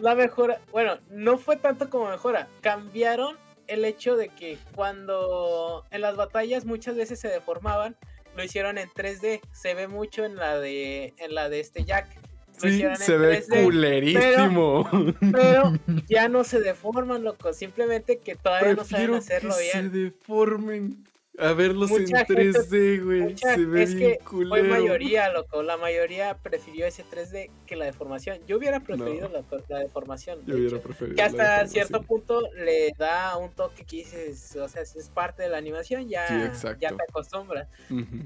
[0.00, 2.48] La mejora, bueno, no fue tanto como mejora.
[2.60, 3.36] Cambiaron
[3.66, 7.96] el hecho de que cuando en las batallas muchas veces se deformaban,
[8.36, 9.40] lo hicieron en 3D.
[9.52, 12.06] Se ve mucho en la de en la de este Jack.
[12.16, 14.88] Lo Sí, hicieron en se ve 3D, culerísimo.
[15.32, 15.72] Pero
[16.08, 17.52] ya no se deforman, loco.
[17.52, 19.92] Simplemente que todavía no saben hacerlo que se bien.
[19.92, 21.04] deformen
[21.38, 23.36] a verlos Mucha en gente- 3D, güey.
[23.36, 24.48] Se ve es bien que culero.
[24.50, 25.62] Fue mayoría, loco.
[25.62, 28.38] La mayoría prefirió ese 3D que la deformación.
[28.46, 29.34] Yo hubiera preferido No.
[29.50, 30.40] la, la deformación.
[30.46, 30.82] Yo de hubiera hecho.
[30.82, 31.16] preferido.
[31.16, 35.42] que hasta cierto punto le da un toque que dices, o sea, si es parte
[35.42, 37.68] de la animación, ya, Sí, ya te acostumbras.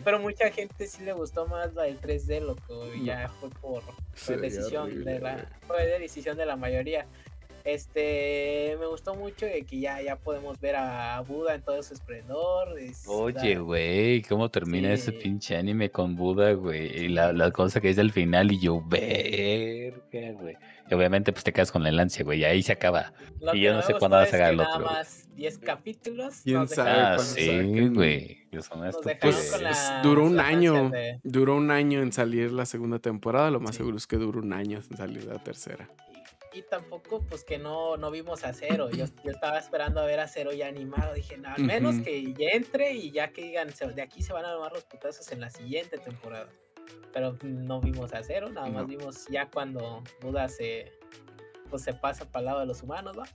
[0.05, 3.05] Pero mucha gente sí le gustó más la del 3D, loco, y No.
[3.07, 3.83] ya fue por
[4.29, 7.07] veía decisión horrible, de la fue de decisión de la mayoría.
[7.65, 11.95] Este, me gustó mucho de que ya, ya podemos ver a Buda en todo su
[11.95, 12.69] esplendor.
[13.07, 17.05] Oye, güey, ¿cómo termina ese pinche anime con Buda, güey?
[17.05, 20.57] Y la, la cosa que dice al final, y yo, verga, güey.
[20.91, 23.13] Y obviamente, pues te quedas con la lancia, güey, y ahí se acaba.
[23.41, 24.95] Lo y yo no sé cuándo va a sacar el nada otro, güey.
[24.97, 26.41] más 10 capítulos.
[26.43, 28.41] ¿Quién sabe Ah, sí, güey.
[29.21, 30.91] Pues, la- duró un año.
[30.91, 33.51] de- Duró un año en salir la segunda temporada.
[33.53, 33.79] Lo más Sí.
[33.79, 35.89] seguro es que duró un año en salir la tercera.
[36.53, 38.91] Y tampoco, pues que no, no vimos a Cero.
[38.91, 41.15] Yo, yo estaba esperando a ver a Cero ya animado.
[41.15, 44.33] Dije, no, al menos que ya entre y ya que digan, "Se- de aquí se
[44.33, 46.49] van a armar los putazos en la siguiente temporada.
[47.13, 48.89] Pero no vimos a Cero, nada más No.
[48.89, 50.93] vimos ya cuando Buda se,
[51.69, 53.29] pues, se pasa para el lado de los humanos, ¿va?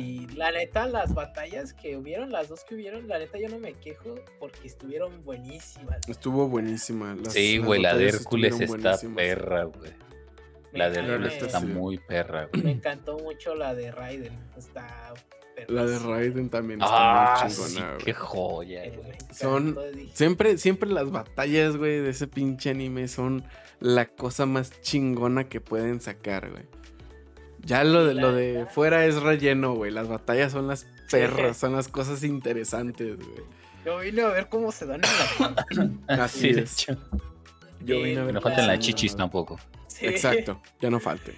[0.00, 3.58] Y la neta, las batallas que hubieron, las dos que hubieron, la neta yo no
[3.58, 5.98] me quejo porque estuvieron buenísimas.
[6.08, 7.16] estuvo buenísima.
[7.16, 9.16] Las- Sí, güey, la de Hércules está buenísimas.
[9.16, 9.90] perra, güey.
[10.72, 11.66] La de neta está sí.
[11.66, 12.62] muy perra, güey.
[12.62, 14.32] Me encantó mucho la de Raiden.
[14.56, 15.12] Está
[15.68, 15.98] La de.
[15.98, 18.14] Raiden también está Ah, muy sí, chingona, qué güey.
[18.26, 19.18] joya, Eh, güey.
[19.32, 19.78] Son-
[20.14, 23.44] Siempre, siempre las batallas, güey, de ese pinche anime son
[23.80, 26.64] la cosa más chingona que pueden sacar, güey.
[27.64, 29.92] Ya lo de, lo de fuera es relleno, güey.
[29.92, 33.44] Las batallas son las perras, son las cosas interesantes, güey.
[33.84, 36.72] Yo vine a ver cómo se dan en la Así Sí, de es.
[36.72, 36.96] hecho.
[37.84, 39.58] Yo Sí, vine a ver No faltan las chichis tampoco.
[39.88, 40.06] Sí.
[40.06, 41.34] Exacto, ya no falten.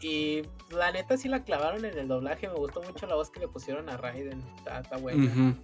[0.00, 0.42] Y
[0.76, 2.48] la neta sí la clavaron en el doblaje.
[2.48, 4.42] Me gustó mucho la voz que le pusieron a Raiden.
[4.58, 5.54] Está, está buena.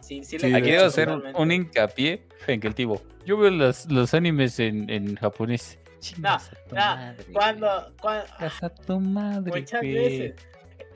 [0.00, 1.42] Sí, sí, Sí, Aquí debo hacer un, totalmente.
[1.42, 3.00] un hincapié en que el tipo.
[3.24, 5.78] Yo veo los, los animes en, en japonés.
[6.18, 6.38] No,
[6.72, 9.94] madre, Cuando, cuando Chingas a tu madre, muchas güey.
[9.94, 10.34] veces.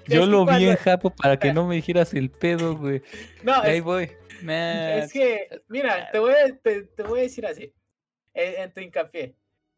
[0.07, 2.77] Yo Es que lo vi cuando- en Japo para que no me dijeras el pedo,
[2.77, 3.03] güey.
[3.43, 4.11] No, Ahí es, voy.
[4.43, 7.73] Nah, es que, mira, te voy a, te, te voy a decir así.
[8.35, 9.35] En, tu hincapié.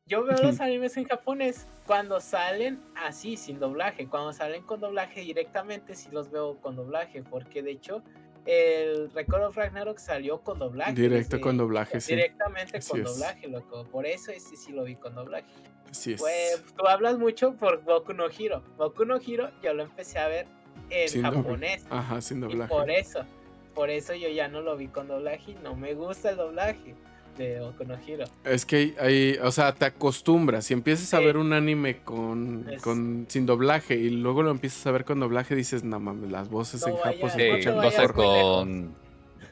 [0.06, 4.08] Yo veo los animes en japonés cuando salen así, sin doblaje.
[4.08, 7.22] Cuando salen con doblaje directamente, sí los veo con doblaje.
[7.24, 8.02] Porque de hecho,
[8.46, 10.92] el Record of Ragnarok salió con doblaje.
[10.94, 12.14] Directo desde- con doblaje, sí.
[12.14, 13.06] Directamente Así con es.
[13.12, 13.84] doblaje, loco.
[13.90, 15.52] Por eso ese sí lo vi con doblaje.
[15.90, 16.20] Así es.
[16.20, 18.62] Pues tú hablas mucho por Boku no Hiro.
[18.76, 20.46] Boku no Hiro yo lo empecé a ver
[20.90, 21.84] en Sin japonés.
[21.90, 22.68] Ajá, sin Y doblaje.
[22.72, 23.24] por eso,
[23.74, 26.94] por eso yo ya no lo vi con doblaje y no me gusta el doblaje
[27.36, 27.60] de.
[28.44, 30.64] Es que hay, o sea, te acostumbras.
[30.66, 34.86] Si empiezas a ver un anime con, Es- con sin doblaje y luego lo empiezas
[34.86, 38.14] a ver con doblaje, dices, no mames, las voces No en vayas, se escuchan mejor.
[38.14, 38.94] con,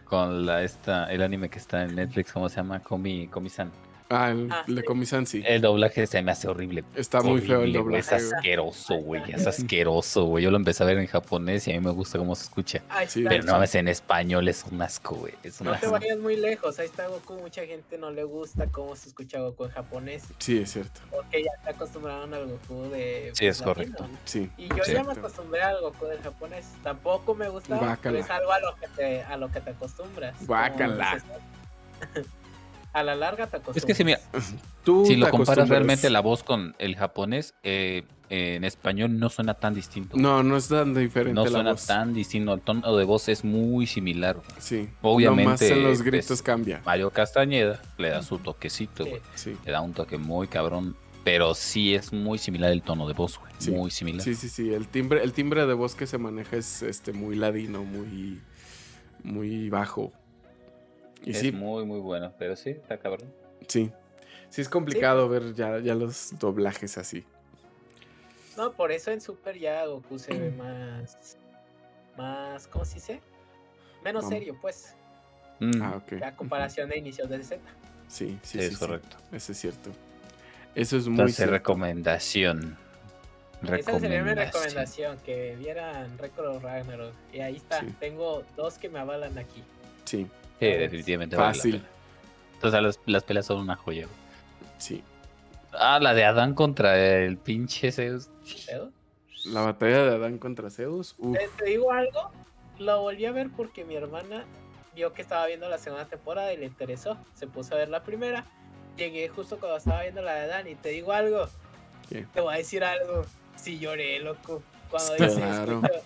[0.04, 2.80] con la, esta, el anime que está en Netflix, ¿cómo se llama?
[2.80, 3.70] Komi, Komi-san.
[4.10, 4.86] Ah, el, Ah, el de sí.
[4.86, 5.42] Komi-san, sí.
[5.46, 6.84] El doblaje se me hace horrible.
[6.94, 8.00] Está muy feo el doblaje.
[8.00, 9.22] Es asqueroso, güey.
[9.32, 10.44] Es asqueroso, güey.
[10.44, 12.82] Yo lo empecé a ver en japonés y a mí me gusta cómo se escucha.
[12.90, 13.30] Ahí Sí, está.
[13.30, 15.32] Pero no mames, en español es un asco, güey.
[15.42, 15.90] Es un No te asco.
[15.92, 19.64] vayas muy lejos, ahí está Goku, mucha gente no le gusta cómo se escucha Goku
[19.64, 21.00] en japonés, Sí, es cierto.
[21.10, 23.74] porque ya se acostumbraron al Goku de Sí, es latino.
[23.96, 24.08] correcto.
[24.26, 24.50] Sí.
[24.58, 26.66] Y yo ya me acostumbré al Goku del japonés.
[26.82, 30.38] Tampoco me gusta, pero es algo a lo que te, a lo que te acostumbras.
[30.38, 31.22] dices,
[32.94, 33.76] A la larga te acostumbras.
[33.76, 34.20] Es que si mira,
[34.84, 39.54] Tú si lo comparas realmente la voz con el japonés, eh, en español no suena
[39.54, 40.16] tan distinto.
[40.16, 41.86] No, no es tan diferente No la suena voz.
[41.86, 42.54] tan distinto.
[42.54, 44.36] El tono de voz es muy similar.
[44.36, 44.46] güey.
[44.58, 44.88] Sí.
[45.02, 46.80] Obviamente, Nomás en los pues, gritos cambia.
[46.86, 49.10] Mario Castañeda le da su toquecito, Sí.
[49.10, 49.22] güey.
[49.34, 49.56] Sí.
[49.66, 53.38] Le da un toque muy cabrón pero sí es muy similar el tono de voz,
[53.38, 53.50] güey.
[53.56, 53.70] Sí.
[53.70, 54.20] Muy similar.
[54.20, 54.74] Sí, sí, sí.
[54.74, 58.42] El timbre, el timbre de voz que se maneja es este muy ladino, muy,
[59.22, 60.12] muy bajo.
[61.24, 63.32] Y es sí, muy, muy bueno, pero sí, está cabrón.
[63.68, 63.90] sí.
[64.50, 67.24] Sí es complicado ver ya, ya los doblajes así.
[68.56, 71.36] No, por eso en Super ya Goku se ve más.
[72.16, 72.68] Más.
[72.68, 73.20] ¿Cómo se dice?
[74.04, 74.38] Menos Vamos.
[74.38, 74.94] serio, pues.
[75.58, 76.22] Mm, Ah, ok.
[76.22, 77.60] A comparación de inicios de Z.
[78.06, 78.76] Sí, sí, sí, es sí.
[78.76, 79.16] correcto.
[79.32, 79.90] Eso es cierto.
[80.76, 81.52] Eso es muy Entonces, cierto.
[81.52, 82.76] recomendación.
[83.62, 84.36] Esa sería mi Recomendación.
[84.36, 87.14] recomendación, que vieran Record of Ragnarok.
[87.32, 87.92] Y ahí está, Sí.
[87.98, 89.64] tengo dos que me avalan aquí.
[90.04, 90.28] Sí,
[90.60, 91.36] Sí, definitivamente.
[91.36, 91.72] vale la Fácil.
[91.76, 91.88] pena.
[92.54, 94.06] Entonces, las, las peleas son una joya.
[94.78, 95.02] sí.
[95.76, 98.28] Ah, la de Adán contra el pinche Zeus.
[99.46, 101.16] La batalla de Adán contra Zeus.
[101.18, 102.30] Uf, Te, digo algo,
[102.78, 104.44] lo volví a ver porque mi hermana
[104.94, 107.18] vio que estaba viendo la segunda temporada y le interesó.
[107.34, 108.44] Se puso a ver la primera.
[108.96, 111.48] Llegué justo cuando estaba viendo la de Dan y te digo algo.
[112.08, 112.24] ¿Qué?
[112.32, 113.24] Te voy a decir algo.
[113.56, 114.62] Sí lloré, loco.
[114.90, 115.80] Cuando Claro.
[115.80, 116.02] dice, escucho-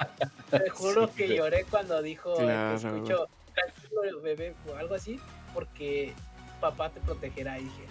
[0.50, 2.74] te juro que lloré cuando dijo, Claro.
[2.76, 3.28] escucho,
[3.64, 5.20] tranquilo bebé, o algo así,
[5.54, 6.12] porque
[6.60, 7.58] papá te protegerá.
[7.58, 7.84] Y dije,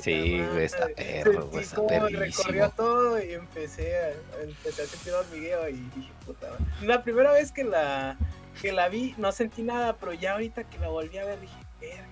[0.00, 0.94] Sí, güey, está madre.
[0.94, 4.10] perro, Sentí güey, está recorrió todo y empecé a,
[4.42, 6.64] empecé a sentir hormigueo y dije, puta madre.
[6.86, 8.16] La primera vez que la,
[8.60, 11.54] que la vi no sentí nada, pero ya ahorita que la volví a ver dije,
[11.80, 12.06] verga.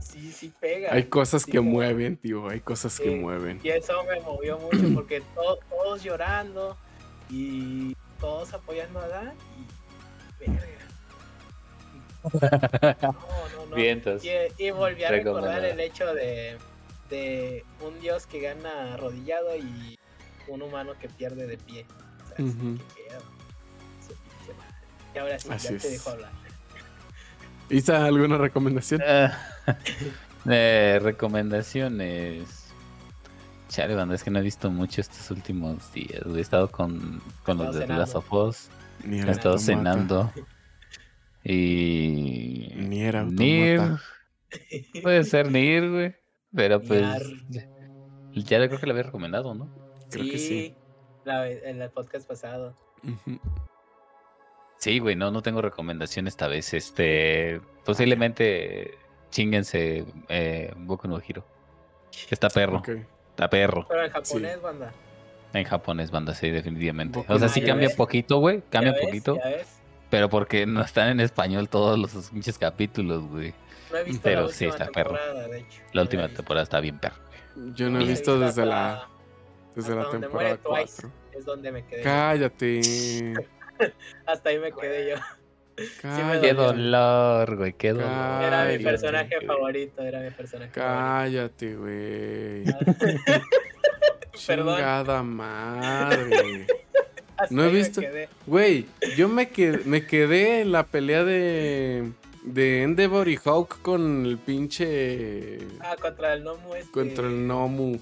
[0.00, 0.92] Sí, sí pega.
[0.92, 2.48] hay cosas Sí, que mueven, tío.
[2.48, 3.60] Hay cosas que mueven.
[3.62, 6.76] Y eso me movió mucho porque to- todos llorando
[7.30, 9.34] y todos apoyando a Dan
[10.40, 10.66] y verga.
[13.02, 13.76] No, no, no.
[13.76, 14.24] Vientos.
[14.24, 16.58] Y, y volví a recordar el hecho de,
[17.08, 19.98] de un dios que gana arrodillado y
[20.48, 21.86] un humano que pierde de pie.
[22.24, 22.46] O sea.
[25.14, 26.30] Y ahora sí, Así ya te dejo hablar.
[27.68, 29.00] ¿Isa alguna recomendación?
[29.04, 32.72] Eh, recomendaciones.
[33.68, 36.22] Chale, banda, es que no he visto mucho estos últimos días.
[36.26, 38.68] He estado con, con los de Last of Us.
[39.04, 40.32] Ni He estado cenando.
[41.44, 42.72] Y.
[42.76, 43.80] Ni era Nir.
[43.80, 44.02] automata.
[45.02, 46.16] Puede ser Nir, güey.
[46.54, 47.02] Pero pues.
[47.48, 49.74] Ya, ya creo que lo había recomendado, ¿no?
[50.10, 50.74] Creo que sí.
[51.24, 52.76] La, en el podcast pasado.
[54.78, 56.74] Sí, güey, no, no tengo recomendación esta vez.
[56.74, 57.60] Este.
[57.84, 58.94] Posiblemente.
[59.30, 61.46] Chinguense eh, Boku no Hero.
[62.30, 62.82] Está perro.
[63.30, 63.86] Está perro.
[63.88, 64.92] Pero en japonés, banda.
[65.52, 67.20] En japonés, banda, sí, definitivamente.
[67.20, 67.96] Boku O sea, sí cambia ¿Ya ves?
[67.96, 68.62] poquito, güey.
[68.70, 69.36] Cambia poquito.
[69.36, 69.79] ¿Ya ves?
[70.10, 73.54] Pero porque no están en español todos los pinches capítulos, güey.
[73.90, 75.16] No he visto Pero la sí está perro.
[75.48, 75.82] de hecho.
[75.92, 77.16] La última temporada está bien perro.
[77.74, 79.08] Yo no he visto desde la,
[79.74, 81.02] desde la temporada muere Twice.
[81.02, 81.12] 4.
[81.38, 82.02] Es donde me quedé.
[82.02, 83.34] Cállate.
[84.26, 85.16] Hasta ahí me quedé yo.
[86.02, 86.40] Cállate.
[86.48, 88.42] Qué dolor, güey, qué dolor.
[88.42, 89.46] Era mi personaje güey.
[89.46, 92.64] favorito, era mi personaje Cállate, güey.
[92.66, 93.06] favorito.
[94.46, 94.76] Perdón.
[94.76, 96.66] Chingada madre.
[97.42, 98.00] Hasta no he visto.
[98.46, 98.86] Güey,
[99.16, 102.10] yo me quedé, me quedé en la pelea de.
[102.42, 105.58] De Endeavor y Hawk con el pinche.
[105.80, 106.90] Ah, contra el Nomu este.
[106.90, 107.98] Contra el Nomu.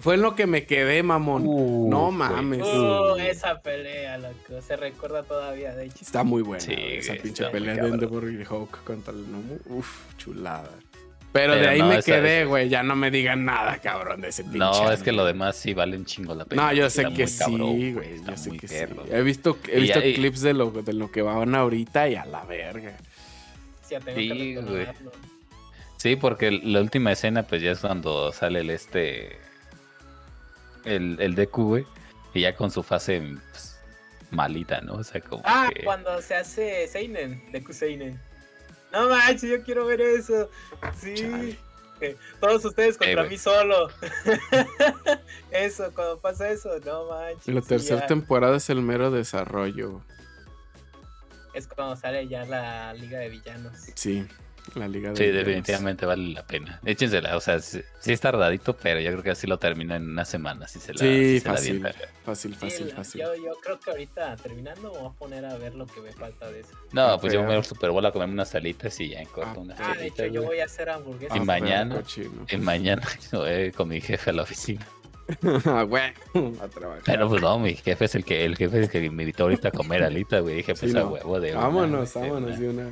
[0.00, 1.42] Fue en lo que me quedé, mamón.
[1.44, 2.12] Uh, No güey.
[2.16, 2.62] mames.
[2.62, 4.62] Uh, esa pelea, loco.
[4.64, 5.96] Se recuerda todavía, de hecho.
[6.02, 7.88] Está muy buena Sí, esa pinche pelea de.
[7.88, 9.58] Endeavor y Hawk contra el Nomu.
[9.66, 10.70] Uf, chulada.
[11.32, 12.68] Pero, de ahí no, me esa- quedé, güey.
[12.68, 14.58] Ya no me digan nada, cabrón, de ese pinche.
[14.58, 16.66] No, es que lo demás sí vale un chingo la pena.
[16.66, 18.20] No, yo sé que sí, güey.
[18.24, 19.04] Yo sé que perro.
[19.04, 19.10] sí.
[19.12, 22.08] He visto, he Y visto ya- y- clips de lo, de lo que van ahorita
[22.08, 22.96] y a la verga.
[23.88, 24.86] Sí, güey.
[25.98, 29.36] Sí, porque la última escena, pues ya es cuando sale el este.
[30.84, 31.86] El, el Deku, güey.
[32.32, 33.20] Y ya con su fase
[33.50, 33.78] pues,
[34.30, 34.94] malita, ¿no?
[34.94, 35.82] O sea, como Ah, que.
[35.84, 38.18] cuando se hace Seinen, Deku Seinen.
[38.92, 40.48] No manches, yo quiero ver eso.
[40.98, 41.14] Sí.
[41.14, 41.58] Chale.
[42.00, 43.30] Eh, Todos ustedes contra güey.
[43.30, 43.88] mí solo.
[45.50, 47.54] eso, cuando pasa eso, no manches.
[47.54, 48.06] La tercera ya.
[48.06, 50.00] temporada es el mero desarrollo.
[51.52, 53.72] Es cuando sale ya la Liga de Villanos.
[53.94, 54.26] Sí,
[54.76, 55.16] la liga de.
[55.16, 55.46] Sí, Villanos.
[55.46, 56.80] definitivamente vale la pena.
[56.84, 60.10] Échensela, o sea, sí, sí es tardadito, pero yo creo que así lo termina en
[60.10, 60.66] una semana.
[60.68, 61.86] Si se la, Sí, si se la fácil.
[62.24, 63.20] Fácil, Sí, fácil, fácil.
[63.22, 66.12] Yo, yo creo que ahorita terminando me voy a poner a ver lo que me
[66.12, 66.70] falta de eso.
[66.92, 69.28] No, pues yo me voy al Super Bowl a comerme unas salitas y ya en
[69.28, 71.36] corto Ah, unas Ah, de hecho, yo voy a hacer hamburguesas.
[71.36, 72.02] Y Ah, mañana-.
[72.50, 73.02] Y mañana
[73.32, 74.86] voy con mi jefe a la oficina.
[75.64, 76.02] Ah, güey,
[76.60, 77.02] a trabajar.
[77.06, 79.44] Pero pues no, mi jefe es el que, el jefe es el que me invitó
[79.44, 80.56] ahorita a comer alita, güey.
[80.56, 81.08] Dije, pues Sí, a no.
[81.10, 82.58] huevo de una, Vámonos, vámonos una.
[82.58, 82.88] de una.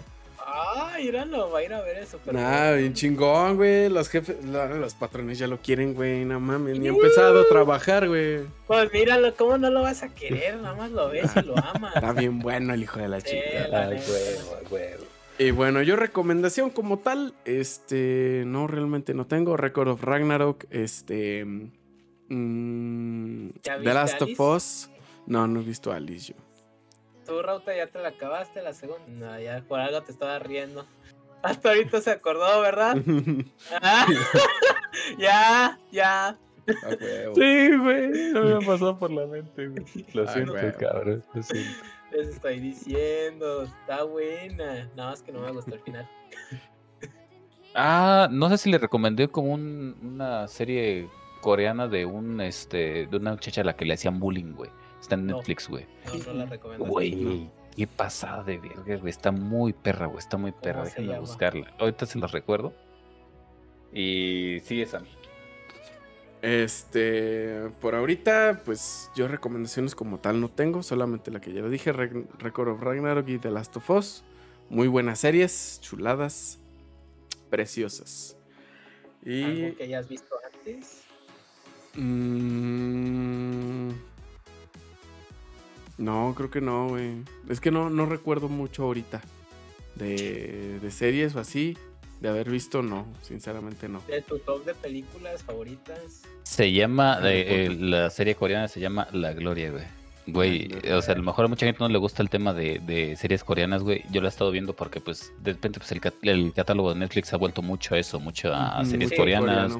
[0.60, 2.18] Ah, míralo, va a ir a ver eso.
[2.24, 3.88] Pero Nah, bien chingón, güey.
[3.88, 6.24] Los jefes, la- los patrones ya lo quieren, güey.
[6.24, 8.40] No mames, ni ha empezado a trabajar, güey.
[8.66, 10.56] Pues míralo, ¿cómo no lo vas a querer?
[10.56, 11.94] Nada más lo ves y lo amas.
[11.94, 13.68] Está bien bueno el hijo de la Sí, chica.
[13.88, 15.04] Ay, huevo, huevo.
[15.40, 19.56] Y bueno, yo recomendación como tal, este, no realmente no tengo.
[19.56, 21.46] Record of Ragnarok, este,
[22.30, 24.38] Mm, ¿Ya The Last of?
[24.40, 24.90] Us.
[25.26, 26.47] No, no he visto a Alice yo.
[27.28, 29.06] ¿Tu Rauta ya te la acabaste la segunda?
[29.06, 30.86] No, ya por algo te estaba riendo.
[31.42, 32.96] Hasta ahorita se acordó, ¿verdad?
[33.82, 34.06] Ah,
[35.18, 36.28] ya, ya.
[36.28, 36.36] A
[37.00, 37.34] huevo.
[37.34, 38.10] Sí, güey.
[38.32, 39.84] No me ha pasado por la mente, güey.
[40.14, 40.72] Lo Ah, siento, güey.
[40.72, 41.24] cabrón.
[41.34, 41.70] Lo siento.
[42.10, 44.86] Les estoy diciendo, está buena.
[44.96, 46.08] Nada más que no me gustó el final.
[47.74, 51.08] Ah, no sé si le recomendé como un- una serie
[51.40, 54.70] coreana de un este de una muchacha a la que le hacían bullying, güey.
[55.00, 55.26] Está en.
[55.26, 55.86] Netflix, güey.
[56.06, 56.86] No, no la recomiendo.
[56.86, 59.10] Güey, qué pasada de verga, güey.
[59.10, 60.18] Está muy perra, güey.
[60.18, 60.80] Está muy perra.
[60.80, 61.74] ¿Cómo se Déjenme buscarla.
[61.78, 62.72] Ahorita se la recuerdo.
[63.92, 65.02] Y sí, esa.
[66.40, 71.68] Este, por ahorita, pues yo recomendaciones como tal no tengo, solamente la que ya lo
[71.68, 74.24] dije, Record of Ragnarok y The Last of Us.
[74.70, 76.60] Muy buenas series, chuladas,
[77.50, 78.36] preciosas.
[79.24, 79.42] Y...
[79.42, 81.02] ¿Algo que hayas visto antes?
[81.94, 83.90] mm,
[85.98, 87.22] no, creo que no, güey.
[87.48, 89.20] Es que no, no recuerdo mucho ahorita
[89.96, 91.76] de, de series o así.
[92.20, 94.02] De haber visto, no, sinceramente no.
[94.08, 96.22] ¿De tu top de películas favoritas?
[96.42, 99.84] Se llama, de- eh, la serie coreana se llama La Gloria, güey.
[100.26, 102.52] Güey, La o sea, a lo mejor a mucha gente no le gusta el tema
[102.52, 104.02] de, de series coreanas, güey.
[104.10, 106.98] Yo lo he estado viendo porque, pues, de repente, pues, el, cat- el catálogo de
[106.98, 109.72] Netflix ha vuelto mucho a eso, mucho a series Sí, coreanas.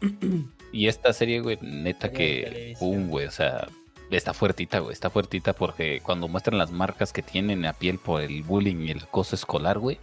[0.00, 0.46] coreano.
[0.72, 3.68] Y esta serie, güey, neta que, pum, güey, o sea,
[4.10, 8.22] está fuertita, güey, está fuertita porque cuando muestran las marcas que tienen a piel por
[8.22, 9.98] el bullying y el acoso escolar, güey,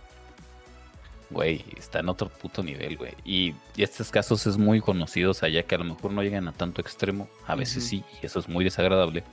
[1.29, 3.13] güey, está en otro puto nivel, güey.
[3.25, 6.53] Y, y estos casos es muy conocidos allá que a lo mejor no llegan a
[6.53, 9.23] tanto extremo, a veces sí, y eso es muy desagradable.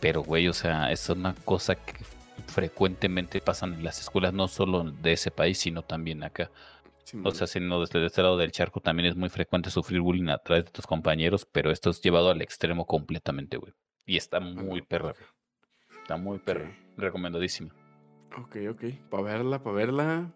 [0.00, 1.94] Pero, güey, o sea, es una cosa que
[2.46, 6.50] frecuentemente pasan en las escuelas, no solo de ese país, sino también acá.
[7.24, 10.38] O sea, sino desde este lado del charco también es muy frecuente sufrir bullying a
[10.38, 13.72] través de tus compañeros, pero esto es llevado al extremo completamente, güey.
[14.06, 14.86] Y está muy ok.
[14.88, 15.24] perra, güey.
[16.02, 16.68] Está muy perra.
[16.68, 16.98] Ok.
[16.98, 17.74] Recomendadísima.
[18.36, 18.84] Ok, ok.
[19.10, 20.32] Para verla, para verla.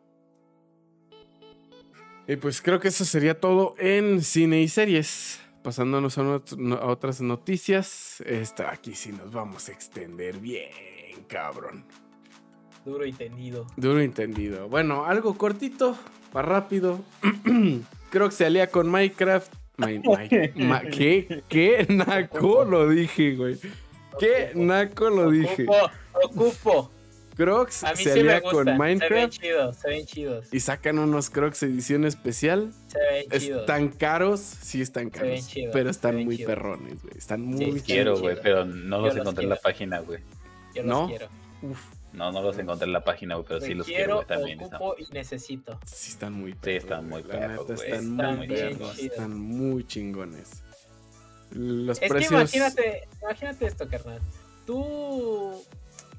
[2.27, 5.41] Y pues creo que eso sería todo en cine y series.
[5.62, 6.23] Pasándonos a,
[6.59, 8.20] no- a otras noticias.
[8.27, 10.70] Esta aquí sí nos vamos a extender bien,
[11.27, 11.86] cabrón.
[12.85, 13.66] Duro y tendido.
[13.77, 14.69] Duro entendido.
[14.69, 15.97] Bueno, algo cortito,
[16.35, 17.01] para rápido.
[18.11, 19.51] creo que se alía con Minecraft.
[19.78, 19.98] Mi-
[20.55, 21.43] mi- ma- ¿Qué?
[21.48, 21.86] ¿Qué?
[21.89, 23.59] Naco lo dije, güey.
[24.20, 24.52] ¿Qué?
[24.55, 25.65] Naco lo dije.
[25.66, 25.90] Ocupo,
[26.43, 26.90] ocupo.
[27.36, 28.51] Crocs A mí se sí me alía gusta.
[28.52, 30.55] con Se ven Minecraft chidos, se ven chidos.
[30.55, 32.73] y sacan unos Crocs edición especial.
[32.86, 33.61] Se ven chidos.
[33.62, 36.48] Están caros, sí están Se ven caros, chidos, pero se están ven muy chidos.
[36.55, 37.19] perrones, güey.
[37.19, 37.82] Están muy sí, chidos.
[37.82, 40.20] Quiero, güey, pero no los los encontré en la página, güey.
[40.77, 41.01] Yo ¿No?
[41.01, 41.28] los quiero.
[41.62, 41.81] Uf,
[42.15, 44.61] No, no los encontré en la página, pero sí los quiero, también.
[44.61, 45.78] están- y necesito.
[45.85, 50.62] sí están muy Sí, están muy perros, neta, están, Están muy perros, están muy chingones.
[51.51, 52.31] Los Es precios.
[52.31, 54.20] que imagínate, imagínate esto, carnal.
[54.66, 55.62] Tú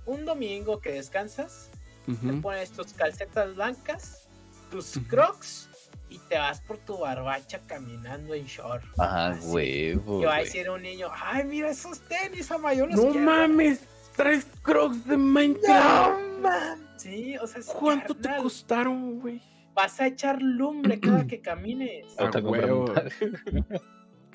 [0.06, 1.70] un domingo que descansas,
[2.06, 4.28] te pones tus calcetas blancas,
[4.70, 5.70] tus crocs
[6.10, 8.84] y te vas por tu barbacha caminando en short.
[9.00, 12.96] Ah, huevo, Que va a decir un niño, ay, mira esos tenis, ama, yo los
[12.98, 13.26] No quiero".
[13.26, 13.80] mames,
[14.16, 16.20] traes Crocs de Minecraft.
[16.20, 16.80] No, man.
[16.98, 19.42] Sí, o sea, es ¿Cuánto te costaron, güey?
[19.74, 22.06] Vas a echar lumbre cada que camines.
[22.18, 22.94] A Ahorita compré huevo.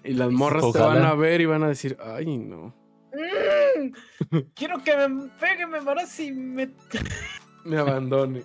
[0.03, 0.87] Y las morras te Ojalá.
[0.95, 2.75] van a ver y van a decir, ay, no.
[3.13, 6.71] Mm, quiero que me pegue, me embarace y me.
[7.65, 8.43] Me abandone.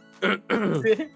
[0.84, 1.08] Sí,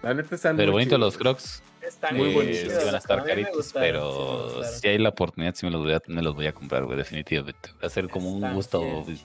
[0.00, 1.00] La neta están Pero chidos.
[1.00, 1.62] los crocs.
[1.86, 5.66] Están Muy chidos, sí van a estar caritos, sí pero si hay la oportunidad, sí
[5.66, 7.70] me los voy a, me los voy a comprar, güey, definitivamente.
[7.82, 9.18] Va a ser como un gusto, bien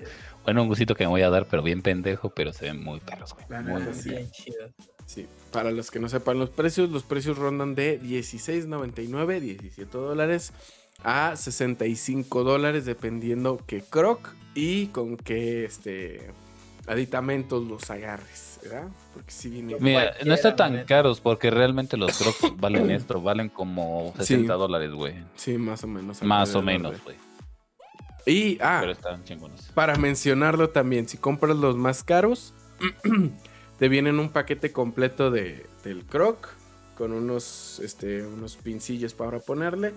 [0.43, 2.99] bueno, un gustito que me voy a dar, pero bien pendejo, pero se ven muy
[2.99, 3.63] perros, güey.
[3.63, 4.09] Muy sí.
[4.09, 4.31] bien.
[5.05, 10.53] Sí, para los que no sepan los precios, los precios rondan de 16.99, 17 dólares
[11.03, 16.31] a 65 dólares, dependiendo qué croc y con qué este
[16.87, 18.87] aditamentos los agarres, ¿verdad?
[19.13, 19.75] Porque si viene.
[19.79, 24.91] Mira, no la tan caros porque realmente los crocs valen esto, valen como 60 dólares,
[24.91, 25.15] güey.
[25.35, 26.21] Sí, más o menos.
[26.21, 27.15] Más o menos, güey.
[28.25, 29.71] Y, ah, Pero están chingones.
[29.73, 32.53] para mencionarlo también, si compras los más caros,
[33.79, 36.49] te vienen un paquete completo de, del croc
[36.95, 39.93] con unos, este, unos pincillos para ponerle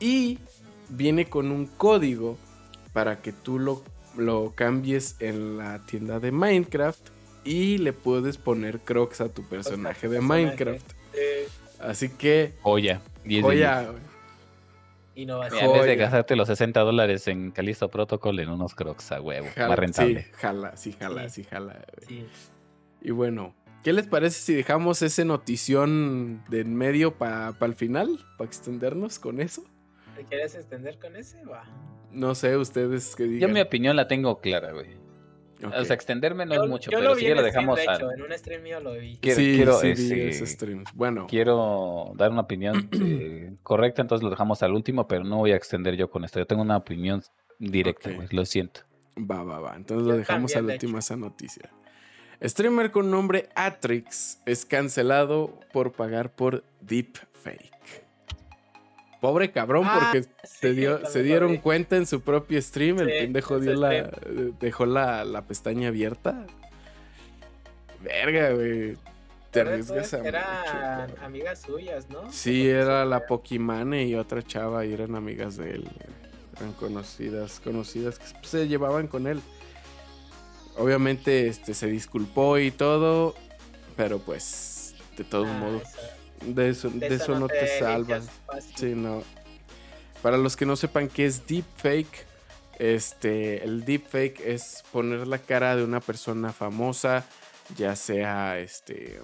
[0.00, 0.38] y
[0.88, 2.38] viene con un código
[2.94, 3.82] para que tú lo,
[4.16, 7.17] lo cambies en la tienda de Minecraft
[7.48, 10.42] y le puedes poner crocs a tu personaje de personaje.
[10.44, 10.92] Minecraft.
[11.14, 11.48] Eh,
[11.80, 13.00] Así que, Joya.
[13.24, 13.92] 10 de joya, 10.
[15.14, 15.72] innovación.
[15.72, 19.46] Vez de gastarte los 60 dólares en Calisto Protocol en unos crocs a huevo.
[19.54, 20.22] jala- más rentable.
[20.24, 21.42] Sí, jala, sí, jala, Sí.
[21.42, 21.72] sí, jala.
[21.96, 22.06] güey.
[22.08, 22.26] Sí.
[23.02, 23.54] Y bueno,
[23.84, 28.18] ¿qué les parece si dejamos ese notición de en medio para el final?
[28.36, 29.62] Para extendernos con eso.
[30.16, 31.44] ¿Te quieres extender con ese?
[31.44, 31.64] Va.
[32.10, 33.52] No sé, ustedes Yo digan.
[33.52, 34.96] mi opinión la tengo clara, güey.
[35.64, 37.76] O sea, extenderme no yo, es mucho, yo pero lo vi en lo stream, dejamos
[37.78, 39.16] de al- en un stream mío lo vi.
[39.20, 40.84] Quiero- sí, quiero, sí vi ese stream.
[40.94, 45.52] Bueno, Quiero dar una opinión eh, correcta, entonces lo dejamos al último, pero no voy
[45.52, 46.38] a extender yo con esto.
[46.38, 47.22] Yo tengo una opinión
[47.58, 48.16] directa, Ok.
[48.16, 48.82] güey, lo siento.
[49.18, 49.74] va, va, va.
[49.76, 51.70] Entonces lo dejamos al de último esa noticia.
[52.40, 57.72] Streamer con nombre Atrix es cancelado por pagar por deepfake.
[59.20, 63.00] Pobre cabrón, Ah, porque se, dio, se dieron cuenta en su propio stream.
[63.00, 64.10] El pendejo dio la,
[64.60, 66.46] dejó la, la pestaña abierta.
[68.02, 68.94] Verga, güey.
[69.50, 72.30] Te Pero arriesgas a Eran mucho, amigas suyas, ¿no?
[72.30, 73.26] Sí, era la.
[73.26, 75.88] Pokimane y otra chava y eran amigas de él.
[76.58, 79.40] Eran conocidas, conocidas que se llevaban con él.
[80.76, 83.34] Obviamente este, se disculpó y todo,
[83.96, 85.82] pero pues de todos Ah, modos,
[86.44, 88.24] de eso, de eso no te salvas.
[88.24, 88.74] limpias fácil.
[88.76, 89.22] Sí, no.
[90.22, 92.26] Para los que no sepan qué es deepfake,
[92.78, 97.24] este, el deepfake es poner la cara de una persona famosa,
[97.76, 99.20] ya sea este,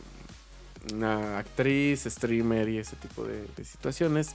[0.93, 4.35] una actriz, streamer y ese tipo de, de situaciones,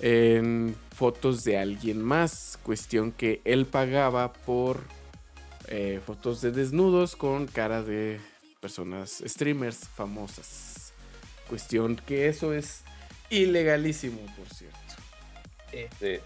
[0.00, 2.58] en fotos de alguien más.
[2.62, 4.82] Cuestión que él pagaba por
[5.68, 8.20] eh, fotos de desnudos con cara de
[8.60, 10.73] personas, streamers famosas.
[11.48, 12.82] Cuestión que eso es
[13.30, 14.78] ilegalísimo, por cierto.
[16.00, 16.18] Sí.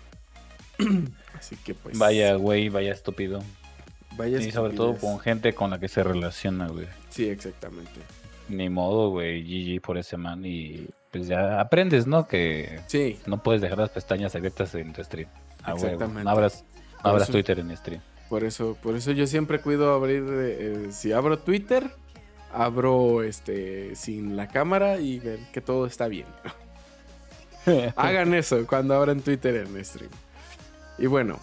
[1.39, 1.99] Así que pues.
[1.99, 3.43] Vaya, güey, vaya estúpido.
[4.16, 6.86] Vaya Y sobre todo con gente con la que se relaciona, güey.
[7.11, 8.01] Sí, exactamente.
[8.49, 12.27] Ni modo, güey, GG por ese man y pues ya aprendes, ¿no?
[12.27, 15.28] Que Sí, no puedes dejar las pestañas abiertas en tu stream.
[15.62, 16.24] Ah, Exactamente.
[16.24, 16.65] no abras,
[16.97, 18.01] no Por abras eso- Twitter en stream.
[18.28, 20.24] por eso, por eso yo siempre cuido abrir.
[20.28, 21.90] eh, si abro Twitter,
[22.53, 26.27] abro este sin la cámara y ver que todo está bien.
[27.97, 30.11] Hagan eso cuando abran Twitter en stream.
[30.99, 31.39] Y bueno,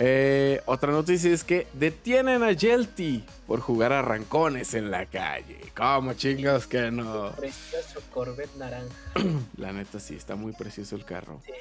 [0.00, 5.58] eh, otra noticia es que detienen a Yelty por jugar a rancones en la calle.
[5.76, 7.32] ¿Cómo chingados que no?
[7.32, 8.94] Precioso Corvette naranja.
[9.56, 11.40] La neta sí, está muy precioso el carro.
[11.44, 11.52] Sí.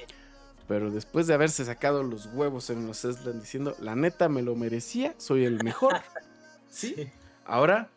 [0.67, 4.55] Pero después de haberse sacado los huevos en los Eslan diciendo, la neta me lo
[4.55, 6.01] merecía, soy el mejor.
[6.69, 7.09] sí.
[7.45, 7.89] Ahora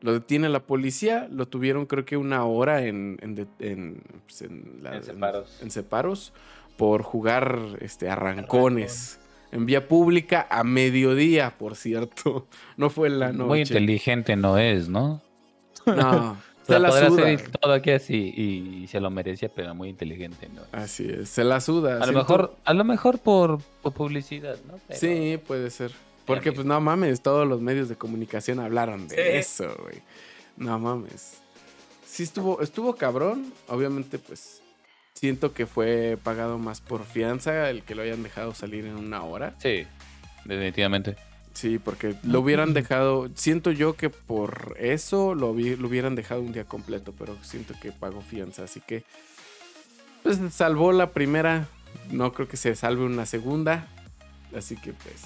[0.00, 4.42] lo detiene la policía, lo tuvieron creo que una hora en, en, de- en, pues,
[4.42, 5.58] en la- En separos.
[5.62, 6.32] en separos
[6.76, 9.20] por jugar este, arrancones.
[9.50, 12.46] En vía pública a mediodía, por cierto.
[12.76, 13.44] No fue en la noche.
[13.48, 15.22] Muy inteligente no es, ¿no?
[15.86, 16.36] No,
[16.68, 17.22] Se la podrá suda.
[17.32, 20.60] hacer todo aquí así y, se lo merecía, pero muy inteligente, ¿no?
[20.70, 22.02] Así es, se la suda.
[22.02, 24.74] A lo mejor, a lo mejor por, por publicidad, ¿no?
[24.86, 25.92] Pero- Sí, puede ser.
[26.28, 29.22] Porque, pues, no mames, todos los medios de comunicación hablaron de Sí.
[29.22, 30.00] eso, güey.
[30.56, 31.38] No mames.
[32.06, 33.52] Sí estuvo, estuvo cabrón.
[33.68, 34.62] Obviamente, pues,
[35.14, 39.22] siento que fue pagado más por fianza el que lo hayan dejado salir en una
[39.24, 39.54] hora.
[39.58, 39.86] Sí,
[40.44, 41.16] definitivamente.
[41.54, 43.28] Sí, porque lo hubieran dejado.
[43.34, 47.74] Siento yo que por eso lo, hubi- lo hubieran dejado un día completo, pero siento
[47.82, 48.62] que pagó fianza.
[48.64, 49.02] Así que,
[50.22, 51.66] pues, salvó la primera.
[52.10, 53.88] No creo que se salve una segunda.
[54.56, 55.22] Así que, pues,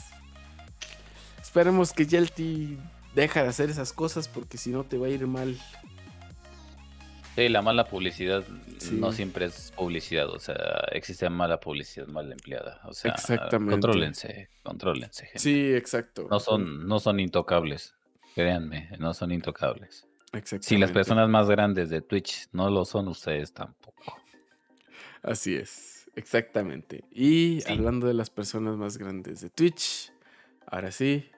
[1.53, 2.79] esperemos que Yelty
[3.15, 5.55] deja de hacer esas cosas porque si no te va a ir mal.
[7.37, 8.43] Sí, la mala publicidad
[8.79, 8.95] Sí.
[8.99, 10.57] no siempre es publicidad, o sea,
[10.93, 12.81] existe mala publicidad mal empleada.
[12.85, 13.71] O sea, Exactamente.
[13.71, 15.39] contrólense, contrólense, gente.
[15.41, 16.27] Sí, exacto.
[16.31, 17.95] No son, no son intocables,
[18.35, 20.07] créanme, no son intocables.
[20.33, 20.67] Exactamente.
[20.69, 24.17] Si las personas más grandes de Twitch no lo son, ustedes tampoco.
[25.23, 27.05] Así es, exactamente.
[27.13, 27.73] Y Sí.
[27.75, 30.11] hablando de las personas más grandes de Twitch,
[30.67, 31.29] ahora sí,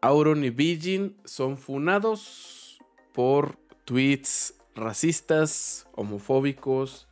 [0.00, 2.78] Auron y Bijin son funados
[3.12, 7.08] por tweets racistas, homofóbicos,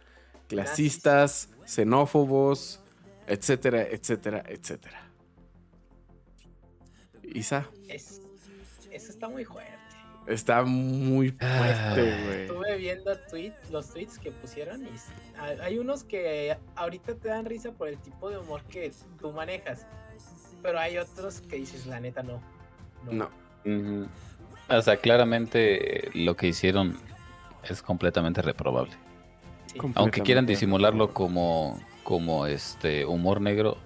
[0.48, 2.80] clasistas, xenófobos,
[3.26, 5.10] etcétera, etcétera, etcétera.
[7.22, 8.20] Isa, Es,
[8.92, 9.72] eso está muy fuerte.
[10.26, 12.42] está muy fuerte, güey.
[12.42, 14.90] Estuve viendo tweet, los tweets que pusieron y
[15.38, 19.86] hay unos que ahorita te dan risa por el tipo de humor que tú manejas.
[20.62, 22.40] Pero hay otros que dices, la neta, no.
[23.10, 23.28] No.
[24.68, 26.96] O sea, claramente lo que hicieron
[27.68, 28.92] es completamente reprobable.
[29.66, 29.78] Sí.
[29.94, 33.78] Aunque quieran disimularlo como, como este humor negro,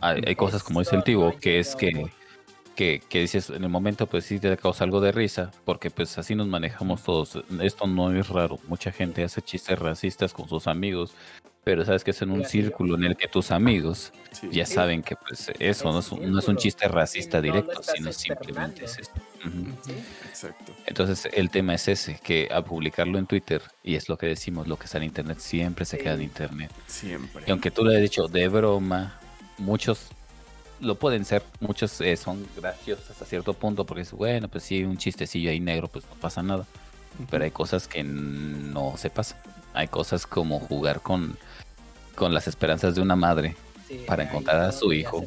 [0.00, 2.10] hay, hay cosas como dice el no que es que,
[2.74, 6.16] que, que dices en el momento pues sí te causa algo de risa, porque pues
[6.18, 7.42] así nos manejamos todos.
[7.60, 11.14] Esto no es raro, mucha gente hace chistes racistas con sus amigos,
[11.64, 14.48] pero sabes que es en un círculo en el que tus amigos sí.
[14.52, 17.82] ya saben que pues eso no es, un- no es un chiste racista lo directo,
[17.82, 18.98] sino simplemente es
[19.84, 19.92] Sí.
[20.28, 20.72] Exacto.
[20.86, 24.66] Entonces el tema es ese, que al publicarlo en Twitter, y es lo que decimos,
[24.68, 26.22] lo que está en Internet siempre se queda en.
[26.22, 26.70] Internet.
[26.86, 27.44] Siempre.
[27.46, 29.18] Y aunque tú le hayas dicho de broma,
[29.58, 30.08] muchos
[30.80, 34.82] lo pueden ser, muchos eh, son graciosos hasta cierto punto, porque es bueno, pues sí,
[34.84, 36.66] un chistecillo ahí negro, pues no pasa nada.
[37.30, 39.38] Pero hay cosas que no se pasan.
[39.74, 41.36] Hay cosas como jugar con,
[42.14, 43.56] con las esperanzas de una madre.
[43.88, 45.24] Sí, Para encontrar a su hijo.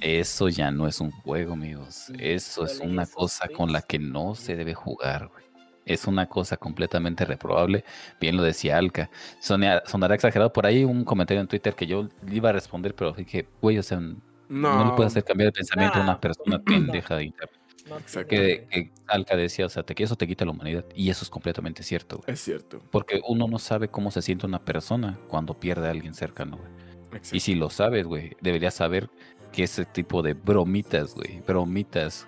[0.00, 2.06] Eso ya no es un juego, amigos.
[2.06, 5.44] Sí, Eso es una cosa con la que no se debe jugar, güey.
[5.84, 7.84] Es una cosa completamente reprobable.
[8.20, 9.10] Bien lo decía Alka.
[9.40, 12.94] Sonia- sonará exagerado por ahí un comentario en Twitter que yo le iba a responder,
[12.94, 14.16] pero dije, güey, o sea, no,
[14.48, 16.64] No, le puede hacer cambiar el pensamiento a No, una persona no.
[16.64, 17.59] pendeja de internet.
[17.98, 18.28] Exacto.
[18.28, 20.84] Que, que Alka decía, o sea, te, que eso te quita la humanidad.
[20.94, 22.32] Y eso es completamente cierto, güey.
[22.34, 22.80] es cierto.
[22.90, 27.20] Porque uno no sabe cómo se siente una persona cuando pierde a alguien cercano, güey.
[27.32, 29.10] Y si lo sabes, güey, deberías saber
[29.52, 32.26] que ese tipo de bromitas, güey, bromitas,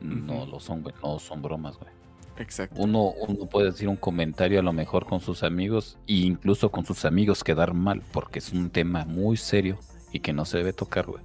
[0.00, 1.90] no lo son, güey, no son bromas, güey.
[2.38, 2.80] Exacto.
[2.80, 6.86] Uno, uno puede decir un comentario a lo mejor con sus amigos e incluso con
[6.86, 9.78] sus amigos quedar mal, porque es un tema muy serio
[10.12, 11.22] y que no se debe tocar, güey.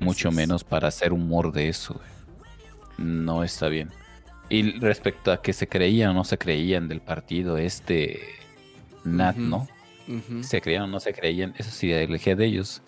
[0.00, 2.15] Mucho menos para hacer humor de eso, güey.
[2.98, 3.90] No está bien.
[4.48, 8.20] Y respecto a que se creían o no se creían del partido este
[9.04, 9.36] Nat.
[9.36, 9.66] ¿no?
[10.42, 12.82] Se creían o no se creían, eso sí elegía de ellos.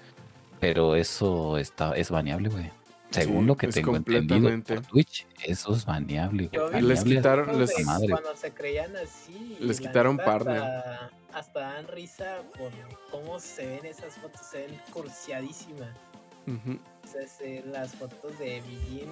[0.60, 2.70] Pero eso está, es baneable, güey.
[3.10, 7.58] Según Sí, lo que tengo entendido por Twitch, eso es baneable, vi Les Baneable quitaron-
[7.58, 8.08] les- Madre.
[8.10, 9.56] Cuando se creían así.
[9.60, 10.58] y Les quitaron partner.
[10.58, 12.70] Hasta, hasta dan risa por
[13.10, 14.40] cómo se ven esas fotos.
[14.42, 15.88] Se ven cursiadísimas.
[16.46, 19.08] O sea, se- las fotos de Billin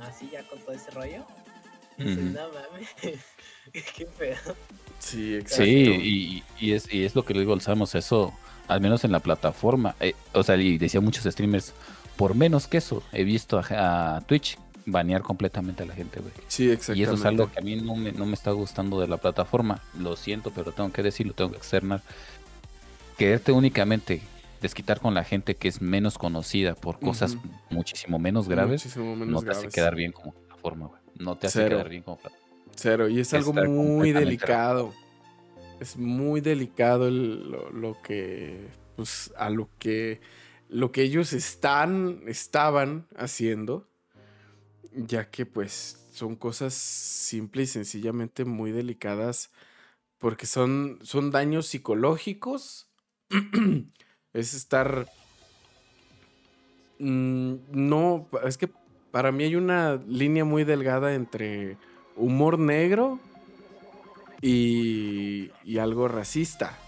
[0.00, 1.24] así ya con todo ese rollo.
[1.98, 2.06] No
[2.48, 2.88] mames.
[3.72, 4.54] Qué pedo.
[4.98, 5.64] Sí, exacto.
[5.64, 8.32] Sí, y, y es, y es lo que le digo al Samos, eso,
[8.68, 11.72] al menos en la plataforma, eh, o sea, y decía muchos streamers,
[12.16, 16.32] por menos que eso, he visto a, a Twitch banear completamente a la gente, güey.
[16.48, 17.02] Sí, Y exactamente.
[17.04, 19.82] eso es algo que a mí no me, no me está gustando de la plataforma.
[19.98, 22.00] Lo siento, pero tengo que decirlo, tengo que externar.
[23.16, 24.22] Quererte únicamente
[24.60, 27.36] desquitar con la gente que es menos conocida por cosas
[27.70, 31.00] muchísimo menos graves, Muchísimo menos no te hace quedar bien como plataforma, güey.
[31.16, 31.76] No te hace Cero.
[31.76, 32.48] quedar bien como plataforma.
[32.76, 34.94] Cero, y es algo muy delicado.
[35.80, 40.20] Es muy delicado el- lo, lo que, pues, a lo que,
[40.68, 43.88] lo que ellos están, estaban haciendo,
[44.92, 49.52] ya que, pues, son cosas simple y sencillamente muy delicadas,
[50.18, 52.88] porque son, son daños psicológicos.
[54.38, 55.10] es estar,
[56.98, 58.70] mm, no, es que
[59.10, 61.76] para mí hay una línea muy delgada entre
[62.16, 63.18] humor negro
[64.40, 66.78] y, y algo racista.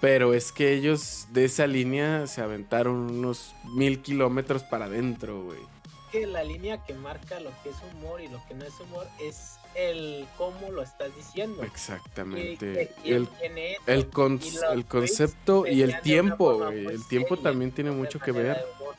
[0.00, 5.58] Pero es que ellos de esa línea se aventaron unos mil kilómetros para adentro, güey.
[6.12, 9.08] Que la línea que marca lo que es humor y lo que no es humor
[9.20, 11.62] es el cómo lo estás diciendo.
[11.62, 12.94] Exactamente.
[13.04, 14.40] Y- y- El, quién es, el, con-
[14.72, 16.82] el concepto y el tiempo, forma güey.
[16.84, 18.64] muy El tiempo seria, también tiene mucho que ver.
[18.80, 18.94] humor,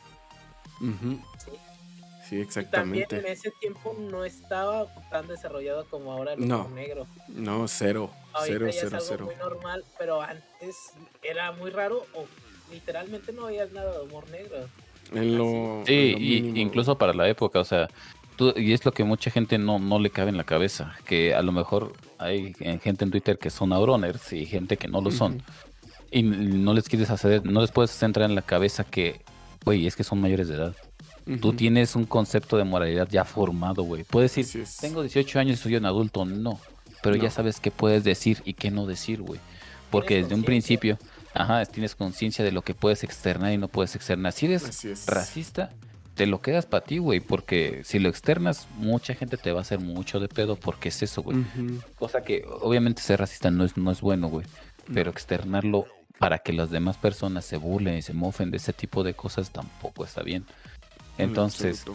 [0.82, 1.22] Ujú.
[1.44, 1.52] sí.
[2.30, 3.18] Sí, Y también exactamente.
[3.18, 6.60] en ese tiempo no estaba tan desarrollado como ahora el No.
[6.60, 7.08] humor negro.
[7.28, 8.12] No, cero.
[8.34, 9.26] Ahorita Cero, ya cero, es algo cero.
[9.26, 10.76] muy normal, pero antes
[11.24, 12.26] era muy raro o
[12.72, 14.58] literalmente no veías nada de humor negro.
[15.12, 17.90] En lo, Sí, en lo y incluso para la época, o sea,
[18.40, 21.36] tú- y es lo que mucha gente no, no le cabe en la cabeza, que
[21.36, 25.12] a lo mejor hay gente en Twitter que son auroners y gente que no lo
[25.12, 25.44] son,
[26.10, 29.22] y no les quieres hacer, no les puedes entrar en la cabeza que,
[29.66, 30.76] güey, es que son mayores de edad.
[31.42, 34.04] Tú tienes un concepto de moralidad ya formado, güey.
[34.06, 34.46] Puedes decir,
[34.82, 36.60] tengo 18 años y soy un adulto, no.
[37.04, 39.40] Pero ya sabes qué puedes decir y qué no decir, güey.
[39.92, 40.98] Porque desde un principio,
[41.36, 44.32] ajá, tienes conciencia de lo que puedes externar y no puedes externar.
[44.34, 44.64] Si eres
[45.08, 45.70] racista,
[46.20, 47.22] te lo quedas para ti, güey.
[47.22, 51.02] Porque si lo externas, mucha gente te va a hacer mucho de pedo porque es
[51.02, 51.38] eso, güey.
[51.38, 51.80] Ujú.
[51.98, 54.46] Cosa que obviamente ser racista no es, no es bueno, güey.
[54.94, 55.86] Pero externarlo
[56.18, 59.50] para que las demás personas se burlen y se mofen de ese tipo de cosas
[59.52, 60.44] tampoco está bien.
[61.18, 61.86] En Entonces,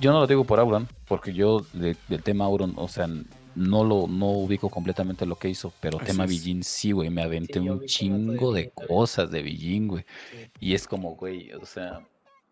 [0.00, 3.06] yo no lo digo por Auron, porque yo de- del tema Auron, o sea,
[3.54, 6.24] no lo no ubico completamente lo que hizo, pero Así tema.
[6.24, 10.06] Villín sí, güey, me aventé Sí, un chingo de cosas de Villín, güey.
[10.30, 10.50] Sí.
[10.60, 12.00] Y es como, güey, o sea,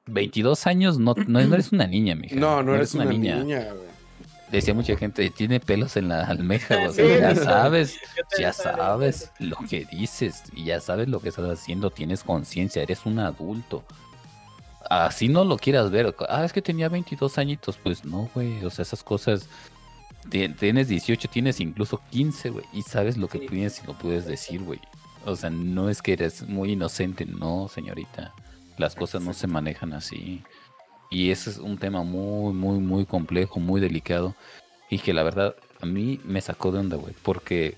[0.07, 2.35] 22 años no, no, no eres una niña, mija.
[2.37, 3.87] No, no eres una niña, güey.
[4.51, 7.99] Decía mucha gente, tiene pelos en la almeja, o Sí, sea, ya sabes,
[8.39, 13.05] ya sabes lo que dices y ya sabes lo que estás haciendo, tienes conciencia, eres
[13.07, 13.83] un adulto.
[14.89, 18.71] Así no lo quieras ver, ah, es que tenía 22 añitos, pues no, güey, o
[18.71, 19.49] sea, esas cosas,
[20.31, 23.47] ti- tienes 18, tienes incluso 15, güey, y sabes lo que Sí.
[23.49, 24.79] tienes y lo puedes decir, güey.
[25.25, 28.33] O sea, no es que eres muy inocente, no, señorita.
[28.79, 30.43] Las cosas no se manejan así.
[31.11, 34.35] Y ese es un tema muy, muy, muy complejo, muy delicado.
[34.91, 37.15] Y que la verdad a mí me sacó de onda, güey.
[37.23, 37.77] Porque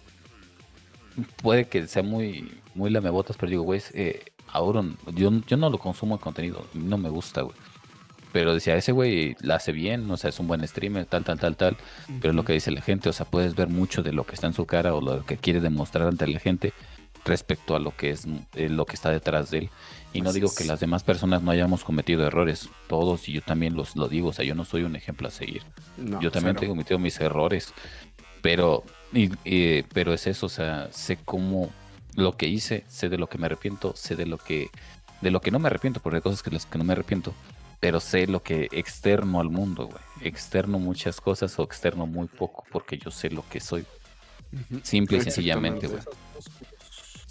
[1.43, 4.85] puede que sea muy, muy lamebotas, pero digo, güey, eh, ahora
[5.15, 7.57] yo, yo no lo consumo el contenido, no me gusta, güey.
[8.33, 11.39] Pero decía, ese güey la hace bien, o sea, es un buen streamer, tal, tal,
[11.39, 11.77] tal, tal.
[12.21, 14.47] Pero lo que dice la gente, o sea, puedes ver mucho de lo que está
[14.47, 16.75] en su cara o lo que quiere demostrar ante la gente
[17.25, 19.71] respecto a lo que es eh, lo que está detrás de él.
[20.13, 23.75] Y no digo que las demás personas no hayamos cometido errores, todos, y yo también
[23.75, 25.63] los lo digo, o sea, yo no soy un ejemplo a seguir.
[26.21, 27.75] yo también tengo cometido mis errores,
[28.41, 31.71] pero, y, pero es eso, o sea, sé cómo
[32.15, 34.71] lo que hice, sé de lo que me arrepiento, sé de lo que,
[35.21, 37.35] de lo que no me arrepiento, porque hay cosas que las que no me arrepiento,
[37.81, 40.29] pero sé lo que externo al mundo, güey.
[40.29, 43.85] Externo muchas cosas o externo muy poco, porque yo sé lo que soy.
[44.83, 46.03] Simple y sencillamente, güey.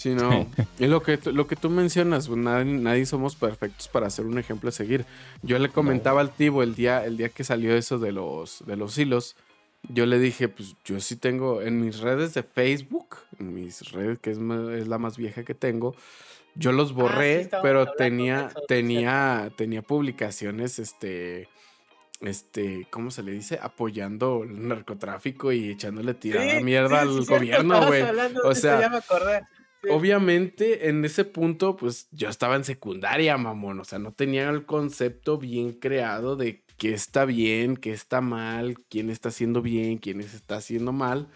[0.07, 0.47] Sí, no.
[0.79, 4.69] es lo que, lo que tú mencionas, pues, nadie, somos perfectos para hacer un ejemplo
[4.69, 5.05] a seguir.
[5.41, 8.77] Yo le comentaba al Tibo el día, el día que salió eso de los, de
[8.77, 9.35] los hilos.
[9.89, 14.17] Yo le dije, pues yo sí tengo en mis redes de Facebook, en mis redes,
[14.19, 15.95] que es, es la más vieja que tengo,
[16.55, 21.47] yo los ah, borré, pero tenía, tenía, tenía publicaciones, este,
[22.21, 23.59] este, ¿cómo se le dice?
[23.61, 28.03] Apoyando el narcotráfico y echándole tirada mierda al gobierno, güey.
[28.43, 29.01] O sea,
[29.89, 33.79] obviamente en ese punto, pues yo estaba en secundaria, mamón.
[33.79, 38.77] O sea, no tenía el concepto bien creado de qué está bien, qué está mal,
[38.89, 41.27] quién está haciendo bien, quién está haciendo mal.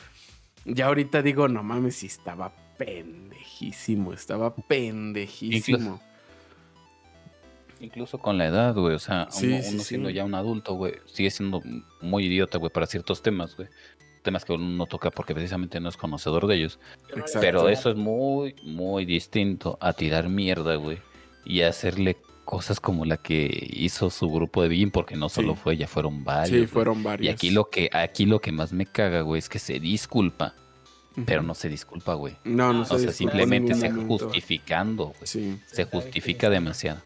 [0.66, 6.02] Ya ahorita digo, no mames, si estaba pendejísimo, estaba pendejísimo.
[7.80, 11.64] Incluso, con la edad, güey, o sea, uno, siendo ya un adulto, güey, sigue siendo
[12.00, 13.70] muy idiota, güey, para ciertos temas, güey.
[14.22, 16.80] Temas que uno no toca porque precisamente no es conocedor de ellos.
[17.40, 21.00] Pero eso es muy, muy distinto a tirar mierda, güey.
[21.44, 25.74] Y hacerle cosas como la que hizo su grupo de Bean, porque no solo fue
[25.74, 26.62] ella, fueron varios.
[26.62, 27.28] Sí, fueron varios.
[27.28, 30.54] Y aquí lo que, aquí lo que más me caga, güey, es que se disculpa
[31.26, 32.38] pero no se disculpa, güey.
[32.44, 35.26] No, no se O sea, simplemente se justificando, güey.
[35.28, 35.60] Sí.
[35.68, 37.02] Se justifica demasiado.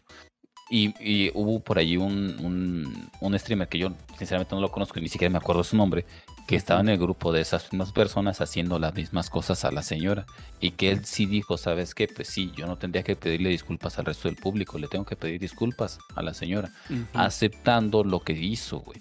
[0.70, 4.98] Y, y, hubo por allí un, un, un, streamer que yo sinceramente no lo conozco
[4.98, 6.04] y ni siquiera me acuerdo su nombre,
[6.46, 9.82] que estaba en el grupo de esas mismas personas haciendo las mismas cosas a la
[9.82, 10.26] señora.
[10.60, 12.06] Y que él sí dijo, ¿sabes qué?
[12.06, 15.16] Pues sí, yo no tendría que pedirle disculpas al resto del público, le tengo que
[15.16, 16.72] pedir disculpas a la señora,
[17.14, 19.00] aceptando lo que hizo, güey.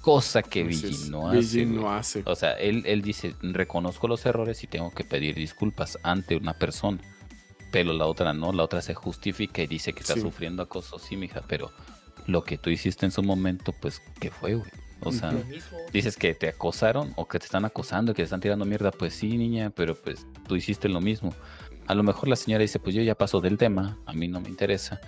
[0.00, 1.66] Cosa que Billy no hace.
[1.66, 2.22] no hace.
[2.26, 6.54] O sea, él, él dice, reconozco los errores y tengo que pedir disculpas ante una
[6.54, 7.00] persona
[7.70, 11.16] pero la otra no, la otra se justifica y dice que está sufriendo acoso, sí,
[11.16, 11.72] mija, pero
[12.26, 14.70] lo que tú hiciste en su momento, pues, ¿qué fue, güey?
[15.04, 15.34] O sea,
[15.92, 19.14] dices que te acosaron o que te están acosando, que te están tirando mierda, pues
[19.14, 21.34] sí, niña, pero pues tú hiciste lo mismo.
[21.86, 24.40] A lo mejor la señora dice, pues yo ya paso del tema, a mí no
[24.40, 25.00] me interesa,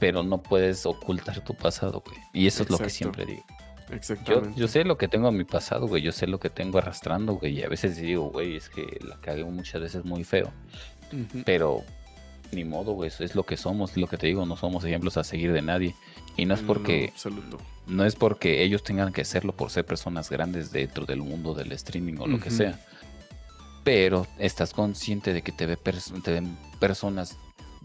[0.00, 2.18] pero no puedes ocultar tu pasado, güey.
[2.32, 3.44] Y eso es lo que siempre digo.
[3.90, 4.50] Exactamente.
[4.50, 6.02] Yo, yo, sé lo que tengo en mi pasado, güey.
[6.02, 7.58] Yo sé lo que tengo arrastrando, güey.
[7.58, 10.52] Y a veces digo, güey, es que la cagué muchas veces muy feo.
[11.44, 11.82] Pero
[12.52, 15.24] ni modo, güey, es lo que somos, lo que te digo, no somos ejemplos a
[15.24, 15.94] seguir de nadie.
[16.36, 17.12] Y no es porque
[17.86, 21.72] no, es porque ellos tengan que serlo por ser personas grandes dentro del mundo del
[21.72, 22.78] streaming o lo que sea.
[23.84, 25.78] Pero estás consciente de que te, ve
[26.26, 27.36] ven personas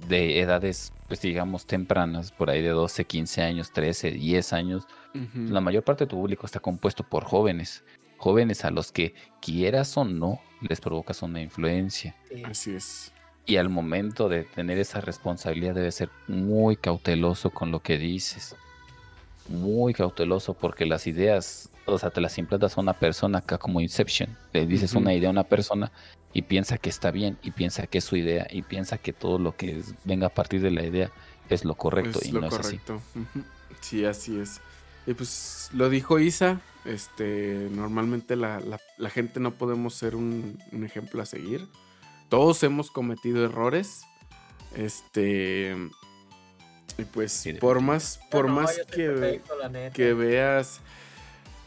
[0.07, 4.87] de edades, pues digamos, tempranas, por ahí de 12, 15 años, 13, 10 años.
[5.33, 7.83] La mayor parte de tu público está compuesto por jóvenes.
[8.17, 12.15] Jóvenes a los que quieras o no les provocas una influencia.
[12.45, 13.14] Así es.
[13.45, 18.55] Y al momento de tener esa responsabilidad debe ser muy cauteloso con lo que dices.
[19.47, 23.81] Muy cauteloso porque las ideas, o sea, te las implantas a una persona acá como
[23.81, 24.35] Inception.
[24.53, 25.91] Le dices una idea a una persona
[26.33, 29.37] y piensa que está bien y piensa que es su idea y piensa que todo
[29.37, 31.11] lo que venga a partir de la idea
[31.49, 32.79] es lo correcto y no es así.
[33.81, 34.59] Sí, así es.
[35.07, 38.59] Y pues lo dijo Isa, este, normalmente la,
[39.09, 41.67] gente no podemos ser un, ejemplo a seguir.
[42.29, 44.03] Todos hemos cometido errores.
[44.75, 45.75] Este.
[46.97, 49.41] Y pues, por más, por más que,
[49.93, 50.81] que veas.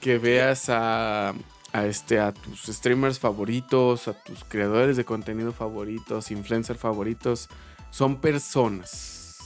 [0.01, 1.35] Que veas a.
[1.71, 7.51] A, este, a tus streamers favoritos, a tus creadores de contenido favoritos, influencers favoritos,
[7.91, 9.37] son personas.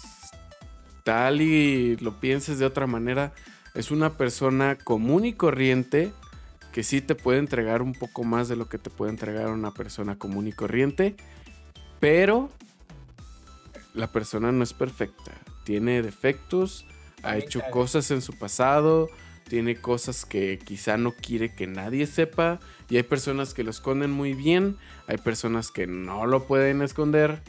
[1.03, 3.33] Tal y lo pienses de otra manera,
[3.75, 6.13] es una persona común y corriente
[6.73, 9.73] que sí te puede entregar un poco más de lo que te puede entregar una
[9.73, 11.15] persona común y corriente,
[12.01, 12.51] pero
[13.95, 15.33] la persona no es perfecta,
[15.65, 16.87] tiene defectos,
[17.23, 19.09] ha hecho cosas en su pasado,
[19.49, 22.59] tiene cosas que quizá no quiere que nadie sepa
[22.89, 24.77] y hay personas que lo esconden muy bien,
[25.07, 27.43] hay personas que no lo pueden esconder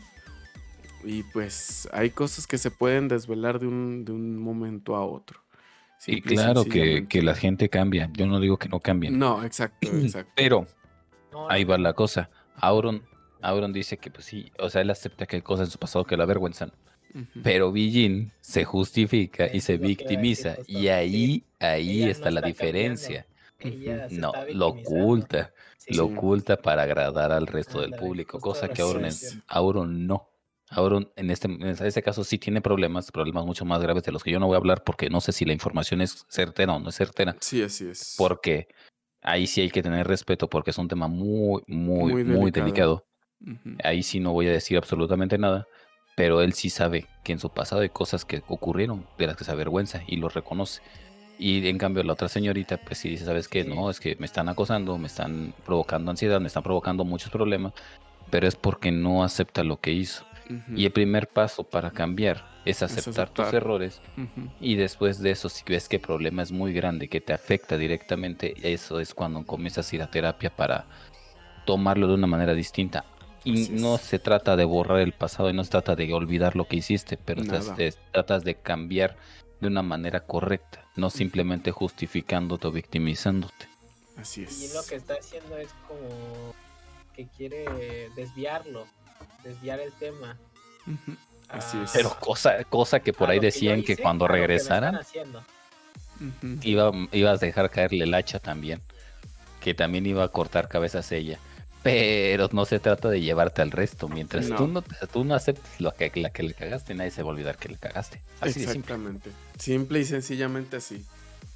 [1.04, 5.43] y pues hay cosas que se pueden desvelar de un, de un momento a otro.
[6.06, 8.10] Y Simple claro que, que la gente cambia.
[8.14, 9.18] Yo no digo que no cambien.
[9.18, 10.32] No, exacto, exacto.
[10.36, 10.68] Pero
[11.50, 12.30] ahí va la cosa.
[12.58, 13.04] Auron,
[13.42, 16.06] Auron dice que pues sí, o sea, él acepta que hay cosas en su pasado
[16.06, 16.72] que la avergüenzan.
[17.16, 17.26] Ujú.
[17.44, 20.58] Pero Bijin se justifica y se lo victimiza.
[20.68, 23.28] Y ahí, ahí Ella está no la está diferencia.
[24.12, 25.54] No, lo oculta.
[25.78, 26.14] Sí, Lo Sí.
[26.14, 28.40] oculta para agradar al resto del público.
[28.40, 29.10] Cosa lo que Auron.
[29.48, 30.30] Auron no.
[30.76, 34.24] Auron en este, en este caso sí tiene problemas, problemas mucho más graves de los
[34.24, 36.80] que yo no voy a hablar porque no sé si la información es certera o
[36.80, 37.36] no es certera.
[37.40, 38.16] Sí, así es.
[38.18, 38.68] Porque
[39.22, 43.06] ahí sí hay que tener respeto porque es un tema muy, muy, Muy muy, delicado.
[43.84, 45.68] Ahí sí no voy a decir absolutamente nada,
[46.16, 49.44] pero él sí sabe que en su pasado hay cosas que ocurrieron de las que
[49.44, 50.82] se avergüenza y lo reconoce.
[51.40, 53.64] Y en cambio la otra señorita, pues sí dice, ¿sabes qué?
[53.64, 57.74] No, es que me están acosando, me están provocando ansiedad, me están provocando muchos problemas,
[58.30, 60.26] pero es porque no acepta lo que hizo.
[60.76, 63.56] Y el primer paso para cambiar es aceptar, tus aceptar.
[63.56, 64.02] errores
[64.62, 67.78] y después de eso, si ves que el problema es muy grande, que te afecta
[67.78, 70.86] directamente, eso es cuando comienzas a ir a terapia para
[71.66, 73.06] tomarlo de una manera distinta.
[73.46, 73.82] Y Así es.
[73.82, 76.78] no se trata de borrar el pasado y no se trata de olvidar lo que
[76.78, 77.44] hiciste, pero
[77.76, 79.18] te- tratas de cambiar
[79.60, 83.68] de una manera correcta, no simplemente justificándote o victimizándote.
[84.18, 84.72] Así es.
[84.72, 86.54] Y lo que está haciendo es como
[87.14, 87.66] que quiere
[88.16, 88.86] desviarlo,
[89.44, 90.38] desviar el tema.
[90.88, 91.16] Ujú.
[91.50, 91.92] Así es.
[91.92, 95.00] Pero cosa, cosa que por a ahí decían que hice, cuando que regresaran
[96.62, 98.82] iba, ibas a dejar caerle el hacha también,
[99.62, 101.40] que también iba a cortar cabezas ella.
[101.84, 104.08] Pero no se trata de llevarte al resto.
[104.08, 104.56] Mientras No.
[104.56, 107.34] tú no tú no aceptes lo que, la que le cagaste, nadie se va a
[107.34, 108.22] olvidar que le cagaste.
[108.40, 108.80] Así de simple.
[108.80, 109.32] Exactamente.
[109.60, 111.06] Simple y sencillamente así.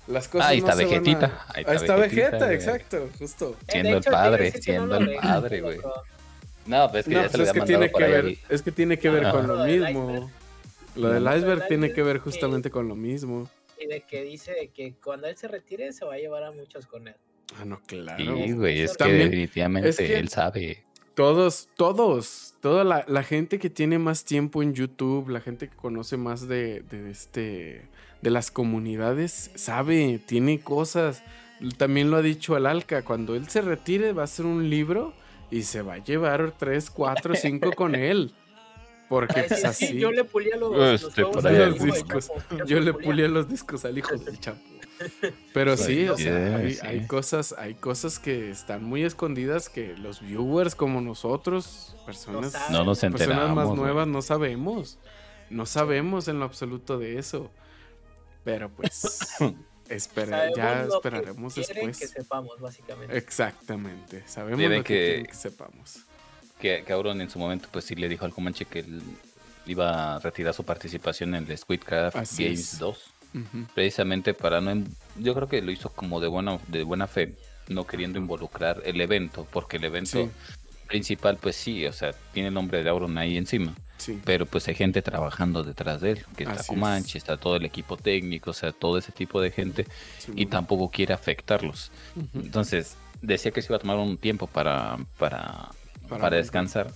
[0.07, 1.45] Las cosas Ahí no está se van a- Vegetita.
[1.47, 3.55] Ahí está, Ahí está Vegetita, Vegeta, exacto, justo.
[3.67, 5.79] Eh, Siendo el hecho, padre, siendo el padre, güey.
[6.67, 9.09] No, pues es que No, pues es que tiene que ver, es que tiene que
[9.09, 10.29] ver con lo mismo.
[10.95, 13.49] Lo del Lo del iceberg tiene que ver justamente con lo mismo.
[13.79, 16.85] Y de que dice que cuando él se retire se va a llevar a muchos
[16.87, 17.15] con él.
[17.59, 18.17] Ah, no, claro.
[18.37, 20.83] Sí, güey, es que También- definitivamente es que- él sabe.
[21.13, 25.75] Todos, todos, toda la, la gente que tiene más tiempo en YouTube, la gente que
[25.75, 27.81] conoce más de, de este
[28.21, 31.23] de las comunidades, sabe, tiene cosas.
[31.77, 35.13] También lo ha dicho el Alca, cuando él se retire va a hacer un libro
[35.49, 38.33] y se va a llevar tres, cuatro, cinco con él.
[39.09, 39.99] Porque pues sí, sí, así.
[39.99, 44.17] yo le pulía los, Este, los Chapo Chapo, Yo le pulía los discos al hijo
[44.17, 44.59] del Chapo.
[45.53, 46.85] Pero sí, Sí, o sea, hay, sí.
[46.85, 52.53] hay cosas, hay cosas que están muy escondidas que los viewers como nosotros, personas.
[52.71, 54.99] No nos personas más nuevas, no sabemos.
[55.49, 57.49] No sabemos en lo absoluto de eso.
[58.43, 59.19] Pero pues,
[59.89, 61.99] espera, ya que esperaremos quieren después.
[61.99, 63.17] que sepamos, básicamente.
[63.17, 64.23] Exactamente.
[64.27, 65.99] Sabemos lo que, que- quieren que sepamos.
[66.59, 69.01] Que, que Auron en su momento pues sí le dijo al Comanche que él
[69.67, 72.79] iba a retirar su participación en el Squidcraft Así Games es.
[72.79, 72.97] 2.
[73.35, 73.65] Ujú.
[73.75, 74.83] precisamente para no
[75.17, 77.35] yo creo que lo hizo como de buena de buena fe
[77.67, 80.31] no queriendo involucrar el evento porque el evento Sí.
[80.87, 84.19] principal pues sí o sea tiene el nombre de Auron ahí encima Sí.
[84.23, 86.67] pero pues hay gente trabajando detrás de él que está Así es.
[86.67, 89.85] Comanche está todo el equipo técnico o sea todo ese tipo de gente
[90.19, 91.91] sí, y tampoco quiere afectarlos
[92.33, 95.69] entonces decía que se iba a tomar un tiempo para para
[96.07, 96.91] Para descansar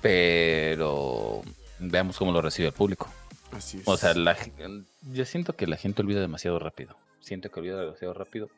[0.00, 1.42] pero
[1.78, 3.08] veamos cómo lo recibe el público
[3.52, 3.82] Así es.
[3.86, 4.36] o sea, la
[5.12, 6.96] yo siento que la gente olvida demasiado rápido.
[7.20, 8.48] Siento que olvida demasiado rápido.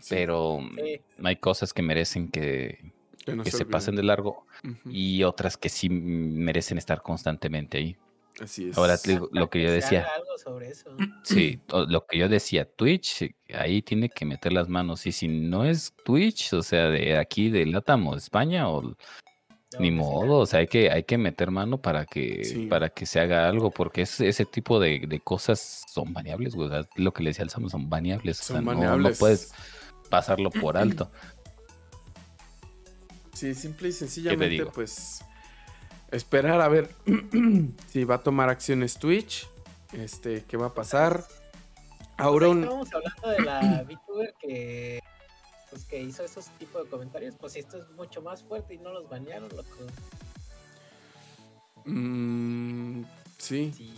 [0.00, 1.00] Sí, Pero Sí.
[1.22, 2.92] hay cosas que merecen que,
[3.24, 3.70] que no que se olviden.
[3.70, 4.46] pasen de largo
[4.84, 7.96] y otras que sí merecen estar constantemente ahí.
[8.40, 8.76] Así es.
[8.76, 10.90] Ahora te digo, lo que yo decía, haga algo sobre eso.
[11.22, 15.06] sí, lo que yo decía, Twitch, ahí tiene que meter las manos.
[15.06, 18.82] Y si no es Twitch, o sea, de aquí de Latam o de España, o
[18.82, 18.96] No,
[19.78, 22.66] ni que modo, o sea, hay que, hay que meter mano para que, Sí.
[22.66, 26.68] para que se haga algo, porque es, ese tipo de, de cosas son variables, güey.
[26.68, 28.40] o sea, lo que le decía al Sam son variables.
[28.40, 29.18] o sea, no- no, baneables.
[29.18, 29.52] puedes
[30.10, 31.10] pasarlo por alto.
[33.34, 34.70] Sí, simple y sencillamente, digo?
[34.72, 35.22] pues
[36.10, 36.94] esperar a ver
[37.90, 39.48] si va a tomar acciones Twitch,
[39.92, 41.24] este, qué va a pasar.
[41.26, 41.40] Pues
[42.18, 45.00] ahí Auron, Estábamos hablando de la VTuber que,
[45.70, 47.34] pues, que hizo esos tipos de comentarios.
[47.38, 49.68] Pues esto es mucho más fuerte y no los banearon, loco.
[51.84, 53.02] mm,
[53.38, 53.94] sí, Sí.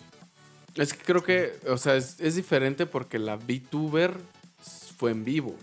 [0.76, 4.14] es que creo que, o sea, es, es diferente porque la VTuber
[4.96, 5.54] fue en vivo,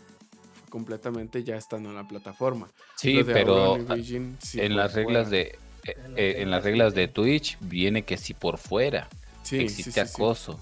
[0.73, 2.67] completamente ya estando en la plataforma.
[2.97, 6.95] Sí, pero Beijing sí en las reglas de eh, En las eh, en las reglas
[6.95, 9.07] de Twitch viene que si por fuera
[9.43, 9.99] Sí, existe sí, sí.
[9.99, 10.59] acoso,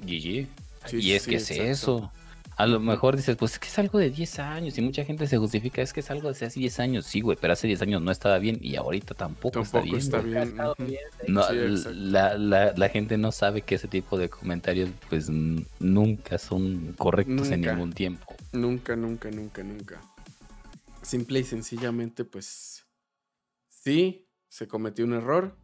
[0.00, 0.48] GG.
[0.86, 1.70] Sí, y es sí, que es exacto.
[1.70, 2.12] eso.
[2.58, 5.28] A lo mejor dices, pues es que es algo de 10 años y mucha gente
[5.28, 7.06] se justifica, es que es algo de hace 10 años.
[7.06, 9.96] Sí, güey, pero hace 10 años no estaba bien y ahorita tampoco, está Tampoco bien.
[9.96, 10.98] está bien,
[11.28, 11.54] No, Sí,
[11.94, 17.48] la, la, la gente no sabe que ese tipo de comentarios pues nunca son correctos
[17.52, 18.34] en ningún tiempo.
[18.52, 20.00] Nunca, nunca, nunca, nunca.
[21.02, 22.84] Simple y sencillamente, pues.
[23.68, 25.54] Sí, se cometió un error.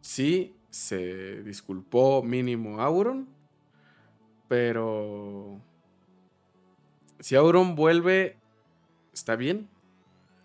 [0.00, 3.28] Sí, se disculpó mínimo Auron.
[4.50, 5.60] Pero.
[7.20, 8.36] Si Auron vuelve,
[9.14, 9.68] está bien.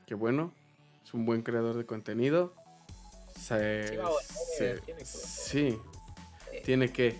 [0.05, 0.53] Qué bueno.
[1.03, 2.53] Es un buen creador de contenido.
[3.35, 3.97] Se- Sí
[4.57, 5.05] se- tiene que volver.
[5.07, 5.79] sí,
[6.51, 6.57] Sí.
[6.63, 7.19] tiene que.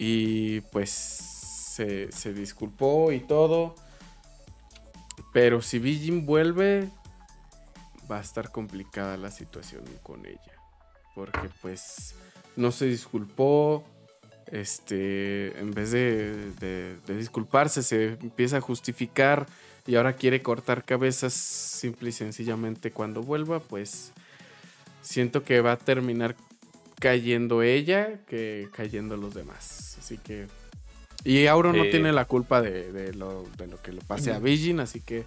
[0.00, 3.76] Y pues se, se disculpó y todo.
[5.32, 6.88] Pero si Bijin vuelve,
[8.10, 10.40] va a estar complicada la situación con ella.
[11.14, 12.16] Porque pues
[12.56, 13.84] no se disculpó.
[14.52, 19.46] Este, en vez de, de- de disculparse, se empieza a justificar
[19.86, 24.12] y ahora quiere cortar cabezas simple y sencillamente cuando vuelva, pues
[25.02, 26.36] siento que va a terminar
[27.00, 29.96] cayendo ella que cayendo los demás.
[29.98, 30.46] Así que.
[31.24, 34.38] Y Auron no tiene la culpa de, de lo, de lo que le pase a
[34.38, 35.24] Bijin, así que.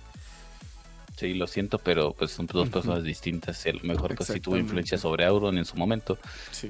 [1.17, 3.65] Sí, lo siento, pero pues son dos personas distintas.
[3.65, 6.17] A lo mejor pues sí tuvo influencia sobre Auron en su momento,
[6.51, 6.69] Sí,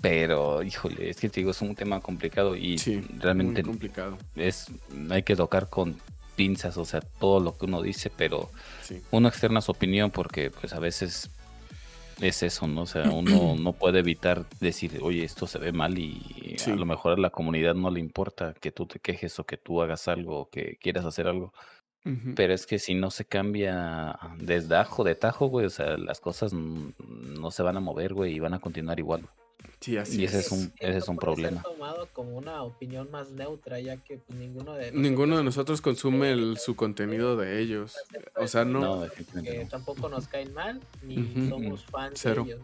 [0.00, 3.02] pero híjole, es que te digo, es un tema complicado y sí.
[3.18, 4.18] realmente Muy complicado.
[4.36, 4.66] es
[5.10, 5.96] hay que tocar con
[6.36, 8.50] pinzas, o sea, todo lo que uno dice, pero
[8.82, 9.02] Sí.
[9.10, 11.30] uno externa su opinión porque pues a veces
[12.20, 12.82] es eso, ¿no?
[12.82, 16.70] O sea, uno no puede evitar decir, oye, esto se ve mal y Sí.
[16.70, 19.56] a lo mejor a la comunidad no le importa que tú te quejes o que
[19.58, 21.52] tú hagas algo o que quieras hacer algo.
[22.34, 26.18] Pero es que si no se cambia desde ajo de tajo, güey, o sea, las
[26.18, 29.28] cosas no se van a mover, güey, y van a continuar igual.
[29.80, 30.46] Sí, así y ese es.
[30.46, 31.62] es un- ese es un problema.
[31.62, 36.32] tomado como una opinión más neutra, ya que pues, ninguno de Ninguno de nosotros consume
[36.32, 37.94] el- su contenido de ellos.
[38.36, 38.80] O sea, no.
[38.80, 39.10] No, no.
[39.70, 41.48] tampoco nos caen mal, ni Ujú.
[41.48, 42.44] somos fans Cero.
[42.44, 42.62] de ellos.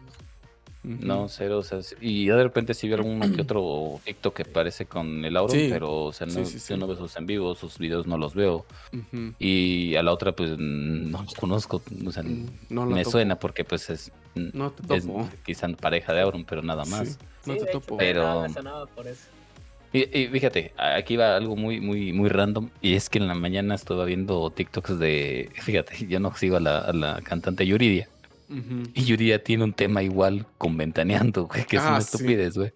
[0.83, 1.05] Ujú.
[1.05, 4.45] No, cero, o sea, y yo de repente sí veo alguno que otro TikTok que
[4.45, 6.69] parece con el Auron, Sí, pero, o sea, no, sí, sí, sí.
[6.73, 8.65] yo no veo sus en vivo, sus videos no los veo.
[8.93, 9.33] Ujú.
[9.37, 13.11] Y a la otra, pues, no los conozco, o sea, Mm, No me topo.
[13.11, 14.11] suena porque, pues, es,
[14.53, 15.29] No te es topo.
[15.45, 17.19] quizá pareja de Auron, pero nada Sí, más.
[17.45, 17.97] no Sí, te de hecho, topo.
[17.97, 18.45] Pero-
[18.95, 19.27] por eso.
[19.93, 22.69] Y, y fíjate, aquí va algo muy, muy, muy random.
[22.81, 25.49] Y es que en la mañana estaba viendo TikToks de.
[25.61, 28.07] Fíjate, yo no sigo a la, a la cantante Yuridia.
[28.93, 32.09] Y Yuridia tiene un tema igual con Ventaneando, güey, que es Ah, una sí.
[32.15, 32.71] estupidez, güey.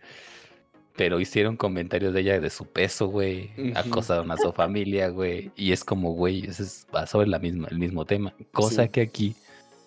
[0.97, 3.51] Pero hicieron comentarios de ella de su peso, güey.
[3.57, 3.71] Ujú.
[3.75, 5.51] Acosaron a su familia, güey.
[5.55, 8.33] Y es como, güey, ese es, va sobre la misma, el mismo tema.
[8.51, 8.89] Cosa Sí.
[8.89, 9.35] que aquí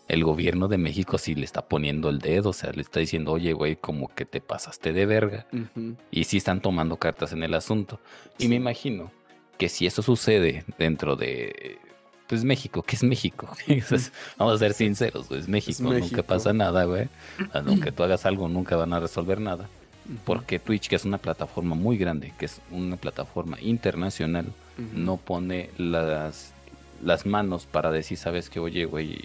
[0.09, 2.51] el gobierno de México sí le está poniendo el dedo.
[2.51, 5.47] O sea, le está diciendo, oye, güey, como que te pasaste de verga
[6.11, 8.01] y sí están tomando cartas en el asunto.
[8.39, 9.11] Y me imagino
[9.59, 11.79] que si eso sucede dentro de
[12.27, 16.23] pues México, que es México, Entonces, vamos a ser sinceros, güey, es México, nunca México.
[16.23, 17.09] pasa nada, güey.
[17.53, 19.69] Aunque tú hagas algo, nunca van a resolver nada.
[20.25, 24.53] Porque Twitch, que es una plataforma muy grande, que es una plataforma internacional,
[24.95, 26.53] no pone las,
[27.03, 29.19] las manos para decir, sabes que, oye, güey,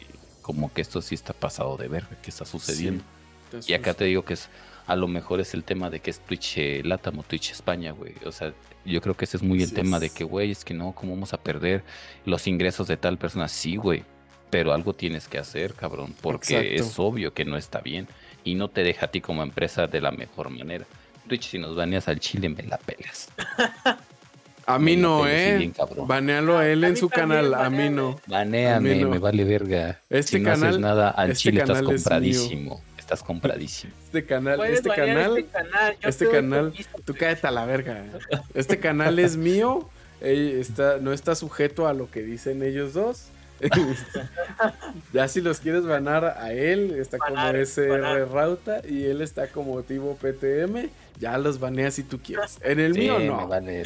[0.49, 3.03] como que esto sí está pasado de ver, que está sucediendo.
[3.59, 3.71] Sí.
[3.71, 4.49] Y acá te digo que es
[4.87, 7.91] a lo mejor es el tema de que es Twitch eh, Latam o Twitch España,
[7.91, 8.15] güey.
[8.25, 8.51] O sea,
[8.83, 10.01] yo creo que ese es muy el tema es.
[10.01, 11.83] de que, güey, es que no, ¿cómo vamos a perder
[12.25, 13.47] los ingresos de tal persona?
[13.47, 14.03] Sí, güey.
[14.49, 16.83] Pero algo tienes que hacer, cabrón, porque Exacto.
[16.83, 18.07] es obvio que no está bien
[18.43, 20.87] y no te deja a ti como empresa de la mejor manera.
[21.27, 23.29] Twitch, si nos baneas al chile, me la pelas.
[24.69, 25.57] A mí Me no, eh.
[25.57, 25.73] bien.
[26.05, 28.19] Banealo a él A en su canal, a mí no.
[28.27, 29.09] Mí no.
[29.09, 29.99] me vale verga.
[30.09, 32.03] Este si no haces canal- nada, al este chile estás canal es mío.
[32.03, 32.81] compradísimo.
[32.99, 33.93] Estás compradísimo.
[34.05, 35.97] Este canal, Puedes este canal, este canal.
[35.99, 36.73] yo este canal,
[37.05, 38.03] tú cállate a la verga.
[38.53, 39.89] Este canal es mío,
[40.21, 43.29] está, no está sujeto a lo que dicen ellos dos.
[45.13, 48.29] ya si los quieres banar a él, está como SR banar.
[48.31, 50.89] Rauta y él está como Tivo PTM,
[51.19, 52.59] ya los baneas si tú quieres.
[52.61, 53.47] En el Sí, mío me no.
[53.47, 53.83] vale.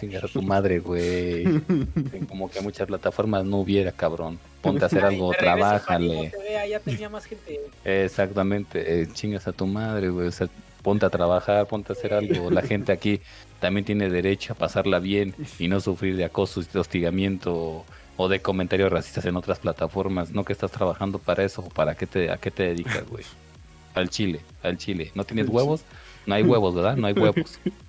[0.00, 1.44] Chingar a tu madre, güey.
[2.28, 4.38] Como que muchas plataformas no hubiera, cabrón.
[4.60, 6.30] Ponte a hacer ay, algo, trabájale.
[6.30, 7.60] que vea, ya tenía más gente.
[7.84, 10.28] Exactamente, eh, chingas a tu madre, güey.
[10.28, 10.48] O sea,
[10.82, 12.50] ponte a trabajar, ponte a hacer algo.
[12.50, 13.20] La gente aquí
[13.60, 17.84] también tiene derecho a pasarla bien y no sufrir de acoso y de hostigamiento
[18.16, 20.30] o, de comentarios racistas en otras plataformas.
[20.30, 23.24] No que estás trabajando para eso o para qué te, a qué te dedicas, güey.
[23.94, 25.10] Al chile, al chile.
[25.14, 25.82] ¿No tienes huevos?
[26.26, 26.96] No hay huevos, ¿verdad?
[26.96, 27.58] No hay huevos.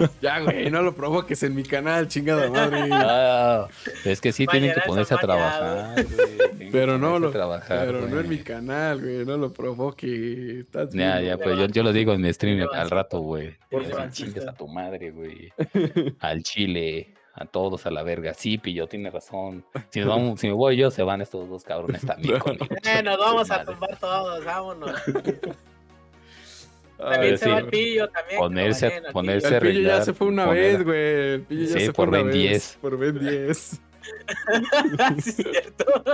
[0.20, 2.88] Ya, güey, no lo provoques en mi canal, chingada madre.
[2.92, 3.68] Ah,
[4.04, 6.70] es que sí tienen que ponerse a trabajar, güey.
[6.72, 10.60] Pero no lo, trabajar, pero no en mi canal, güey, no lo provoque.
[10.60, 13.56] Estás Ya, ya, pues yo, yo lo digo en mi stream al rato, güey.
[13.68, 13.82] Por.
[14.10, 15.52] Chingas a tu madre, güey.
[16.20, 18.34] Al chile, A todos a la verga.
[18.34, 19.64] Sí, pillo, tiene razón.
[19.90, 22.66] Si, nos vamos, si me voy yo, se van estos dos cabrones también conmigo.
[22.84, 24.94] Eh, nos vamos a tumbar todos, vámonos.
[27.00, 27.50] También se sí.
[27.50, 28.40] va el pillo, también.
[28.40, 31.34] Ponerse- vayan ponerse- El pillo ya se fue una poner- vez, güey.
[31.34, 32.34] El pillo ya Sí, se fue por una Ben vez.
[32.36, 32.78] 10.
[32.80, 33.58] Por Ben 10.
[35.20, 36.04] sí, es cierto.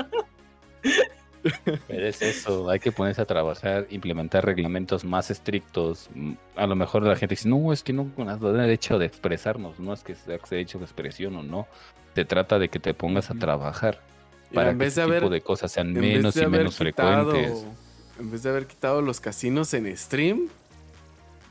[1.86, 6.08] Pero es eso, hay que ponerse a trabajar, implementar reglamentos más estrictos.
[6.12, 9.06] Mm, A lo mejor la gente dice, no, es que no con el derecho de
[9.06, 11.68] expresarnos, no es que sea derecho de expresión o no.
[12.16, 14.00] Se trata de que te pongas a trabajar
[14.52, 16.76] para en que vez de este haber tipo de cosas sean menos de y menos
[16.76, 17.64] quitado- frecuentes.
[18.18, 20.48] En vez de haber quitado los casinos en stream,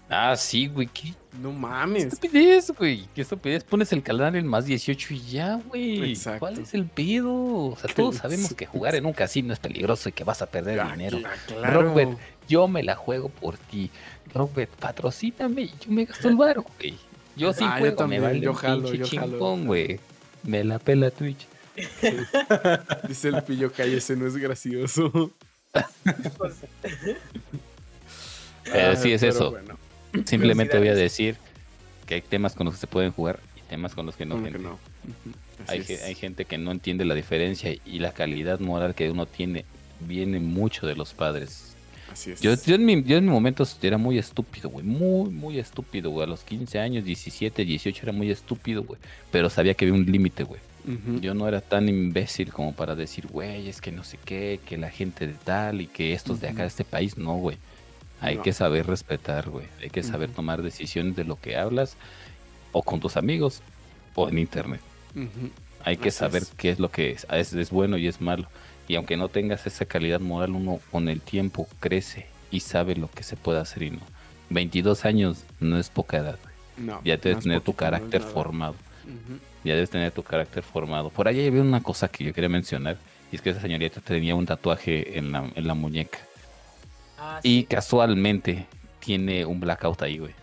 [0.10, 2.04] Ah, sí, güey, qué no qué mames.
[2.06, 3.08] estupidez, güey.
[3.16, 3.64] Qué estupidez.
[3.64, 6.12] Pones el canal en más 18 y ya, güey.
[6.12, 6.40] Exacto.
[6.42, 7.34] ¿Cuál es el pedo?
[7.34, 10.46] O sea, todos sabemos que jugar en un casino es peligroso y que vas a
[10.46, 11.18] perder Ah, dinero.
[11.20, 11.82] cla- claro.
[11.82, 12.18] Robert,
[12.48, 13.90] yo me la juego por ti.
[14.34, 16.96] Robert, patrocíname y yo me gasto el varo, güey.
[17.36, 20.00] Yo sí Ah, yo juego, también, me vale yo jalo, yo chingón, güey.
[20.44, 21.48] Me la pela Twitch.
[23.08, 25.32] Dice el pillo cállese, no es gracioso.
[28.64, 29.52] Pero sí es eso.
[29.52, 29.78] bueno,
[30.26, 31.38] Simplemente voy a decir
[32.06, 34.38] que hay temas con los que se pueden jugar y temas con los que no.
[34.38, 34.60] que gente.
[34.60, 34.80] no.
[35.68, 39.26] Así Hay, hay gente que no entiende la diferencia y la calidad moral que uno
[39.26, 39.66] tiene
[40.00, 41.76] viene mucho de los padres.
[42.12, 42.42] Así es.
[42.42, 44.86] Yo, yo, en mi, yo en mi momento era muy estúpido, güey.
[44.86, 46.26] Muy, muy estúpido, güey.
[46.26, 49.00] A los 15 años, 17, 18 era muy estúpido, güey.
[49.32, 50.60] Pero sabía que había un límite, güey.
[51.20, 54.78] Yo no era tan imbécil como para decir, güey, es que no sé qué, que
[54.78, 57.58] la gente de tal y que estos de acá de este país, no, güey.
[58.26, 58.42] Hay No.
[58.44, 59.68] que saber respetar, güey.
[59.82, 61.96] Hay que saber tomar decisiones de lo que hablas
[62.72, 63.62] o con tus amigos
[64.16, 64.82] o en internet.
[65.84, 66.52] Hay que Así saber es.
[66.58, 68.48] qué es lo que es, es, es bueno y es malo.
[68.88, 73.10] Y aunque no tengas esa calidad moral, uno con el tiempo crece y sabe lo
[73.10, 74.00] que se puede hacer y no.
[74.50, 76.38] 22 años no es poca edad.
[76.78, 78.76] No, Ya debes tener tu poquito, carácter formado.
[79.64, 81.10] Ya debes tener tu carácter formado.
[81.10, 82.98] Por ahí había una cosa que yo quería mencionar.
[83.32, 86.20] Y es que esa señorita tenía un tatuaje en la, en la muñeca.
[87.26, 87.66] Ah, Y sí.
[87.66, 88.68] casualmente
[89.00, 90.34] tiene un blackout ahí, güey.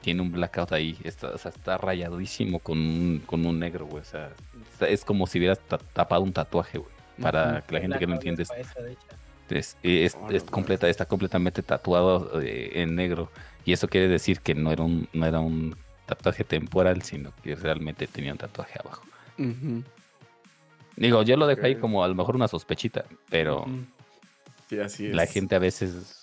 [0.00, 0.96] Tiene un blackout ahí.
[1.04, 4.02] Está, o sea, está rayadísimo con un, con un negro, güey.
[4.02, 4.30] O sea,
[4.72, 6.90] está- es como si hubieras ta- tapado un tatuaje, güey.
[7.20, 8.50] Para que la gente que no entiende es
[9.50, 13.30] es, es- Órale, es completa, está completamente tatuado eh, en negro.
[13.64, 15.76] Y eso quiere decir que no era un, no era un
[16.06, 19.02] tatuaje temporal, sino que realmente tenía un tatuaje abajo.
[20.96, 21.80] Digo, yo lo dejo ahí Ok.
[21.80, 23.84] como a lo mejor una sospechita, pero Ujú.
[24.68, 25.14] Sí, así es.
[25.14, 26.19] la gente a veces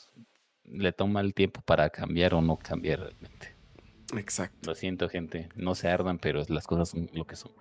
[0.67, 3.55] le toma el tiempo para cambiar o no cambiar realmente.
[4.15, 4.69] Exacto.
[4.69, 5.49] Lo siento, gente.
[5.55, 7.51] No se ardan, pero las cosas son lo que son.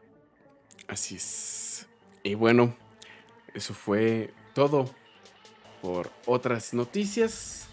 [0.88, 1.86] Así es.
[2.22, 2.76] Y bueno,
[3.54, 4.90] eso fue todo
[5.82, 7.68] por otras noticias.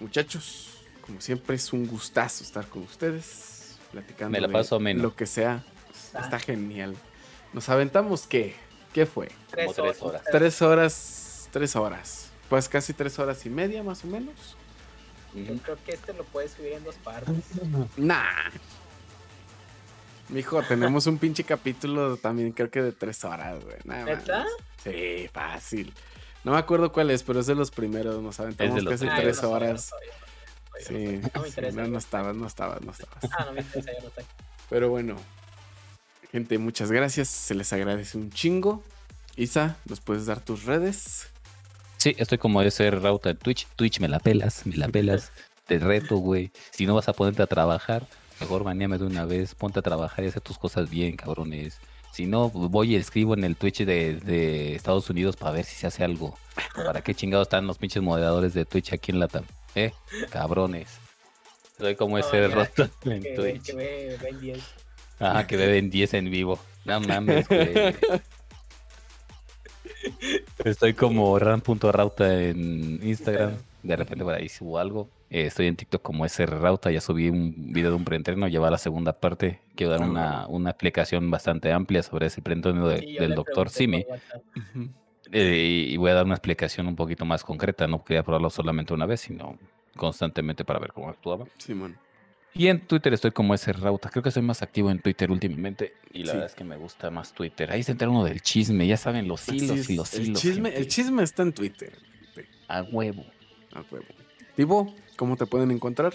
[0.00, 5.02] Muchachos, como siempre es un gustazo estar con ustedes, platicando Me la de paso ameno.
[5.02, 5.64] lo que sea.
[6.14, 6.20] Ah.
[6.20, 6.94] Está genial.
[7.52, 8.54] Nos aventamos qué?
[8.92, 9.28] ¿Qué fue?
[9.50, 10.22] Tres tres horas.
[10.30, 12.32] Tres horas, tres horas.
[12.48, 14.56] Pues casi tres horas y media más o menos.
[15.34, 17.34] Yo creo que este lo puedes subir en dos partes.
[17.96, 18.50] Nah.
[20.28, 23.76] Mijo, tenemos un pinche capítulo también creo que de tres horas, güey.
[23.84, 24.18] Nada más.
[24.18, 24.46] ¿Neta?
[24.82, 25.92] Sí, fácil.
[26.42, 28.22] No me acuerdo cuál es, pero es de los primeros.
[28.22, 29.08] Nos aventamos los casi.
[29.08, 29.90] Ah, tres no no horas.
[30.80, 30.94] Sí,
[31.34, 31.80] no me sí, interesa.
[31.82, 33.24] no, no estabas, no estabas, no estabas.
[33.38, 34.24] Ah, no me interesa, yo no estoy.
[34.68, 35.16] Pero bueno,
[36.32, 37.28] gente, muchas gracias.
[37.28, 38.82] Se les agradece un chingo.
[39.36, 41.26] Isa, ¿nos puedes dar tus redes?
[42.06, 43.66] Sí, estoy como ese Rauta en Twitch.
[43.74, 45.32] Twitch me la pelas, me la pelas.
[45.66, 46.52] Te reto, güey.
[46.70, 48.06] Si no vas a ponerte a trabajar,
[48.38, 49.56] mejor baneame de una vez.
[49.56, 51.80] Ponte a trabajar y hacer tus cosas bien, cabrones.
[52.12, 55.74] Si no, voy y escribo en el Twitch de, de Estados Unidos para ver si
[55.74, 56.38] se hace algo.
[56.76, 59.42] ¿Para qué chingados están los pinches moderadores de Twitch aquí en Latam?
[59.74, 59.90] ¿Eh?
[60.30, 60.98] Cabrones.
[61.76, 63.62] Soy como ese ya, Rauta en Que, Twitch.
[63.64, 64.58] que ve, ven 10.
[65.18, 66.60] Ajá, que beben 10 en vivo.
[66.84, 67.74] No mames, güey.
[70.64, 73.52] Estoy como ran.rauta en Instagram.
[73.82, 75.08] De repente por ahí subo algo.
[75.30, 76.90] Eh, estoy en TikTok como SRRauta.
[76.90, 78.48] Ya subí un video de un preentreno.
[78.48, 79.60] Ya va la segunda parte.
[79.74, 84.04] Quiero dar Ah, una, explicación bastante amplia sobre ese preentreno de- Sí, del doctor Simi.
[85.32, 87.86] Eh, y voy a dar una explicación un poquito más concreta.
[87.86, 89.58] No quería probarlo solamente una vez, sino
[89.96, 91.46] constantemente para ver cómo actuaba.
[91.58, 91.96] Simón.
[92.54, 94.08] Y en Twitter estoy como ese Rauta.
[94.08, 95.94] Creo que soy más activo en Twitter últimamente.
[96.12, 96.38] Y la Sí.
[96.38, 97.70] verdad es que me gusta más Twitter.
[97.70, 98.86] Ahí se entera uno del chisme.
[98.86, 100.40] Ya saben, los hilos y los el hilos.
[100.40, 101.98] chisme, el chisme está en Twitter.
[102.68, 103.24] A huevo.
[103.74, 104.06] A huevo.
[104.56, 106.14] Tibo, ¿cómo te pueden encontrar?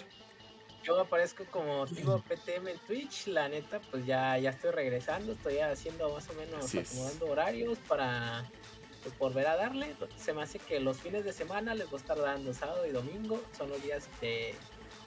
[0.84, 5.60] Yo aparezco como Tigo PTM en Twitch, la neta, pues ya, ya estoy regresando, estoy
[5.60, 6.90] haciendo más o menos Así es.
[6.92, 8.50] acomodando horarios para
[9.04, 9.96] pues volver a darle.
[10.18, 12.92] Se me hace que los fines de semana les voy a estar dando sábado y
[12.92, 14.56] domingo, son los días de,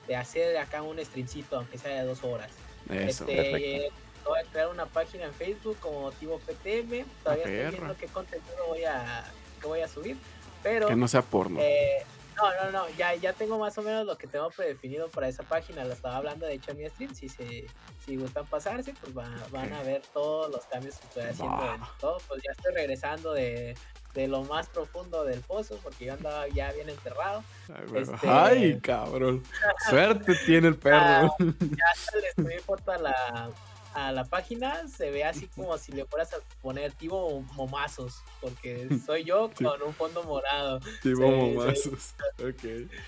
[0.06, 2.50] de hacer acá un streamcito, aunque sea de dos horas.
[2.90, 3.24] Eso.
[3.26, 3.94] Este, perfecto.
[4.20, 7.04] acabo de crear una página en Facebook como Tivo PTM.
[7.22, 9.24] Todavía estoy viendo qué contenido voy a,
[9.60, 10.16] que voy a subir.
[10.62, 11.60] Pero Que no sea porno.
[11.60, 12.04] eh,
[12.36, 15.42] no, no, no, ya, ya tengo más o menos lo que tengo predefinido para esa
[15.42, 15.84] página.
[15.84, 17.14] Lo estaba hablando de hecho en mi stream.
[17.14, 17.66] Si se,
[18.04, 21.80] si gustan pasarse, pues va- van a ver todos los cambios que estoy haciendo en
[22.00, 22.18] todo.
[22.28, 23.76] Pues ya estoy regresando de,
[24.14, 27.42] de lo más profundo del pozo, porque yo andaba ya bien enterrado.
[27.74, 29.42] Ay, este- Ay, cabrón.
[29.88, 31.34] Suerte tiene el perro.
[31.60, 33.50] Ya hasta le foto a la,
[33.94, 38.88] a la página, se ve así como si le fueras a poner tipo momazos, porque
[39.06, 40.80] soy yo con un fondo morado.
[41.02, 41.22] Tipo sí.
[41.22, 42.14] momazos.
[42.38, 42.64] Ok.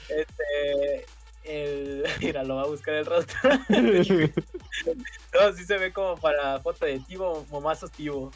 [0.09, 1.07] Este,
[1.45, 3.51] el, mira, lo va a buscar el rostro.
[3.69, 8.31] no, sí se ve como para foto de Tivo, momazos Tivo.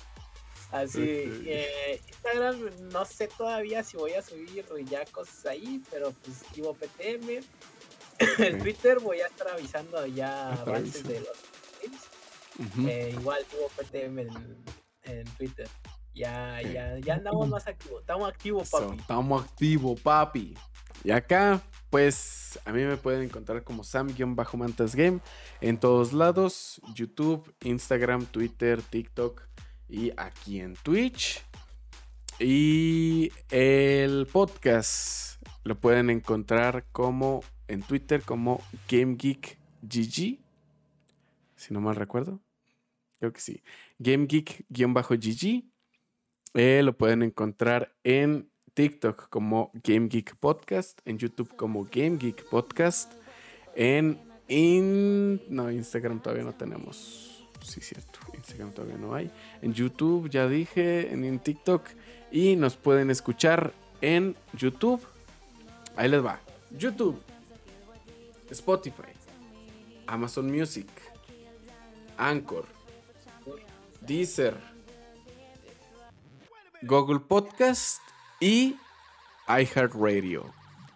[0.73, 6.43] Así, eh, Instagram, no sé todavía si voy a subir ya cosas ahí, pero pues
[6.53, 7.43] Tivo PTM.
[8.39, 8.63] En Ok.
[8.63, 12.10] Twitter voy a estar avisando ya avances de los streams.
[12.87, 14.65] Eh, igual Tivo PTM en,
[15.05, 15.69] en Twitter.
[16.15, 18.01] Ya, ya, ya andamos más activos.
[18.01, 18.97] Estamos activos, papi.
[18.97, 20.55] Estamos activos, papi.
[21.05, 25.21] Y acá, pues, a mí me pueden encontrar como Sam-Mantas Game
[25.61, 29.43] en todos lados: YouTube, Instagram, Twitter, TikTok
[29.89, 31.43] y aquí en Twitch.
[32.39, 40.41] Y el podcast lo pueden encontrar como en Twitter como GameGeekGG.
[41.57, 42.41] Si no mal recuerdo.
[43.21, 43.63] Creo que sí.
[44.01, 45.65] GameGeek-GG.
[46.55, 52.49] Eh, lo pueden encontrar en TikTok como Game Geek Podcast, en YouTube como Game Geek
[52.49, 53.13] Podcast,
[53.77, 54.19] en
[54.49, 57.47] in- no, Instagram todavía no tenemos.
[57.63, 59.31] Sí, cierto, Instagram todavía no hay.
[59.63, 61.87] En YouTube ya dije, en, en TikTok
[62.33, 65.01] y nos pueden escuchar en YouTube.
[65.95, 66.41] Ahí les va.
[66.77, 67.21] YouTube,
[68.51, 69.13] Spotify,
[70.07, 70.89] Amazon Music,
[72.17, 72.67] Anchor,
[74.01, 74.57] Deezer,
[76.83, 78.01] Google Podcast
[78.41, 78.77] y
[79.49, 80.53] iHeartRadio,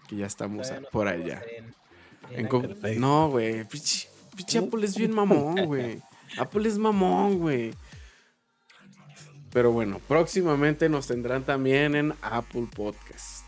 [0.09, 1.43] que ya estamos no por allá.
[1.57, 1.75] en-
[2.31, 2.97] En en Google- Anchor.
[2.97, 6.01] No, güey, pinche Apple es bien mamón, güey.
[6.39, 7.75] Apple es mamón, güey.
[9.53, 13.45] Pero bueno, próximamente nos tendrán también en Apple Podcast.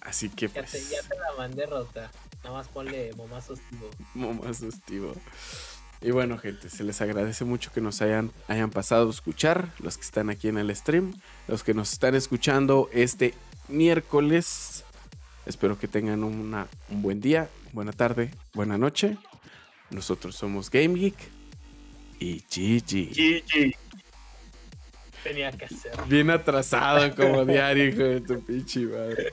[0.00, 2.10] Así que Ya te, pues, ya te la mandé rota.
[2.42, 3.90] Nada más ponle momazos tío.
[4.14, 5.14] más estivo.
[6.04, 9.96] Y bueno, gente, se les agradece mucho que nos hayan, hayan pasado a escuchar, los
[9.96, 11.14] que están aquí en el stream,
[11.48, 13.32] los que nos están escuchando este
[13.68, 14.84] miércoles.
[15.46, 19.16] Espero que tengan una, un buen día, buena tarde, buena noche.
[19.88, 21.16] Nosotros somos Game Geek
[22.20, 23.14] y GG.
[23.14, 23.74] GG.
[25.22, 26.04] Tenía que hacerlo.
[26.04, 29.32] Bien atrasado como diario, hijo de tu pinche madre.